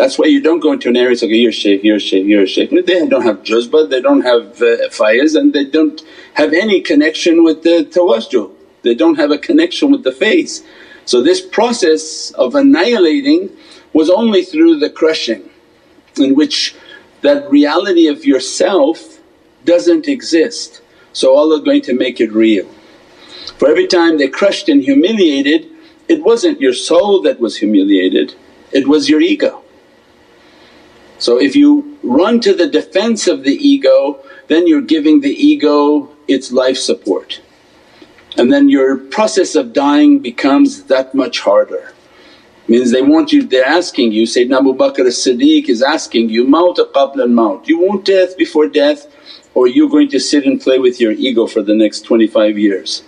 that's 0.00 0.18
why 0.18 0.26
you 0.26 0.40
don't 0.40 0.60
go 0.60 0.72
into 0.72 0.88
an 0.88 0.96
area 0.96 1.12
it's 1.12 1.20
like, 1.22 1.30
you're 1.30 1.52
shaykh, 1.52 1.84
you're 1.84 2.00
shaykh, 2.00 2.24
you're 2.24 2.46
shaykh. 2.46 2.70
They 2.70 3.06
don't 3.06 3.22
have 3.22 3.42
juzba, 3.42 3.90
they 3.90 4.00
don't 4.00 4.22
have 4.22 4.62
uh, 4.62 5.38
and 5.38 5.52
they 5.52 5.64
don't 5.64 6.00
have 6.34 6.54
any 6.54 6.80
connection 6.80 7.44
with 7.44 7.64
the 7.64 7.84
tawajjuh, 7.84 8.50
they 8.80 8.94
don't 8.94 9.16
have 9.16 9.30
a 9.30 9.36
connection 9.36 9.90
with 9.90 10.04
the 10.04 10.12
face. 10.12 10.62
So 11.04 11.22
this 11.22 11.40
process 11.40 12.30
of 12.30 12.54
annihilating 12.54 13.50
was 13.92 14.08
only 14.08 14.42
through 14.42 14.78
the 14.78 14.88
crushing 14.88 15.50
in 16.16 16.34
which 16.34 16.74
that 17.20 17.50
reality 17.50 18.06
of 18.06 18.24
yourself 18.24 19.18
doesn't 19.64 20.08
exist. 20.08 20.80
So 21.12 21.36
Allah 21.36 21.62
going 21.62 21.82
to 21.82 21.94
make 21.94 22.20
it 22.20 22.32
real. 22.32 22.68
For 23.58 23.68
every 23.68 23.86
time 23.86 24.18
they 24.18 24.28
crushed 24.28 24.68
and 24.68 24.82
humiliated 24.82 25.68
it 26.08 26.22
wasn't 26.24 26.60
your 26.60 26.72
soul 26.72 27.22
that 27.22 27.38
was 27.38 27.56
humiliated, 27.58 28.34
it 28.72 28.88
was 28.88 29.08
your 29.08 29.20
ego. 29.20 29.62
So 31.18 31.40
if 31.40 31.54
you 31.54 31.98
run 32.02 32.40
to 32.40 32.52
the 32.52 32.66
defense 32.66 33.28
of 33.28 33.44
the 33.44 33.54
ego 33.54 34.24
then 34.48 34.66
you're 34.66 34.80
giving 34.80 35.20
the 35.20 35.30
ego 35.30 36.10
its 36.26 36.50
life 36.50 36.76
support 36.76 37.40
and 38.36 38.52
then 38.52 38.68
your 38.68 38.96
process 38.96 39.54
of 39.54 39.72
dying 39.72 40.18
becomes 40.18 40.84
that 40.84 41.14
much 41.14 41.40
harder. 41.40 41.92
Means 42.68 42.92
they 42.92 43.02
want 43.02 43.32
you, 43.32 43.42
they're 43.42 43.66
asking 43.66 44.12
you, 44.12 44.24
Sayyidina 44.24 44.58
Abu 44.58 44.74
Bakr 44.74 45.04
as-Siddiq 45.06 45.68
is 45.68 45.82
asking 45.82 46.30
you, 46.30 46.46
Maut 46.46 46.76
qabla 46.76 47.22
al-maut, 47.22 47.68
you 47.68 47.80
want 47.80 48.04
death 48.04 48.36
before 48.36 48.68
death 48.68 49.06
or 49.54 49.66
you're 49.66 49.88
going 49.88 50.08
to 50.10 50.20
sit 50.20 50.46
and 50.46 50.60
play 50.60 50.78
with 50.78 51.00
your 51.00 51.12
ego 51.12 51.46
for 51.46 51.62
the 51.62 51.74
next 51.74 52.02
25 52.02 52.56
years. 52.58 53.02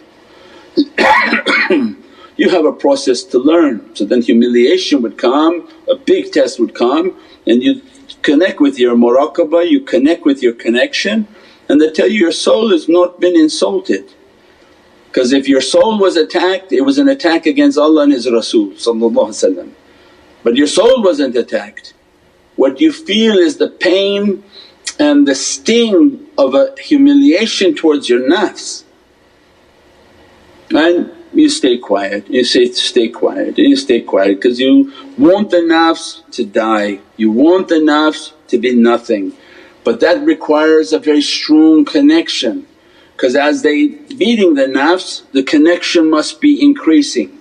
you 2.37 2.49
have 2.51 2.65
a 2.65 2.73
process 2.73 3.23
to 3.25 3.39
learn. 3.39 3.95
So 3.95 4.05
then 4.05 4.23
humiliation 4.23 5.03
would 5.03 5.19
come, 5.19 5.69
a 5.89 5.97
big 5.97 6.33
test 6.33 6.59
would 6.59 6.75
come 6.75 7.17
and 7.47 7.63
you 7.63 7.83
connect 8.23 8.61
with 8.61 8.79
your 8.79 8.97
muraqabah, 8.97 9.69
you 9.69 9.81
connect 9.81 10.25
with 10.25 10.43
your 10.43 10.55
connection 10.55 11.27
and 11.69 11.81
they 11.81 11.91
tell 11.91 12.09
you 12.09 12.19
your 12.19 12.33
soul 12.33 12.71
has 12.71 12.89
not 12.89 13.21
been 13.21 13.37
insulted. 13.37 14.13
Because 15.09 15.33
if 15.33 15.47
your 15.47 15.61
soul 15.61 15.99
was 15.99 16.17
attacked 16.17 16.73
it 16.73 16.83
was 16.83 16.99
an 16.99 17.09
attack 17.09 17.47
against 17.47 17.79
Allah 17.79 18.05
and 18.05 18.13
His 18.13 18.31
Rasul 18.31 18.73
but 20.45 20.57
your 20.57 20.67
soul 20.67 21.03
wasn't 21.03 21.37
attacked. 21.37 21.95
What 22.57 22.81
you 22.81 22.93
feel 22.93 23.37
is 23.37 23.57
the 23.57 23.69
pain 23.69 24.43
and 24.99 25.27
the 25.27 25.35
sting 25.35 26.27
of 26.37 26.55
a 26.55 26.75
humiliation 26.79 27.75
towards 27.75 28.09
your 28.09 28.21
nafs 28.29 28.85
and 30.75 31.11
you 31.33 31.49
stay 31.49 31.79
quiet, 31.79 32.29
you 32.29 32.45
say 32.45 32.71
stay 32.73 33.09
quiet 33.09 33.59
and 33.59 33.59
you 33.59 33.77
stay 33.77 34.01
quiet 34.01 34.41
because 34.41 34.61
you 34.61 34.93
want 35.17 35.51
the 35.51 35.59
nafs 35.59 36.23
to 36.33 36.45
die, 36.45 37.01
you 37.17 37.31
want 37.31 37.69
the 37.69 37.77
nafs 37.77 38.33
to 38.49 38.59
be 38.59 38.75
nothing. 38.75 39.33
But 39.85 40.01
that 40.01 40.25
requires 40.25 40.93
a 40.93 40.99
very 40.99 41.23
strong 41.23 41.85
connection 41.85 42.67
because 43.17 43.35
as 43.35 43.63
they 43.63 43.89
beating 43.89 44.55
the 44.55 44.67
nafs 44.67 45.23
the 45.33 45.43
connection 45.43 46.11
must 46.11 46.41
be 46.41 46.63
increasing. 46.63 47.39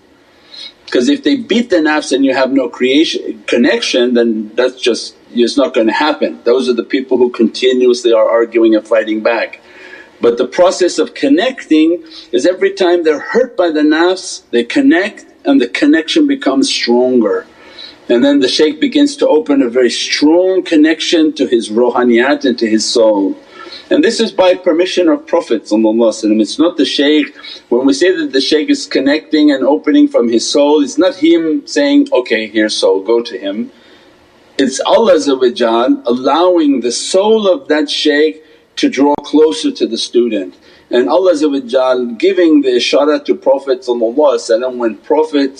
Because 0.85 1.07
if 1.07 1.23
they 1.23 1.37
beat 1.37 1.69
the 1.69 1.77
nafs 1.77 2.11
and 2.11 2.25
you 2.25 2.33
have 2.33 2.51
no 2.51 2.69
creation 2.69 3.43
connection 3.47 4.13
then 4.13 4.49
that's 4.55 4.79
just 4.79 5.15
it's 5.33 5.57
not 5.57 5.73
going 5.73 5.87
to 5.87 5.93
happen. 5.93 6.41
Those 6.43 6.67
are 6.69 6.73
the 6.73 6.83
people 6.83 7.17
who 7.17 7.29
continuously 7.29 8.13
are 8.13 8.29
arguing 8.29 8.75
and 8.75 8.85
fighting 8.85 9.21
back. 9.21 9.61
But 10.21 10.37
the 10.37 10.47
process 10.47 10.99
of 10.99 11.15
connecting 11.15 12.03
is 12.31 12.45
every 12.45 12.73
time 12.73 13.03
they're 13.03 13.19
hurt 13.19 13.57
by 13.57 13.71
the 13.71 13.81
nafs 13.81 14.43
they 14.51 14.63
connect 14.63 15.25
and 15.45 15.59
the 15.59 15.67
connection 15.67 16.27
becomes 16.27 16.69
stronger. 16.69 17.47
And 18.07 18.23
then 18.23 18.39
the 18.39 18.47
shaykh 18.47 18.79
begins 18.79 19.15
to 19.17 19.27
open 19.27 19.61
a 19.61 19.69
very 19.69 19.89
strong 19.89 20.63
connection 20.63 21.33
to 21.33 21.47
his 21.47 21.69
rohaniyat 21.69 22.45
and 22.45 22.57
to 22.59 22.69
his 22.69 22.87
soul. 22.87 23.37
And 23.89 24.03
this 24.03 24.19
is 24.19 24.31
by 24.31 24.55
permission 24.55 25.09
of 25.09 25.25
Prophet 25.25 25.63
it's 25.63 26.59
not 26.59 26.77
the 26.77 26.85
shaykh. 26.85 27.35
When 27.69 27.85
we 27.85 27.93
say 27.93 28.15
that 28.15 28.31
the 28.31 28.41
shaykh 28.41 28.69
is 28.69 28.85
connecting 28.85 29.51
and 29.51 29.63
opening 29.63 30.07
from 30.07 30.29
his 30.29 30.49
soul 30.49 30.83
it's 30.83 30.97
not 30.97 31.15
him 31.15 31.65
saying, 31.65 32.09
okay 32.13 32.47
here 32.47 32.69
soul 32.69 33.01
go 33.01 33.21
to 33.23 33.37
him. 33.37 33.71
It's 34.57 34.79
Allah 34.81 35.17
allowing 36.05 36.81
the 36.81 36.91
soul 36.91 37.47
of 37.47 37.67
that 37.69 37.89
shaykh 37.89 38.43
to 38.81 38.89
draw 38.89 39.13
closer 39.17 39.71
to 39.71 39.85
the 39.85 39.97
student. 39.97 40.55
And 40.89 41.07
Allah 41.07 41.35
giving 42.17 42.61
the 42.63 42.73
ishara 42.81 43.23
to 43.25 43.35
Prophet 43.35 43.85
when 43.87 44.97
Prophet 44.97 45.51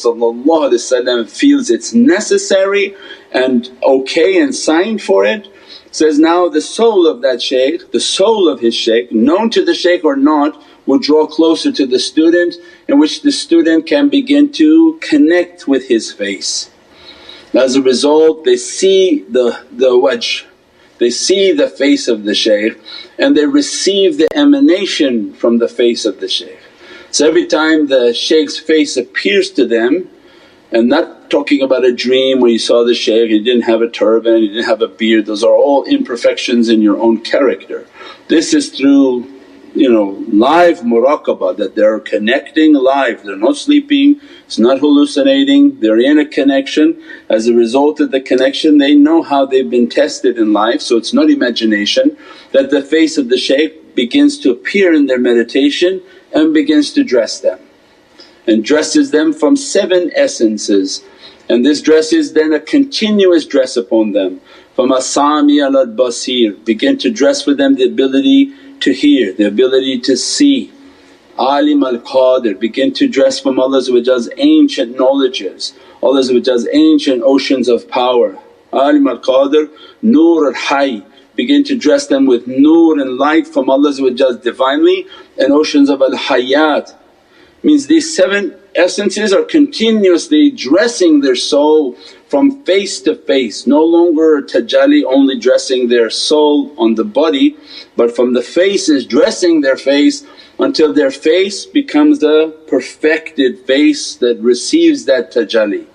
feels 1.30 1.70
it's 1.70 1.94
necessary 1.94 2.96
and 3.32 3.70
okay 3.84 4.42
and 4.42 4.56
signed 4.56 5.04
for 5.04 5.24
it 5.24 5.48
says, 5.92 6.18
now 6.18 6.50
the 6.50 6.62
soul 6.62 7.06
of 7.06 7.22
that 7.22 7.42
shaykh, 7.42 7.92
the 7.92 8.00
soul 8.00 8.48
of 8.50 8.60
his 8.60 8.74
shaykh 8.74 9.12
known 9.12 9.50
to 9.52 9.64
the 9.64 9.76
shaykh 9.76 10.04
or 10.04 10.16
not 10.16 10.64
will 10.88 11.00
draw 11.00 11.28
closer 11.28 11.72
to 11.72 11.86
the 11.86 12.00
student 12.00 12.56
in 12.88 12.98
which 12.98 13.22
the 13.22 13.32
student 13.32 13.86
can 13.86 14.10
begin 14.10 14.52
to 14.54 14.98
connect 15.02 15.68
with 15.68 15.88
his 15.88 16.12
face. 16.12 16.72
As 17.54 17.76
a 17.76 17.82
result 17.84 18.46
they 18.46 18.58
see 18.58 19.26
the, 19.30 19.64
the 19.72 19.92
wajh, 19.92 20.46
they 21.02 21.10
see 21.10 21.52
the 21.52 21.68
face 21.68 22.08
of 22.08 22.26
the 22.26 22.36
shaykh 22.36 22.80
and 23.18 23.36
they 23.36 23.48
receive 23.48 24.20
the 24.20 24.28
emanation 24.36 25.34
from 25.34 25.58
the 25.58 25.68
face 25.68 26.06
of 26.06 26.20
the 26.20 26.28
shaykh. 26.28 26.60
So 27.10 27.28
every 27.28 27.48
time 27.48 27.88
the 27.88 28.14
shaykh's 28.14 28.60
face 28.60 28.98
appears 28.98 29.50
to 29.54 29.66
them 29.66 30.08
and 30.72 30.88
not 30.88 31.32
talking 31.32 31.64
about 31.64 31.86
a 31.86 31.92
dream 31.92 32.40
where 32.40 32.52
you 32.52 32.60
saw 32.60 32.86
the 32.86 32.94
shaykh, 32.94 33.32
you 33.32 33.44
didn't 33.44 33.64
have 33.64 33.82
a 33.82 33.90
turban, 33.90 34.44
you 34.44 34.50
didn't 34.50 34.66
have 34.66 34.84
a 34.84 34.88
beard, 34.88 35.26
those 35.26 35.44
are 35.44 35.56
all 35.56 35.86
imperfections 35.86 36.70
in 36.70 36.84
your 36.84 36.98
own 37.02 37.20
character. 37.22 37.88
This 38.28 38.54
is 38.54 38.70
through 38.70 39.26
you 39.74 39.92
know 39.92 40.24
live 40.32 40.82
muraqabah 40.82 41.58
that 41.58 41.76
they're 41.76 42.00
connecting 42.00 42.76
live, 42.76 43.24
they're 43.24 43.36
not 43.36 43.58
sleeping, 43.58 44.22
it's 44.52 44.60
not 44.60 44.80
hallucinating, 44.80 45.80
they're 45.80 45.98
in 45.98 46.20
a 46.20 46.26
connection. 46.26 47.02
As 47.30 47.48
a 47.48 47.54
result 47.54 48.02
of 48.02 48.12
the 48.12 48.20
connection 48.20 48.80
they 48.80 48.94
know 48.94 49.22
how 49.22 49.46
they've 49.46 49.70
been 49.70 49.88
tested 49.88 50.38
in 50.38 50.52
life 50.52 50.82
so 50.82 50.98
it's 50.98 51.14
not 51.14 51.30
imagination 51.30 52.18
that 52.52 52.70
the 52.70 52.82
face 52.82 53.18
of 53.18 53.30
the 53.30 53.38
shaykh 53.38 53.96
begins 53.96 54.38
to 54.40 54.52
appear 54.52 54.94
in 54.94 55.06
their 55.06 55.20
meditation 55.20 56.02
and 56.34 56.54
begins 56.54 56.92
to 56.92 57.04
dress 57.06 57.40
them 57.40 57.60
and 58.46 58.66
dresses 58.66 59.12
them 59.12 59.32
from 59.32 59.56
seven 59.56 60.12
essences 60.18 61.02
and 61.48 61.66
this 61.66 61.82
dress 61.82 62.12
is 62.12 62.34
then 62.34 62.52
a 62.52 62.60
continuous 62.60 63.46
dress 63.46 63.78
upon 63.78 64.12
them. 64.12 64.42
From 64.76 64.90
asami 64.90 65.64
al 65.64 65.86
basir 65.88 66.62
begin 66.66 66.98
to 66.98 67.10
dress 67.10 67.42
for 67.42 67.54
them 67.54 67.76
the 67.76 67.86
ability 67.86 68.54
to 68.82 68.92
hear, 68.92 69.32
the 69.32 69.48
ability 69.48 70.02
to 70.02 70.18
see. 70.18 70.74
Alim 71.38 71.84
al 71.84 71.98
Qadir 72.00 72.60
begin 72.60 72.94
to 72.94 73.08
dress 73.08 73.40
from 73.40 73.60
Allah's 73.60 74.30
ancient 74.38 74.98
knowledges, 74.98 75.74
Allah's 76.02 76.68
ancient 76.74 77.24
oceans 77.24 77.68
of 77.68 77.90
power. 77.90 78.38
Alim 78.74 79.08
al 79.08 79.20
Qadir, 79.20 79.70
Nur 80.02 80.48
al 80.48 80.54
Hayy 80.54 81.06
begin 81.36 81.64
to 81.64 81.78
dress 81.78 82.08
them 82.08 82.26
with 82.26 82.48
nur 82.48 83.00
and 83.00 83.18
light 83.18 83.48
from 83.48 83.70
Allah's 83.70 84.00
Divinely 84.00 85.08
and 85.38 85.54
oceans 85.54 85.90
of 85.90 86.02
al 86.02 86.12
Hayat. 86.12 86.96
Means 87.64 87.88
these 87.88 88.16
seven 88.16 88.56
essences 88.76 89.34
are 89.34 89.44
continuously 89.44 90.50
dressing 90.52 91.22
their 91.22 91.36
soul 91.36 91.96
from 92.28 92.64
face 92.64 93.02
to 93.02 93.16
face, 93.16 93.68
no 93.68 93.84
longer 93.84 94.42
tajalli 94.42 95.04
only 95.06 95.38
dressing 95.38 95.90
their 95.90 96.10
soul 96.10 96.74
on 96.78 96.96
the 96.96 97.04
body 97.04 97.58
but 98.02 98.16
from 98.16 98.34
the 98.34 98.42
faces 98.42 99.06
dressing 99.06 99.62
their 99.62 99.78
face 99.78 100.26
until 100.58 100.92
their 100.92 101.12
face 101.12 101.68
becomes 101.68 102.18
the 102.18 102.38
perfected 102.66 103.60
face 103.60 104.16
that 104.16 104.40
receives 104.40 105.06
that 105.06 105.32
tajalli. 105.32 105.86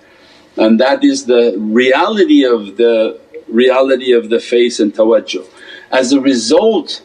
And 0.55 0.79
that 0.79 1.03
is 1.03 1.25
the 1.25 1.57
reality 1.59 2.45
of 2.45 2.77
the 2.77 3.19
reality 3.49 4.13
of 4.13 4.29
the 4.29 4.39
face 4.39 4.79
and 4.79 4.93
tawajjuh. 4.93 5.45
As 5.91 6.13
a 6.13 6.21
result 6.21 7.03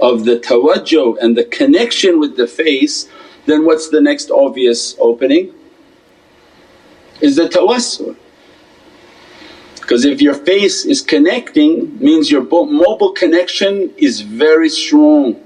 of 0.00 0.24
the 0.24 0.38
tawajjuh 0.38 1.18
and 1.20 1.36
the 1.36 1.44
connection 1.44 2.18
with 2.18 2.38
the 2.38 2.46
face 2.46 3.10
then 3.44 3.66
what's 3.66 3.90
the 3.90 4.00
next 4.00 4.30
obvious 4.30 4.96
opening? 4.98 5.52
Is 7.20 7.36
the 7.36 7.46
tawassul 7.46 8.16
Because 9.90 10.04
if 10.04 10.22
your 10.22 10.34
face 10.34 10.84
is 10.84 11.02
connecting 11.02 11.98
means 11.98 12.30
your 12.30 12.44
mobile 12.44 13.10
connection 13.10 13.92
is 13.96 14.20
very 14.20 14.68
strong. 14.68 15.44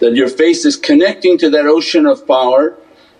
That 0.00 0.16
your 0.16 0.26
face 0.26 0.64
is 0.64 0.76
connecting 0.76 1.38
to 1.38 1.50
that 1.50 1.66
ocean 1.66 2.04
of 2.04 2.26
power, 2.26 2.76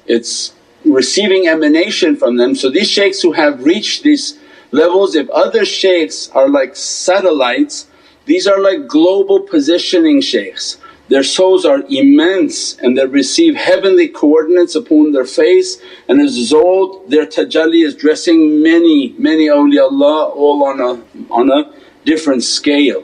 it's 0.06 0.54
receiving 0.84 1.46
emanation 1.46 2.16
from 2.16 2.36
them. 2.36 2.56
So 2.56 2.68
these 2.68 2.90
shaykhs 2.90 3.22
who 3.22 3.30
have 3.30 3.64
reached 3.64 4.02
these 4.02 4.40
levels, 4.72 5.14
if 5.14 5.30
other 5.30 5.64
shaykhs 5.64 6.30
are 6.30 6.48
like 6.48 6.74
satellites, 6.74 7.86
these 8.24 8.48
are 8.48 8.60
like 8.60 8.88
global 8.88 9.38
positioning 9.38 10.20
shaykhs. 10.20 10.78
Their 11.10 11.24
souls 11.24 11.64
are 11.64 11.82
immense 11.88 12.78
and 12.78 12.96
they 12.96 13.04
receive 13.04 13.56
heavenly 13.56 14.06
coordinates 14.06 14.76
upon 14.76 15.10
their 15.10 15.24
face 15.24 15.82
and 16.08 16.20
as 16.20 16.36
a 16.36 16.40
result 16.40 17.10
their 17.10 17.26
tajalli 17.26 17.84
is 17.84 17.96
dressing 17.96 18.62
many, 18.62 19.16
many 19.18 19.48
awliyaullah 19.48 20.36
all 20.36 20.62
on 20.62 20.80
a, 20.80 21.02
on 21.32 21.50
a 21.50 21.72
different 22.04 22.44
scale 22.44 23.02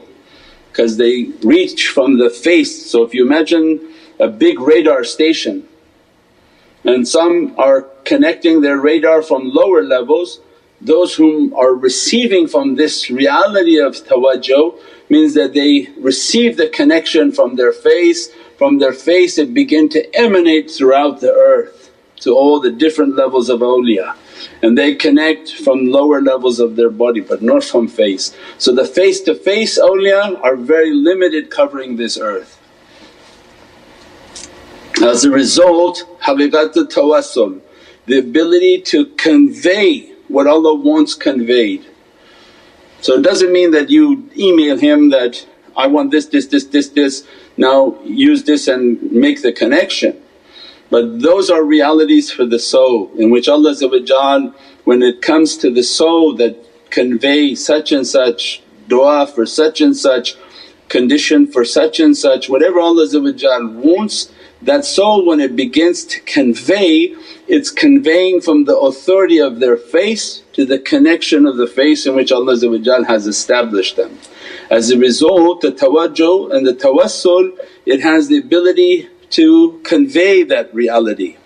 because 0.71 0.95
they 0.95 1.25
reach 1.43 1.89
from 1.89 2.17
the 2.17 2.29
face. 2.29 2.89
So 2.89 3.03
if 3.03 3.13
you 3.13 3.25
imagine 3.25 3.93
a 4.21 4.29
big 4.29 4.61
radar 4.61 5.03
station 5.03 5.67
and 6.85 7.05
some 7.05 7.55
are 7.57 7.81
connecting 8.05 8.61
their 8.61 8.77
radar 8.77 9.21
from 9.21 9.49
lower 9.49 9.83
levels, 9.83 10.39
those 10.79 11.15
whom 11.15 11.53
are 11.55 11.73
receiving 11.73 12.47
from 12.47 12.75
this 12.75 13.09
reality 13.09 13.81
of 13.81 13.95
tawajjuh 13.95 14.79
means 15.09 15.33
that 15.33 15.53
they 15.53 15.89
receive 15.97 16.57
the 16.57 16.69
connection 16.69 17.31
from 17.31 17.55
their 17.55 17.71
face, 17.71 18.29
from 18.57 18.79
their 18.79 18.93
face 18.93 19.37
it 19.37 19.53
begin 19.53 19.89
to 19.89 20.15
emanate 20.15 20.69
throughout 20.69 21.21
the 21.21 21.31
earth 21.31 21.91
to 22.17 22.35
all 22.35 22.59
the 22.59 22.71
different 22.71 23.15
levels 23.15 23.49
of 23.49 23.59
awliya 23.61 24.15
and 24.61 24.77
they 24.77 24.95
connect 24.95 25.53
from 25.53 25.87
lower 25.87 26.21
levels 26.21 26.59
of 26.59 26.75
their 26.75 26.89
body 26.89 27.21
but 27.21 27.41
not 27.41 27.63
from 27.63 27.87
face. 27.87 28.35
So 28.57 28.73
the 28.73 28.85
face 28.85 29.21
to 29.21 29.35
face 29.35 29.79
awliya 29.79 30.41
are 30.43 30.55
very 30.55 30.93
limited 30.93 31.49
covering 31.49 31.95
this 31.95 32.17
earth. 32.17 32.59
As 35.01 35.25
a 35.25 35.29
result 35.29 36.03
haqiqatul 36.23 36.91
tawassul, 36.91 37.61
the 38.07 38.19
ability 38.19 38.81
to 38.81 39.05
convey 39.05 40.13
what 40.27 40.47
Allah 40.47 40.75
wants 40.75 41.13
conveyed 41.13 41.85
so 43.01 43.13
it 43.13 43.21
doesn't 43.21 43.51
mean 43.51 43.71
that 43.71 43.89
you 43.89 44.29
email 44.37 44.77
him 44.77 45.09
that, 45.09 45.45
I 45.75 45.87
want 45.87 46.11
this, 46.11 46.25
this, 46.27 46.47
this, 46.47 46.65
this, 46.65 46.89
this, 46.89 47.27
now 47.55 47.97
use 48.03 48.43
this 48.43 48.67
and 48.67 49.01
make 49.11 49.41
the 49.41 49.51
connection. 49.51 50.19
But 50.89 51.21
those 51.21 51.49
are 51.49 51.63
realities 51.63 52.31
for 52.31 52.45
the 52.45 52.59
soul 52.59 53.11
in 53.17 53.29
which 53.29 53.47
Allah 53.47 53.75
when 54.85 55.03
it 55.03 55.21
comes 55.21 55.57
to 55.57 55.69
the 55.69 55.83
soul 55.83 56.35
that 56.37 56.55
convey 56.89 57.55
such 57.55 57.91
and 57.91 58.07
such 58.07 58.63
dua 58.87 59.27
for 59.27 59.45
such 59.45 59.81
and 59.81 59.95
such, 59.95 60.35
condition 60.87 61.45
for 61.45 61.65
such 61.65 61.99
and 61.99 62.15
such, 62.15 62.49
whatever 62.49 62.79
Allah 62.79 63.05
wants 63.73 64.31
that 64.61 64.85
soul 64.85 65.25
when 65.25 65.39
it 65.39 65.55
begins 65.55 66.05
to 66.05 66.19
convey 66.21 67.15
it's 67.47 67.69
conveying 67.69 68.41
from 68.41 68.65
the 68.65 68.77
authority 68.77 69.39
of 69.39 69.59
their 69.59 69.77
face 69.77 70.43
to 70.57 70.65
the 70.65 70.79
connection 70.79 71.45
of 71.45 71.55
the 71.55 71.67
face 71.67 72.07
in 72.07 72.15
which 72.15 72.31
Allah 72.31 72.57
has 73.05 73.27
established 73.27 73.95
them. 73.95 74.17
As 74.71 74.89
a 74.89 74.97
result 74.97 75.61
the 75.61 75.71
tawajjuh 75.71 76.51
and 76.51 76.65
the 76.65 76.73
tawassul 76.73 77.55
it 77.85 78.01
has 78.01 78.27
the 78.27 78.39
ability 78.39 79.07
to 79.29 79.79
convey 79.83 80.41
that 80.41 80.73
reality. 80.73 81.37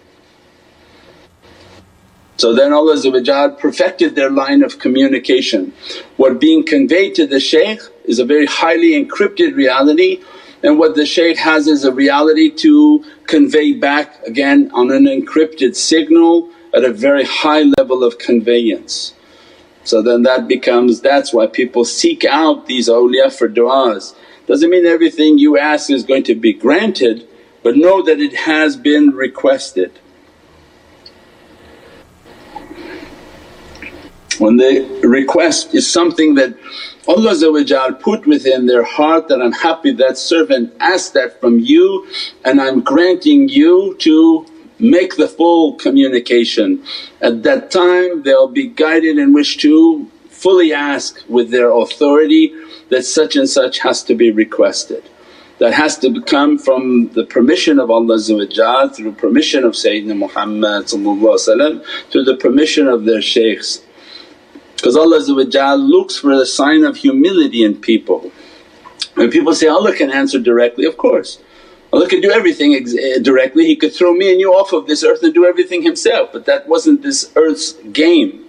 So 2.38 2.54
then 2.54 2.72
Allah 2.72 3.58
perfected 3.60 4.16
their 4.16 4.30
line 4.30 4.64
of 4.64 4.80
communication. 4.80 5.74
What 6.16 6.40
being 6.40 6.66
conveyed 6.66 7.14
to 7.16 7.28
the 7.28 7.42
shaykh 7.42 7.82
is 8.06 8.18
a 8.20 8.24
very 8.24 8.46
highly 8.46 8.92
encrypted 8.92 9.58
reality 9.58 10.24
and 10.64 10.80
what 10.80 10.96
the 10.96 11.06
shaykh 11.06 11.36
has 11.36 11.68
is 11.68 11.84
a 11.84 11.92
reality 11.92 12.50
to 12.50 13.04
convey 13.28 13.74
back 13.74 14.24
again 14.26 14.72
on 14.74 14.90
an 14.90 15.04
encrypted 15.04 15.76
signal 15.76 16.50
at 16.74 16.84
a 16.84 16.94
very 16.94 17.26
high 17.26 17.64
level 17.78 18.04
of 18.04 18.18
conveyance. 18.18 19.14
So 19.84 20.02
then 20.02 20.24
that 20.24 20.48
becomes 20.48 21.02
that's 21.02 21.34
why 21.34 21.48
people 21.48 21.86
seek 21.86 22.24
out 22.26 22.68
these 22.68 22.88
awliya 22.88 23.36
for 23.36 23.50
du'as. 23.50 24.16
Doesn't 24.48 24.70
mean 24.70 24.86
everything 24.86 25.38
you 25.38 25.58
ask 25.58 25.90
is 25.90 26.04
going 26.04 26.24
to 26.24 26.36
be 26.36 26.54
granted 26.54 27.28
but 27.64 27.78
know 27.78 28.02
that 28.04 28.20
it 28.20 28.36
has 28.36 28.76
been 28.76 29.10
requested. 29.10 29.92
When 34.40 34.58
the 34.58 35.02
request 35.04 35.76
is 35.76 35.92
something 35.92 36.34
that 36.36 36.58
Allah 37.08 37.94
put 37.94 38.26
within 38.26 38.66
their 38.66 38.84
heart 38.84 39.28
that, 39.28 39.40
I'm 39.40 39.52
happy 39.52 39.92
that 39.94 40.18
servant 40.18 40.74
asked 40.80 41.14
that 41.14 41.40
from 41.40 41.60
you 41.60 42.08
and 42.44 42.60
I'm 42.60 42.82
granting 42.82 43.50
you 43.50 43.96
to 44.00 44.46
make 44.82 45.16
the 45.16 45.28
full 45.28 45.76
communication. 45.76 46.84
At 47.22 47.44
that 47.44 47.72
time 47.72 48.24
they'll 48.24 48.48
be 48.48 48.68
guided 48.68 49.18
and 49.18 49.34
wish 49.34 49.58
to 49.58 50.08
fully 50.30 50.74
ask 50.74 51.24
with 51.30 51.52
their 51.52 51.70
authority 51.70 52.54
that 52.90 53.06
such 53.06 53.36
and 53.36 53.48
such 53.48 53.80
has 53.80 54.04
to 54.04 54.16
be 54.16 54.32
requested. 54.32 55.04
That 55.60 55.74
has 55.74 56.00
to 56.00 56.22
come 56.24 56.58
from 56.58 57.10
the 57.10 57.26
permission 57.26 57.80
of 57.80 57.92
Allah 57.92 58.18
through 58.20 59.12
permission 59.14 59.64
of 59.64 59.74
Sayyidina 59.74 60.18
Muhammad 60.18 60.90
through 60.90 62.24
the 62.24 62.38
permission 62.38 62.88
of 62.88 63.06
their 63.06 63.22
shaykhs. 63.22 63.84
Because 64.76 64.98
Allah 64.98 65.20
looks 65.78 66.18
for 66.18 66.36
the 66.36 66.48
sign 66.48 66.84
of 66.84 66.98
humility 66.98 67.64
in 67.64 67.76
people. 67.76 68.32
When 69.14 69.30
people 69.30 69.54
say, 69.54 69.68
Allah 69.68 69.96
can 69.96 70.10
answer 70.10 70.40
directly, 70.40 70.86
of 70.86 70.98
course. 70.98 71.38
Allah 71.94 72.08
could 72.08 72.22
do 72.22 72.32
everything 72.32 72.74
eh, 72.74 73.20
directly, 73.22 73.66
He 73.66 73.76
could 73.76 73.94
throw 73.94 74.14
me 74.14 74.32
and 74.32 74.40
you 74.40 74.54
off 74.54 74.74
of 74.74 74.88
this 74.88 75.04
earth 75.04 75.24
and 75.24 75.34
do 75.34 75.46
everything 75.46 75.82
Himself 75.82 76.32
but 76.32 76.46
that 76.46 76.68
wasn't 76.68 77.02
this 77.02 77.32
earth's 77.36 77.74
game. 77.92 78.46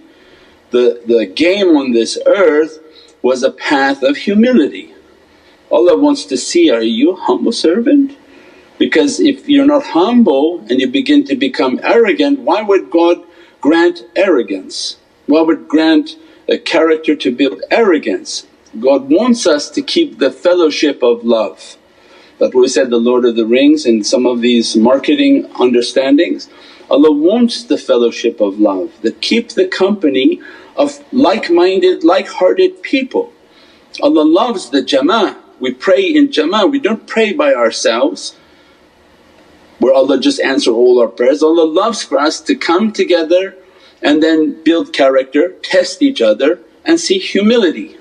The, 0.71 1.01
the 1.05 1.25
game 1.25 1.75
on 1.75 1.91
this 1.91 2.17
earth 2.25 2.79
was 3.21 3.43
a 3.43 3.51
path 3.51 4.01
of 4.03 4.17
humility. 4.17 4.93
Allah 5.71 5.97
wants 5.97 6.25
to 6.25 6.37
see, 6.37 6.69
are 6.69 6.81
you 6.81 7.11
a 7.11 7.15
humble 7.15 7.51
servant? 7.51 8.17
Because 8.79 9.19
if 9.19 9.47
you're 9.47 9.65
not 9.65 9.83
humble 9.83 10.59
and 10.69 10.79
you 10.79 10.87
begin 10.87 11.23
to 11.25 11.35
become 11.35 11.79
arrogant, 11.83 12.39
why 12.39 12.61
would 12.61 12.89
God 12.89 13.23
grant 13.61 14.03
arrogance? 14.15 14.97
Why 15.27 15.41
would 15.41 15.67
grant 15.67 16.17
a 16.47 16.57
character 16.57 17.15
to 17.15 17.35
build 17.35 17.61
arrogance. 17.71 18.45
God 18.79 19.09
wants 19.09 19.45
us 19.47 19.69
to 19.71 19.81
keep 19.81 20.19
the 20.19 20.31
fellowship 20.31 21.03
of 21.03 21.23
love. 21.23 21.77
What 22.37 22.55
we 22.55 22.67
said 22.67 22.89
the 22.89 22.97
Lord 22.97 23.25
of 23.25 23.35
the 23.35 23.45
Rings 23.45 23.85
and 23.85 24.05
some 24.05 24.25
of 24.25 24.41
these 24.41 24.75
marketing 24.75 25.49
understandings. 25.59 26.49
Allah 26.89 27.11
wants 27.11 27.63
the 27.63 27.77
fellowship 27.77 28.41
of 28.41 28.59
love 28.59 28.91
that 29.01 29.21
keep 29.21 29.49
the 29.49 29.67
company 29.67 30.41
of 30.75 31.03
like-minded, 31.13 32.03
like-hearted 32.03 32.81
people. 32.83 33.31
Allah 34.01 34.23
loves 34.23 34.69
the 34.69 34.81
jama'ah, 34.81 35.37
we 35.59 35.71
pray 35.73 36.03
in 36.03 36.29
jama'ah, 36.29 36.69
we 36.69 36.79
don't 36.79 37.07
pray 37.07 37.31
by 37.31 37.53
ourselves 37.53 38.35
where 39.79 39.93
Allah 39.93 40.19
just 40.19 40.39
answer 40.39 40.71
all 40.71 41.01
our 41.01 41.09
prayers. 41.09 41.43
Allah 41.43 41.65
loves 41.65 42.03
for 42.03 42.17
us 42.17 42.39
to 42.41 42.55
come 42.55 42.91
together 42.91 43.55
and 44.01 44.23
then 44.23 44.63
build 44.63 44.93
character, 44.93 45.55
test 45.61 46.01
each 46.01 46.21
other 46.21 46.59
and 46.85 46.99
see 46.99 47.19
humility. 47.19 47.97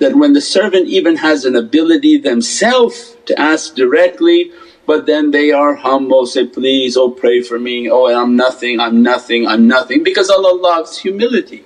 That 0.00 0.16
when 0.16 0.32
the 0.32 0.40
servant 0.40 0.88
even 0.88 1.16
has 1.16 1.44
an 1.44 1.54
ability 1.54 2.18
themselves 2.18 3.16
to 3.26 3.38
ask 3.38 3.74
directly 3.74 4.50
but 4.90 5.06
then 5.06 5.30
they 5.30 5.52
are 5.52 5.76
humble, 5.76 6.26
say, 6.26 6.48
please 6.48 6.96
oh 6.96 7.12
pray 7.12 7.42
for 7.42 7.60
me, 7.60 7.88
oh 7.88 8.06
I'm 8.06 8.34
nothing, 8.34 8.80
I'm 8.80 9.04
nothing, 9.04 9.46
I'm 9.46 9.68
nothing 9.68 10.02
because 10.02 10.28
Allah 10.28 10.52
loves 10.52 10.98
humility. 10.98 11.62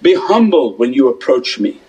Be 0.00 0.14
humble 0.14 0.72
when 0.76 0.94
you 0.94 1.06
approach 1.08 1.60
me. 1.60 1.82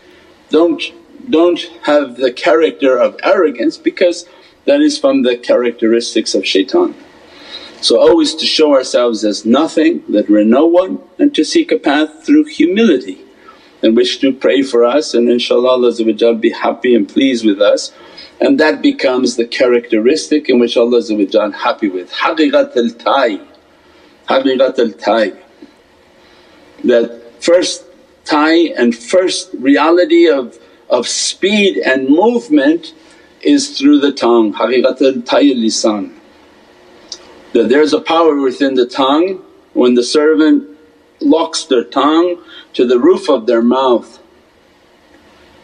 Don't, 0.49 0.83
don't 1.29 1.61
have 1.83 2.17
the 2.17 2.33
character 2.33 2.97
of 2.97 3.17
arrogance 3.23 3.77
because 3.77 4.25
that 4.65 4.81
is 4.81 4.97
from 4.99 5.21
the 5.21 5.37
characteristics 5.37 6.35
of 6.35 6.45
shaitan. 6.45 6.95
So 7.79 7.97
always 7.97 8.35
to 8.35 8.45
show 8.45 8.73
ourselves 8.73 9.23
as 9.23 9.45
nothing, 9.45 10.03
that 10.09 10.29
we're 10.29 10.43
no 10.43 10.65
one 10.65 10.99
and 11.17 11.33
to 11.35 11.45
seek 11.45 11.71
a 11.71 11.79
path 11.79 12.25
through 12.25 12.43
humility 12.43 13.22
and 13.83 13.95
wish 13.95 14.17
to 14.19 14.33
pray 14.33 14.63
for 14.63 14.85
us 14.85 15.13
and 15.13 15.27
inshaAllah 15.27 16.17
Allah 16.17 16.35
be 16.35 16.49
happy 16.49 16.95
and 16.95 17.07
pleased 17.07 17.45
with 17.45 17.61
us. 17.61 17.93
And 18.41 18.59
that 18.59 18.81
becomes 18.81 19.35
the 19.35 19.45
characteristic 19.45 20.49
in 20.49 20.59
which 20.59 20.75
Allah 20.75 21.01
happy 21.51 21.89
with. 21.89 22.11
Haqiqat 22.11 22.75
al-tay, 22.75 23.41
haqiqat 24.27 24.79
al-tay 24.79 25.33
that 26.85 27.21
first 27.41 27.85
tie 28.25 28.69
and 28.77 28.95
first 28.95 29.49
reality 29.59 30.27
of, 30.27 30.57
of 30.89 31.07
speed 31.07 31.77
and 31.77 32.09
movement 32.09 32.93
is 33.41 33.77
through 33.77 33.99
the 33.99 34.11
tongue, 34.11 34.53
haqiqat 34.53 35.01
al-tay 35.01 35.53
lisan 35.53 36.13
that 37.53 37.69
there's 37.69 37.93
a 37.93 38.01
power 38.01 38.35
within 38.35 38.73
the 38.73 38.85
tongue. 38.85 39.41
When 39.73 39.95
the 39.95 40.03
servant 40.03 40.77
locks 41.21 41.63
their 41.65 41.83
tongue 41.83 42.43
to 42.73 42.85
the 42.87 42.99
roof 42.99 43.29
of 43.29 43.45
their 43.45 43.61
mouth. 43.61 44.19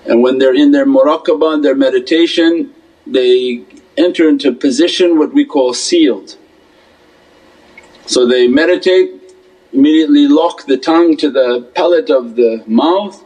And 0.05 0.21
when 0.21 0.37
they're 0.39 0.55
in 0.55 0.71
their 0.71 0.85
muraqabah, 0.85 1.61
their 1.61 1.75
meditation, 1.75 2.73
they 3.05 3.63
enter 3.97 4.29
into 4.29 4.51
position 4.53 5.17
what 5.17 5.33
we 5.33 5.45
call 5.45 5.73
sealed. 5.73 6.37
So 8.05 8.25
they 8.25 8.47
meditate, 8.47 9.35
immediately 9.73 10.27
lock 10.27 10.65
the 10.65 10.77
tongue 10.77 11.17
to 11.17 11.29
the 11.29 11.69
palate 11.75 12.09
of 12.09 12.35
the 12.35 12.63
mouth 12.65 13.23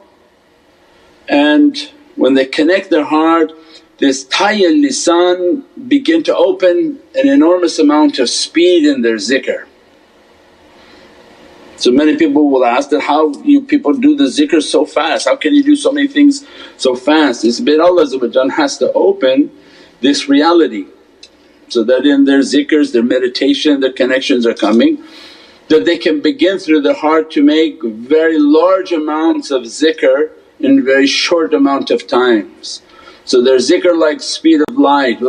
and 1.29 1.91
when 2.15 2.33
they 2.33 2.45
connect 2.45 2.89
their 2.89 3.05
heart 3.05 3.51
this 3.99 4.25
tayya 4.25 4.69
lisan 4.69 5.63
begin 5.87 6.23
to 6.23 6.35
open 6.35 6.99
an 7.15 7.27
enormous 7.27 7.79
amount 7.79 8.19
of 8.19 8.29
speed 8.29 8.85
in 8.85 9.01
their 9.01 9.15
zikr. 9.15 9.65
So 11.77 11.91
many 11.91 12.15
people 12.17 12.49
will 12.49 12.65
ask 12.65 12.89
that, 12.89 13.01
how 13.01 13.33
you 13.43 13.61
people 13.61 13.93
do 13.93 14.15
the 14.15 14.25
zikr 14.25 14.61
so 14.61 14.85
fast, 14.85 15.27
how 15.27 15.35
can 15.35 15.53
you 15.53 15.63
do 15.63 15.75
so 15.75 15.91
many 15.91 16.07
things 16.07 16.45
so 16.77 16.95
fast? 16.95 17.43
It's 17.43 17.59
been 17.59 17.81
Allah 17.81 18.05
has 18.51 18.77
to 18.77 18.91
open 18.93 19.51
this 20.01 20.29
reality 20.29 20.85
so 21.67 21.83
that 21.83 22.05
in 22.05 22.25
their 22.25 22.39
zikrs, 22.39 22.93
their 22.93 23.03
meditation, 23.03 23.79
their 23.79 23.91
connections 23.91 24.45
are 24.45 24.53
coming 24.53 25.03
that 25.69 25.85
they 25.85 25.97
can 25.97 26.21
begin 26.21 26.59
through 26.59 26.81
their 26.81 26.93
heart 26.93 27.31
to 27.31 27.41
make 27.41 27.81
very 27.81 28.37
large 28.37 28.91
amounts 28.91 29.49
of 29.49 29.63
zikr 29.63 30.29
in 30.59 30.83
very 30.83 31.07
short 31.07 31.53
amount 31.53 31.89
of 31.89 32.05
times. 32.07 32.81
So 33.25 33.41
their 33.41 33.57
zikr 33.57 33.97
like 33.97 34.21
speed 34.21 34.61
of 34.67 34.77
light, 34.77 35.19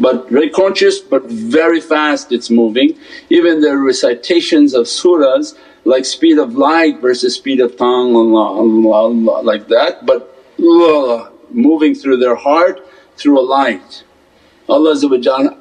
but 0.00 0.28
very 0.30 0.50
conscious 0.50 0.98
but 0.98 1.24
very 1.26 1.80
fast 1.80 2.32
it's 2.32 2.50
moving. 2.50 2.98
Even 3.28 3.60
their 3.60 3.78
recitations 3.78 4.74
of 4.74 4.86
surahs 4.86 5.56
like 5.84 6.04
speed 6.04 6.38
of 6.38 6.54
light 6.54 7.00
versus 7.00 7.34
speed 7.36 7.60
of 7.60 7.76
tongue, 7.76 8.14
Allah, 8.14 8.58
Allah, 8.60 8.92
Allah 8.92 9.42
like 9.42 9.68
that 9.68 10.06
but 10.06 10.34
moving 11.52 11.94
through 11.94 12.18
their 12.18 12.36
heart 12.36 12.86
through 13.16 13.38
a 13.38 13.42
light. 13.42 14.04
Allah 14.68 14.94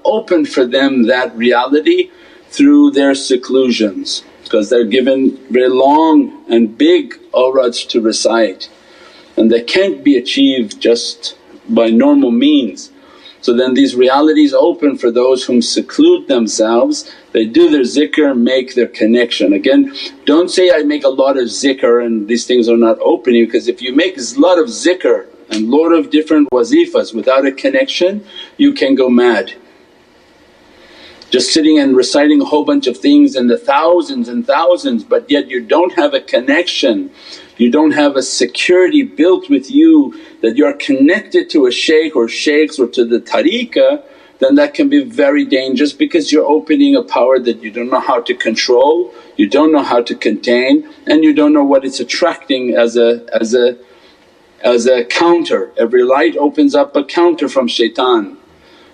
opened 0.06 0.50
for 0.50 0.66
them 0.66 1.04
that 1.08 1.36
reality 1.36 2.12
through 2.50 2.92
their 2.92 3.16
seclusions 3.16 4.24
because 4.44 4.70
they're 4.70 4.86
given 4.86 5.38
very 5.50 5.70
long 5.70 6.44
and 6.50 6.78
big 6.78 7.20
awrads 7.34 7.86
to 7.86 8.02
recite 8.02 8.70
and 9.38 9.52
they 9.52 9.62
can't 9.62 10.04
be 10.04 10.18
achieved 10.18 10.80
just 10.80 11.38
by 11.70 11.90
normal 11.90 12.32
means. 12.32 12.92
So 13.42 13.54
then 13.56 13.74
these 13.74 13.96
realities 13.96 14.54
open 14.54 14.98
for 14.98 15.12
those 15.12 15.46
whom 15.46 15.62
seclude 15.62 16.28
themselves, 16.28 17.10
they 17.32 17.46
do 17.46 17.70
their 17.70 17.82
zikr 17.82 18.38
make 18.38 18.76
their 18.76 18.88
connection. 18.88 19.54
Again 19.54 19.94
don't 20.26 20.50
say, 20.50 20.72
I 20.72 20.84
make 20.84 21.04
a 21.04 21.10
lot 21.10 21.38
of 21.38 21.46
zikr 21.46 22.06
and 22.06 22.28
these 22.28 22.46
things 22.46 22.68
are 22.68 22.78
not 22.78 22.98
opening 23.00 23.46
because 23.46 23.68
if 23.68 23.82
you 23.82 23.96
make 23.96 24.18
a 24.18 24.40
lot 24.40 24.60
of 24.60 24.68
zikr 24.68 25.28
and 25.50 25.70
lot 25.70 25.90
of 25.90 26.10
different 26.10 26.50
wazifas 26.52 27.14
without 27.14 27.46
a 27.46 27.52
connection 27.52 28.26
you 28.58 28.74
can 28.74 28.96
go 28.96 29.10
mad. 29.10 29.54
Just 31.32 31.54
sitting 31.54 31.78
and 31.78 31.96
reciting 31.96 32.42
a 32.42 32.46
whole 32.46 32.66
bunch 32.66 32.88
of 32.88 32.98
things 32.98 33.36
and 33.36 33.50
the 33.50 33.58
thousands 33.58 34.28
and 34.28 34.46
thousands 34.46 35.04
but 35.04 35.30
yet 35.30 35.48
you 35.48 35.62
don't 35.62 35.94
have 35.94 36.14
a 36.14 36.20
connection, 36.20 37.12
you 37.60 37.70
don't 37.70 37.92
have 37.92 38.16
a 38.16 38.24
security 38.24 39.04
built 39.04 39.50
with 39.50 39.70
you 39.70 40.20
that 40.42 40.56
you're 40.58 40.74
connected 40.74 41.50
to 41.52 41.68
a 41.68 41.72
shaykh 41.72 42.16
or 42.16 42.28
shaykhs 42.28 42.80
or 42.80 42.88
to 42.88 43.06
the 43.06 43.20
tariqah 43.20 44.04
then 44.40 44.56
that 44.56 44.74
can 44.74 44.90
be 44.90 45.04
very 45.04 45.46
dangerous 45.46 45.92
because 45.94 46.32
you're 46.32 46.46
opening 46.46 46.96
a 46.96 47.04
power 47.04 47.40
that 47.40 47.62
you 47.62 47.72
don't 47.72 47.90
know 47.90 48.00
how 48.00 48.22
to 48.22 48.34
control, 48.34 49.14
you 49.36 49.48
don't 49.48 49.72
know 49.72 49.84
how 49.84 50.02
to 50.02 50.16
contain 50.16 50.90
and 51.08 51.24
you 51.24 51.34
don't 51.34 51.54
know 51.54 51.64
what 51.64 51.86
it's 51.86 52.00
attracting 52.00 52.74
as 52.74 52.96
a, 52.96 53.26
as 53.34 53.54
a, 53.54 53.78
as 54.64 54.88
a 54.88 55.04
counter. 55.06 55.72
Every 55.78 56.04
light 56.04 56.38
opens 56.38 56.74
up 56.74 56.96
a 56.96 57.04
counter 57.04 57.50
from 57.50 57.68
shaitan. 57.68 58.38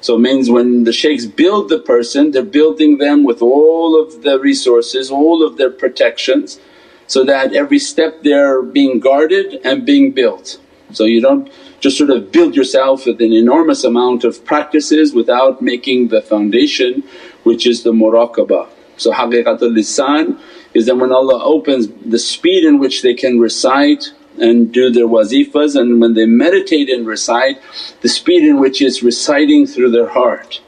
So 0.01 0.15
it 0.15 0.19
means 0.19 0.49
when 0.49 0.83
the 0.83 0.93
shaykhs 0.93 1.25
build 1.25 1.69
the 1.69 1.79
person 1.79 2.31
they're 2.31 2.43
building 2.43 2.97
them 2.97 3.23
with 3.23 3.41
all 3.41 3.99
of 3.99 4.23
the 4.23 4.39
resources, 4.39 5.11
all 5.11 5.45
of 5.45 5.57
their 5.57 5.71
protections 5.71 6.59
so 7.07 7.23
that 7.23 7.53
every 7.53 7.79
step 7.79 8.23
they're 8.23 8.61
being 8.61 8.99
guarded 8.99 9.59
and 9.63 9.85
being 9.85 10.11
built. 10.11 10.59
So 10.91 11.05
you 11.05 11.21
don't 11.21 11.51
just 11.79 11.97
sort 11.97 12.09
of 12.09 12.31
build 12.31 12.55
yourself 12.55 13.05
with 13.05 13.21
an 13.21 13.33
enormous 13.33 13.83
amount 13.83 14.23
of 14.23 14.43
practices 14.45 15.13
without 15.13 15.61
making 15.61 16.07
the 16.09 16.21
foundation 16.21 17.03
which 17.43 17.67
is 17.67 17.83
the 17.83 17.91
muraqabah. 17.91 18.67
So 18.97 19.11
haqiqatul 19.11 19.75
lisan 19.77 20.39
is 20.73 20.85
that 20.85 20.95
when 20.95 21.11
Allah 21.11 21.43
opens 21.43 21.87
the 22.05 22.19
speed 22.19 22.63
in 22.63 22.79
which 22.79 23.01
they 23.01 23.13
can 23.13 23.39
recite 23.39 24.11
and 24.39 24.71
do 24.71 24.89
their 24.91 25.07
wazifas 25.07 25.79
and 25.79 26.01
when 26.01 26.13
they 26.13 26.25
meditate 26.25 26.89
and 26.89 27.05
recite 27.05 27.61
the 28.01 28.09
speed 28.09 28.43
in 28.43 28.59
which 28.59 28.81
is 28.81 29.03
reciting 29.03 29.65
through 29.65 29.91
their 29.91 30.09
heart. 30.09 30.61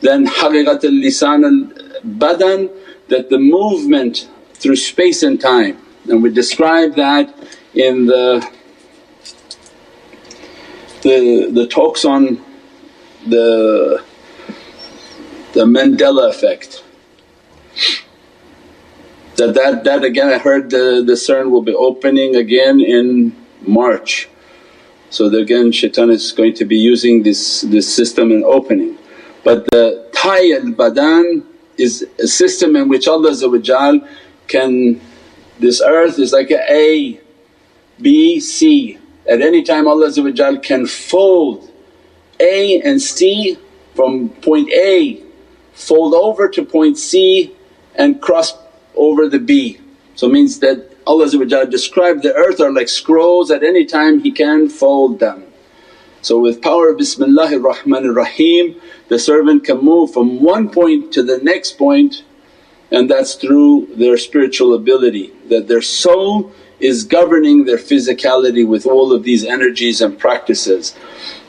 Then 0.00 0.26
haqiqatul 0.26 1.02
lisan 1.04 1.44
al 1.44 2.02
badan 2.04 2.70
that 3.08 3.28
the 3.28 3.38
movement 3.38 4.28
through 4.60 4.76
space 4.76 5.22
and 5.22 5.40
time 5.40 5.76
and 6.08 6.22
we 6.22 6.30
describe 6.30 6.94
that 6.96 7.34
in 7.74 8.06
the 8.06 8.46
the, 11.02 11.50
the 11.52 11.66
talks 11.66 12.04
on 12.04 12.44
the, 13.26 14.02
the 15.52 15.64
Mandela 15.64 16.28
effect. 16.28 16.84
That, 19.36 19.54
that, 19.54 19.84
that 19.84 20.04
again 20.04 20.28
I 20.28 20.38
heard 20.38 20.70
the, 20.70 21.02
the 21.06 21.14
CERN 21.14 21.50
will 21.50 21.62
be 21.62 21.74
opening 21.74 22.36
again 22.36 22.80
in 22.80 23.34
March. 23.62 24.28
So 25.08 25.26
again 25.34 25.72
shaitan 25.72 26.10
is 26.10 26.32
going 26.32 26.54
to 26.54 26.64
be 26.64 26.76
using 26.76 27.22
this, 27.22 27.62
this 27.62 27.92
system 27.92 28.30
and 28.30 28.44
opening. 28.44 28.98
But 29.42 29.64
the 29.70 30.06
al 30.22 30.72
badan 30.72 31.44
is 31.78 32.06
a 32.18 32.26
system 32.26 32.76
in 32.76 32.88
which 32.88 33.08
Allah 33.08 33.32
can, 34.50 35.00
this 35.58 35.80
earth 35.80 36.18
is 36.18 36.32
like 36.32 36.50
a 36.50 36.60
A, 36.70 37.20
B, 38.00 38.40
C. 38.40 38.98
At 39.28 39.40
any 39.40 39.62
time 39.62 39.86
Allah 39.86 40.10
can 40.60 40.86
fold 40.86 41.70
A 42.40 42.80
and 42.82 43.00
C 43.00 43.56
from 43.94 44.28
point 44.28 44.70
A, 44.72 45.22
fold 45.72 46.14
over 46.14 46.48
to 46.48 46.64
point 46.64 46.98
C 46.98 47.54
and 47.94 48.20
cross 48.20 48.52
over 48.94 49.28
the 49.28 49.38
B. 49.38 49.78
So 50.14 50.28
means 50.28 50.58
that 50.60 50.90
Allah 51.06 51.28
described 51.66 52.22
the 52.22 52.34
earth 52.34 52.60
are 52.60 52.72
like 52.72 52.88
scrolls 52.88 53.50
at 53.50 53.62
any 53.62 53.84
time 53.84 54.20
He 54.20 54.32
can 54.32 54.68
fold 54.68 55.20
them. 55.20 55.44
So 56.22 56.38
with 56.38 56.60
power 56.60 56.90
of 56.90 56.98
Bismillahir 56.98 57.62
Rahmanir 57.62 58.14
Rahim 58.14 58.80
the 59.08 59.18
servant 59.18 59.64
can 59.64 59.78
move 59.82 60.12
from 60.12 60.40
one 60.40 60.68
point 60.68 61.12
to 61.14 61.22
the 61.22 61.38
next 61.38 61.78
point 61.78 62.22
and 62.90 63.08
that's 63.10 63.34
through 63.34 63.88
their 63.94 64.16
spiritual 64.16 64.74
ability 64.74 65.32
that 65.48 65.68
their 65.68 65.82
soul 65.82 66.52
is 66.80 67.04
governing 67.04 67.64
their 67.64 67.76
physicality 67.76 68.66
with 68.66 68.86
all 68.86 69.12
of 69.12 69.22
these 69.22 69.44
energies 69.44 70.00
and 70.00 70.18
practices 70.18 70.96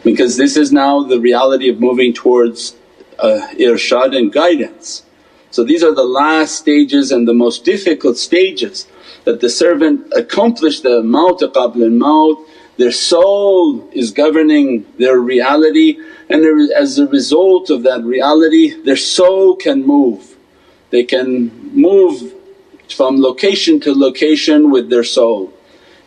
because 0.04 0.38
this 0.38 0.58
is 0.58 0.72
now 0.72 1.04
the 1.04 1.20
reality 1.20 1.70
of 1.70 1.80
moving 1.80 2.14
towards 2.14 2.76
uh, 3.20 3.48
irshad 3.60 4.16
and 4.16 4.34
guidance. 4.34 5.04
So 5.52 5.64
these 5.64 5.84
are 5.84 5.94
the 5.94 6.04
last 6.04 6.56
stages 6.56 7.12
and 7.12 7.28
the 7.28 7.34
most 7.34 7.64
difficult 7.66 8.18
stages 8.18 8.88
that 9.26 9.42
the 9.42 9.50
servant 9.50 10.12
accomplished 10.16 10.84
the 10.84 11.04
maut 11.04 11.40
qabl 11.40 11.84
al-maut, 11.84 12.48
their 12.78 12.92
soul 12.92 13.88
is 13.92 14.12
governing 14.12 14.86
their 14.98 15.20
reality 15.20 15.98
and 16.30 16.72
as 16.72 16.98
a 16.98 17.08
result 17.08 17.70
of 17.70 17.84
that 17.84 18.04
reality 18.04 18.82
their 18.84 18.96
soul 18.96 19.56
can 19.56 19.86
move. 19.86 20.31
They 20.92 21.04
can 21.04 21.74
move 21.74 22.34
from 22.94 23.22
location 23.22 23.80
to 23.82 23.94
location 23.94 24.70
with 24.70 24.90
their 24.90 25.04
soul. 25.04 25.54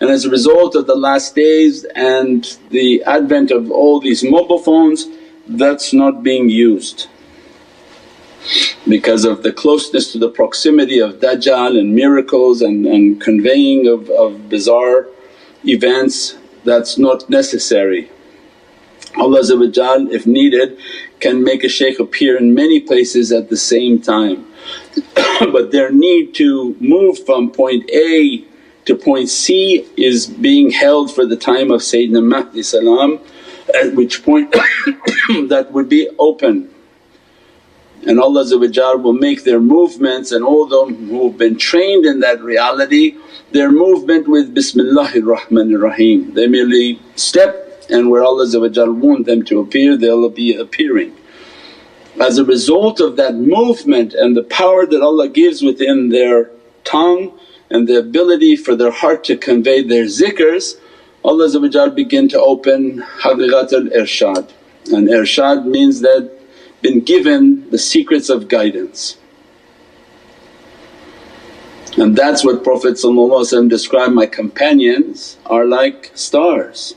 And 0.00 0.10
as 0.10 0.24
a 0.24 0.30
result 0.30 0.74
of 0.76 0.86
the 0.86 0.94
last 0.94 1.34
days 1.34 1.84
and 1.94 2.44
the 2.70 3.02
advent 3.04 3.50
of 3.50 3.70
all 3.70 4.00
these 4.00 4.22
mobile 4.22 4.58
phones 4.58 5.06
that's 5.46 5.92
not 5.92 6.22
being 6.22 6.48
used 6.48 7.08
because 8.86 9.24
of 9.24 9.42
the 9.42 9.52
closeness 9.52 10.12
to 10.12 10.18
the 10.18 10.28
proximity 10.28 10.98
of 10.98 11.14
Dajjal 11.14 11.78
and 11.78 11.94
miracles 11.94 12.60
and, 12.60 12.84
and 12.86 13.20
conveying 13.20 13.86
of, 13.88 14.10
of 14.10 14.48
bizarre 14.50 15.06
events 15.64 16.36
that's 16.64 16.98
not 16.98 17.30
necessary. 17.30 18.10
Allah 19.16 19.40
if 20.10 20.26
needed 20.26 20.78
can 21.20 21.42
make 21.42 21.64
a 21.64 21.68
shaykh 21.68 21.98
appear 22.00 22.36
in 22.36 22.54
many 22.54 22.80
places 22.80 23.32
at 23.32 23.48
the 23.48 23.56
same 23.56 24.02
time 24.02 24.44
but 25.52 25.70
their 25.72 25.90
need 25.90 26.34
to 26.34 26.76
move 26.80 27.24
from 27.24 27.50
point 27.50 27.88
A 27.90 28.44
to 28.84 28.94
point 28.94 29.28
C 29.28 29.86
is 29.96 30.26
being 30.26 30.70
held 30.70 31.14
for 31.14 31.24
the 31.24 31.36
time 31.36 31.70
of 31.70 31.80
Sayyidina 31.80 32.24
Mahdi 32.24 32.62
salam 32.62 33.18
at 33.74 33.94
which 33.94 34.22
point 34.22 34.52
that 35.48 35.68
would 35.72 35.88
be 35.88 36.08
open. 36.18 36.70
and 38.06 38.20
Allah 38.20 38.44
will 38.98 39.12
make 39.12 39.44
their 39.44 39.60
movements 39.60 40.32
and 40.32 40.44
all 40.44 40.66
them 40.66 41.08
who've 41.08 41.36
been 41.36 41.56
trained 41.56 42.04
in 42.04 42.20
that 42.20 42.42
reality 42.42 43.16
their 43.52 43.70
movement 43.70 44.28
with 44.28 44.54
Bismillahir 44.54 45.22
Rahmanir 45.22 45.80
Rahim. 45.80 46.34
They 46.34 46.46
merely 46.46 47.00
step 47.16 47.64
and 47.88 48.10
where 48.10 48.24
Allah 48.24 48.46
want 48.92 49.26
them 49.26 49.44
to 49.44 49.60
appear 49.60 49.96
they'll 49.96 50.28
be 50.28 50.56
appearing. 50.56 51.14
As 52.20 52.38
a 52.38 52.44
result 52.44 53.00
of 53.00 53.16
that 53.16 53.34
movement 53.34 54.14
and 54.14 54.36
the 54.36 54.42
power 54.42 54.86
that 54.86 55.02
Allah 55.02 55.28
gives 55.28 55.62
within 55.62 56.10
their 56.10 56.50
tongue 56.84 57.38
and 57.70 57.88
the 57.88 57.98
ability 57.98 58.56
for 58.56 58.76
their 58.76 58.92
heart 58.92 59.24
to 59.24 59.36
convey 59.36 59.82
their 59.82 60.04
zikrs, 60.04 60.78
Allah 61.24 61.90
begin 61.90 62.28
to 62.28 62.40
open 62.40 63.02
haqiqat 63.22 63.72
al-irshad 63.72 64.52
and 64.92 65.08
irshad 65.08 65.64
means 65.64 66.00
that 66.00 66.30
been 66.82 67.00
given 67.00 67.68
the 67.70 67.78
secrets 67.78 68.28
of 68.28 68.48
guidance. 68.48 69.16
And 71.96 72.16
that's 72.16 72.44
what 72.44 72.64
Prophet 72.64 72.98
described, 73.68 74.12
my 74.12 74.26
companions 74.26 75.38
are 75.46 75.64
like 75.64 76.10
stars. 76.14 76.94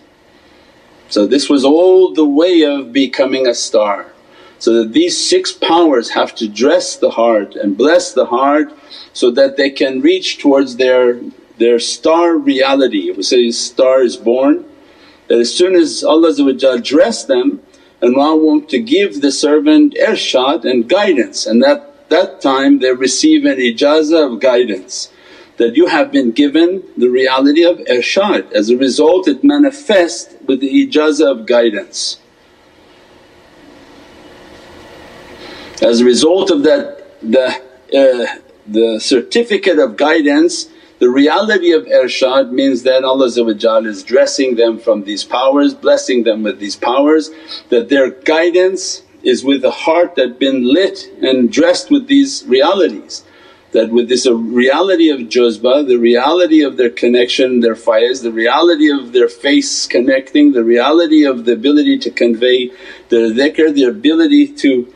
So 1.09 1.25
this 1.25 1.49
was 1.49 1.63
all 1.63 2.13
the 2.13 2.25
way 2.25 2.63
of 2.63 2.91
becoming 2.91 3.47
a 3.47 3.53
star. 3.53 4.11
So 4.59 4.73
that 4.73 4.93
these 4.93 5.17
six 5.17 5.51
powers 5.51 6.11
have 6.11 6.33
to 6.35 6.47
dress 6.47 6.95
the 6.95 7.11
heart 7.11 7.55
and 7.55 7.77
bless 7.77 8.13
the 8.13 8.25
heart 8.25 8.73
so 9.13 9.31
that 9.31 9.57
they 9.57 9.69
can 9.69 10.01
reach 10.01 10.39
towards 10.39 10.77
their, 10.77 11.19
their 11.57 11.79
star 11.79 12.35
reality. 12.35 13.11
We 13.11 13.23
say 13.23 13.51
star 13.51 14.01
is 14.01 14.17
born 14.17 14.65
that 15.27 15.39
as 15.39 15.53
soon 15.53 15.75
as 15.75 16.03
Allah 16.03 16.33
dress 16.79 17.25
them 17.25 17.61
and 18.01 18.15
Allah 18.15 18.35
want 18.35 18.69
to 18.69 18.79
give 18.79 19.21
the 19.21 19.31
servant 19.31 19.95
irshad 19.95 20.65
and 20.65 20.87
guidance 20.87 21.45
and 21.45 21.61
that, 21.63 22.09
that 22.09 22.41
time 22.41 22.79
they 22.79 22.93
receive 22.93 23.45
an 23.45 23.57
ijazah 23.57 24.33
of 24.33 24.39
guidance 24.39 25.11
that 25.57 25.75
you 25.75 25.87
have 25.87 26.11
been 26.11 26.31
given 26.31 26.83
the 26.95 27.09
reality 27.09 27.65
of 27.65 27.77
irshad. 27.79 28.51
As 28.51 28.69
a 28.69 28.77
result 28.77 29.27
it 29.27 29.43
manifests 29.43 30.35
with 30.45 30.61
the 30.61 30.87
ijazah 30.87 31.31
of 31.31 31.45
guidance. 31.45 32.19
As 35.81 36.01
a 36.01 36.05
result 36.05 36.51
of 36.51 36.63
that 36.63 37.03
the, 37.21 37.47
uh, 37.47 38.39
the 38.67 38.99
certificate 38.99 39.79
of 39.79 39.97
guidance 39.97 40.69
the 40.99 41.09
reality 41.09 41.71
of 41.73 41.85
irshad 41.85 42.51
means 42.51 42.81
that 42.83 43.03
Allah 43.03 43.27
is 43.27 44.03
dressing 44.03 44.55
them 44.55 44.79
from 44.79 45.03
these 45.03 45.23
powers, 45.23 45.75
blessing 45.75 46.23
them 46.23 46.41
with 46.41 46.59
these 46.59 46.75
powers 46.75 47.29
that 47.69 47.89
their 47.89 48.09
guidance 48.09 49.03
is 49.21 49.43
with 49.43 49.63
a 49.63 49.69
heart 49.69 50.15
that 50.15 50.39
been 50.39 50.73
lit 50.73 51.07
and 51.21 51.51
dressed 51.51 51.91
with 51.91 52.07
these 52.07 52.43
realities. 52.47 53.23
That 53.73 53.91
with 53.91 54.09
this 54.09 54.25
reality 54.25 55.09
of 55.09 55.19
juzba, 55.19 55.87
the 55.87 55.97
reality 55.97 56.63
of 56.63 56.77
their 56.77 56.89
connection, 56.89 57.59
their 57.59 57.75
faiz, 57.75 58.23
the 58.23 58.31
reality 58.31 58.89
of 58.89 59.11
their 59.11 59.29
face 59.29 59.85
connecting, 59.85 60.53
the 60.53 60.63
reality 60.63 61.25
of 61.25 61.45
the 61.45 61.53
ability 61.53 61.99
to 61.99 62.09
convey 62.09 62.71
their 63.09 63.29
dhikr, 63.29 63.71
the 63.71 63.83
ability 63.83 64.47
to, 64.53 64.91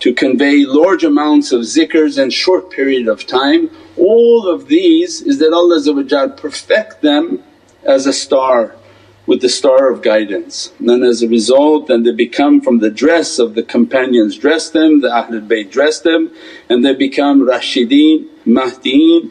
to 0.00 0.12
convey 0.12 0.64
large 0.64 1.04
amounts 1.04 1.52
of 1.52 1.62
zikrs 1.62 2.22
in 2.22 2.30
short 2.30 2.70
period 2.70 3.08
of 3.08 3.26
time 3.26 3.70
all 3.96 4.48
of 4.48 4.68
these 4.68 5.22
is 5.22 5.38
that 5.38 5.52
Allah 5.52 6.28
perfect 6.36 7.00
them 7.00 7.42
as 7.84 8.06
a 8.06 8.12
star 8.12 8.76
with 9.26 9.40
the 9.40 9.48
star 9.48 9.90
of 9.90 10.02
guidance. 10.02 10.72
And 10.78 11.02
as 11.02 11.22
a 11.22 11.28
result 11.28 11.88
then 11.88 12.02
they 12.02 12.12
become 12.12 12.60
from 12.60 12.78
the 12.78 12.90
dress 12.90 13.38
of 13.38 13.54
the 13.54 13.62
companions 13.62 14.36
dress 14.36 14.70
them, 14.70 15.00
the 15.00 15.08
Ahlul 15.08 15.46
Bayt 15.48 15.70
dress 15.70 16.00
them 16.00 16.30
and 16.68 16.84
they 16.84 16.94
become 16.94 17.40
Rashideen, 17.40 18.28
Mahdeen 18.46 19.30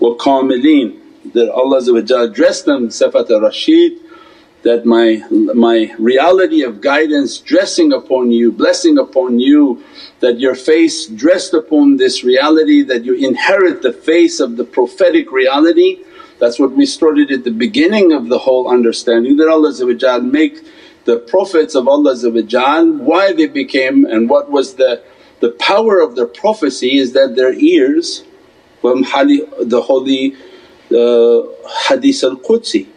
wa 0.00 0.14
Kamileen 0.14 0.98
that 1.32 1.50
Allah 1.50 2.28
dress 2.32 2.62
them 2.62 2.88
Sifat 2.88 3.30
al-Rashid 3.30 3.98
that 4.62 4.84
my, 4.84 5.22
my 5.54 5.94
reality 5.98 6.62
of 6.62 6.80
guidance 6.80 7.38
dressing 7.38 7.92
upon 7.92 8.30
you, 8.30 8.52
blessing 8.52 8.98
upon 8.98 9.38
you 9.38 9.82
that 10.20 10.38
your 10.38 10.54
face 10.54 11.06
dressed 11.06 11.54
upon 11.54 11.96
this 11.96 12.22
reality 12.22 12.82
that 12.82 13.04
you 13.04 13.14
inherit 13.14 13.80
the 13.80 13.92
face 13.92 14.38
of 14.38 14.56
the 14.56 14.64
prophetic 14.64 15.32
reality. 15.32 16.04
That's 16.38 16.58
what 16.58 16.72
we 16.72 16.84
started 16.84 17.30
at 17.30 17.44
the 17.44 17.50
beginning 17.50 18.12
of 18.12 18.28
the 18.28 18.38
whole 18.38 18.68
understanding 18.68 19.36
that 19.38 19.48
Allah 19.48 20.20
make 20.20 20.60
the 21.06 21.18
Prophets 21.18 21.74
of 21.74 21.88
Allah 21.88 22.14
why 22.98 23.32
they 23.32 23.46
became 23.46 24.04
and 24.04 24.28
what 24.28 24.50
was 24.50 24.74
the, 24.74 25.02
the 25.40 25.52
power 25.52 26.00
of 26.00 26.16
their 26.16 26.26
prophecy 26.26 26.98
is 26.98 27.14
that 27.14 27.34
their 27.34 27.54
ears 27.54 28.24
from 28.82 29.02
the 29.02 29.82
holy 29.86 30.34
uh, 30.92 31.42
hadith 31.88 32.24
al-Qudsi 32.24 32.88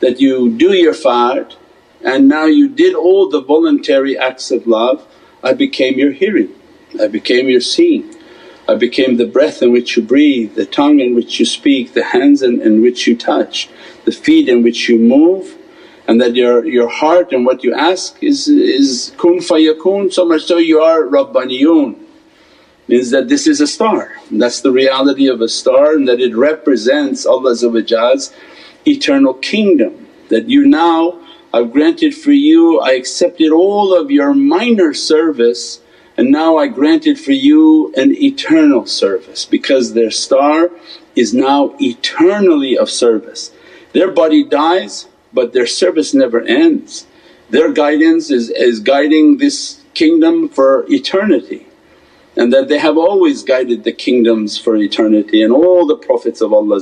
that 0.00 0.20
you 0.20 0.50
do 0.50 0.72
your 0.72 0.94
fard 0.94 1.54
and 2.02 2.28
now 2.28 2.46
you 2.46 2.68
did 2.68 2.94
all 2.94 3.28
the 3.28 3.42
voluntary 3.42 4.18
acts 4.18 4.50
of 4.50 4.66
love, 4.66 5.06
I 5.44 5.52
became 5.52 5.98
your 5.98 6.12
hearing, 6.12 6.48
I 7.00 7.08
became 7.08 7.48
your 7.48 7.60
seeing. 7.60 8.16
I 8.68 8.76
became 8.76 9.16
the 9.16 9.26
breath 9.26 9.62
in 9.62 9.72
which 9.72 9.96
you 9.96 10.02
breathe, 10.02 10.54
the 10.54 10.64
tongue 10.64 11.00
in 11.00 11.16
which 11.16 11.40
you 11.40 11.44
speak, 11.44 11.92
the 11.92 12.04
hands 12.04 12.40
in, 12.40 12.60
in 12.60 12.82
which 12.82 13.04
you 13.04 13.16
touch, 13.16 13.68
the 14.04 14.12
feet 14.12 14.48
in 14.48 14.62
which 14.62 14.88
you 14.88 14.96
move 14.96 15.56
and 16.06 16.20
that 16.20 16.34
your, 16.34 16.64
your 16.64 16.88
heart 16.88 17.32
and 17.32 17.46
what 17.46 17.62
you 17.62 17.74
ask 17.74 18.22
is, 18.22 18.48
is 18.48 19.12
kun 19.16 19.38
fayakun 19.38 20.12
so 20.12 20.24
much 20.24 20.42
so 20.42 20.58
you 20.58 20.80
are 20.80 21.02
Rabbaniyun 21.02 21.98
means 22.88 23.10
that 23.10 23.28
this 23.28 23.46
is 23.46 23.60
a 23.60 23.66
star. 23.66 24.16
That's 24.30 24.60
the 24.60 24.72
reality 24.72 25.28
of 25.28 25.40
a 25.40 25.48
star 25.48 25.92
and 25.94 26.08
that 26.08 26.20
it 26.20 26.34
represents 26.34 27.26
Allah's 27.26 27.62
eternal 28.86 29.34
kingdom 29.34 30.08
that 30.28 30.48
you 30.48 30.66
now 30.66 31.20
I've 31.52 31.72
granted 31.72 32.14
for 32.14 32.30
you, 32.30 32.78
I 32.78 32.92
accepted 32.92 33.50
all 33.50 33.92
of 33.92 34.10
your 34.10 34.34
minor 34.34 34.94
service 34.94 35.80
and 36.16 36.30
now 36.30 36.58
I 36.58 36.68
granted 36.68 37.18
for 37.18 37.32
you 37.32 37.92
an 37.96 38.14
eternal 38.14 38.86
service 38.86 39.44
because 39.46 39.94
their 39.94 40.10
star 40.10 40.70
is 41.16 41.34
now 41.34 41.74
eternally 41.80 42.78
of 42.78 42.88
service. 42.88 43.52
Their 43.92 44.12
body 44.12 44.44
dies 44.44 45.08
but 45.32 45.52
their 45.52 45.66
service 45.66 46.14
never 46.14 46.40
ends. 46.42 47.06
Their 47.50 47.72
guidance 47.72 48.30
is, 48.30 48.50
is 48.50 48.78
guiding 48.80 49.38
this 49.38 49.80
kingdom 49.94 50.48
for 50.48 50.84
eternity 50.88 51.66
and 52.36 52.52
that 52.52 52.68
they 52.68 52.78
have 52.78 52.96
always 52.96 53.42
guided 53.42 53.82
the 53.82 53.92
kingdoms 53.92 54.56
for 54.56 54.76
eternity 54.76 55.42
and 55.42 55.52
all 55.52 55.84
the 55.84 55.96
Prophets 55.96 56.40
of 56.40 56.52
Allah 56.52 56.80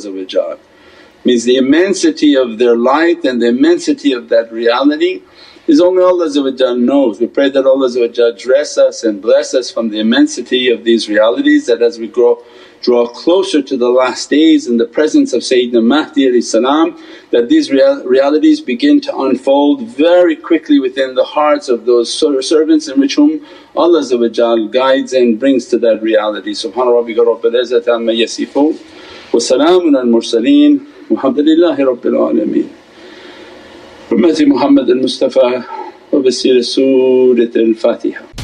means 1.25 1.45
the 1.45 1.57
immensity 1.57 2.35
of 2.37 2.59
their 2.59 2.77
light 2.77 3.25
and 3.25 3.41
the 3.43 3.49
immensity 3.49 4.13
of 4.13 4.29
that 4.29 4.53
reality 4.53 5.23
is 5.67 5.81
only 5.81 6.03
Allah 6.03 6.77
knows. 6.77 7.21
We 7.21 7.27
pray 7.27 7.51
that 7.51 7.67
Allah 7.67 8.33
dress 8.33 8.79
us 8.79 9.05
and 9.05 9.21
bless 9.21 9.53
us 9.53 9.71
from 9.71 9.91
the 9.91 10.01
immensity 10.01 10.71
of 10.71 10.83
these 10.85 11.09
realities 11.09 11.67
that 11.67 11.83
as 11.83 11.99
we 11.99 12.09
grow 12.09 12.43
draw 12.81 13.09
closer 13.09 13.61
to 13.61 13.77
the 13.77 13.89
last 13.89 14.31
days 14.31 14.69
in 14.69 14.77
the 14.77 14.87
presence 14.87 15.33
of 15.33 15.43
Sayyidina 15.43 15.85
Mahdi 15.85 16.31
that 17.33 17.49
these 17.49 17.71
real 17.71 18.05
realities 18.05 18.61
begin 18.61 19.01
to 19.01 19.19
unfold 19.19 19.83
very 19.83 20.37
quickly 20.37 20.79
within 20.79 21.15
the 21.15 21.25
hearts 21.25 21.69
of 21.69 21.87
those 21.87 22.13
servants 22.13 22.89
in 22.89 23.01
which 23.01 23.17
whom 23.17 23.45
Allah 23.77 24.69
guides 24.71 25.13
and 25.13 25.39
brings 25.41 25.67
to 25.67 25.79
that 25.79 26.03
reality. 26.03 26.53
Subhana 26.53 26.93
rabbika 26.95 27.27
rabbil 27.27 27.61
izzati 27.63 27.89
amma 27.89 28.13
yasifoon 28.13 28.79
wa 29.33 29.41
salaamun 29.41 29.99
al 29.99 30.07
mursaleen 30.07 30.87
والحمد 31.11 31.39
لله 31.39 31.77
رب 31.85 32.07
العالمين. 32.07 32.69
بمهدي 34.11 34.47
محمد 34.47 34.91
المصطفى 34.91 35.63
وبسير 36.13 36.61
سورة 36.61 37.55
الفاتحة. 37.57 38.38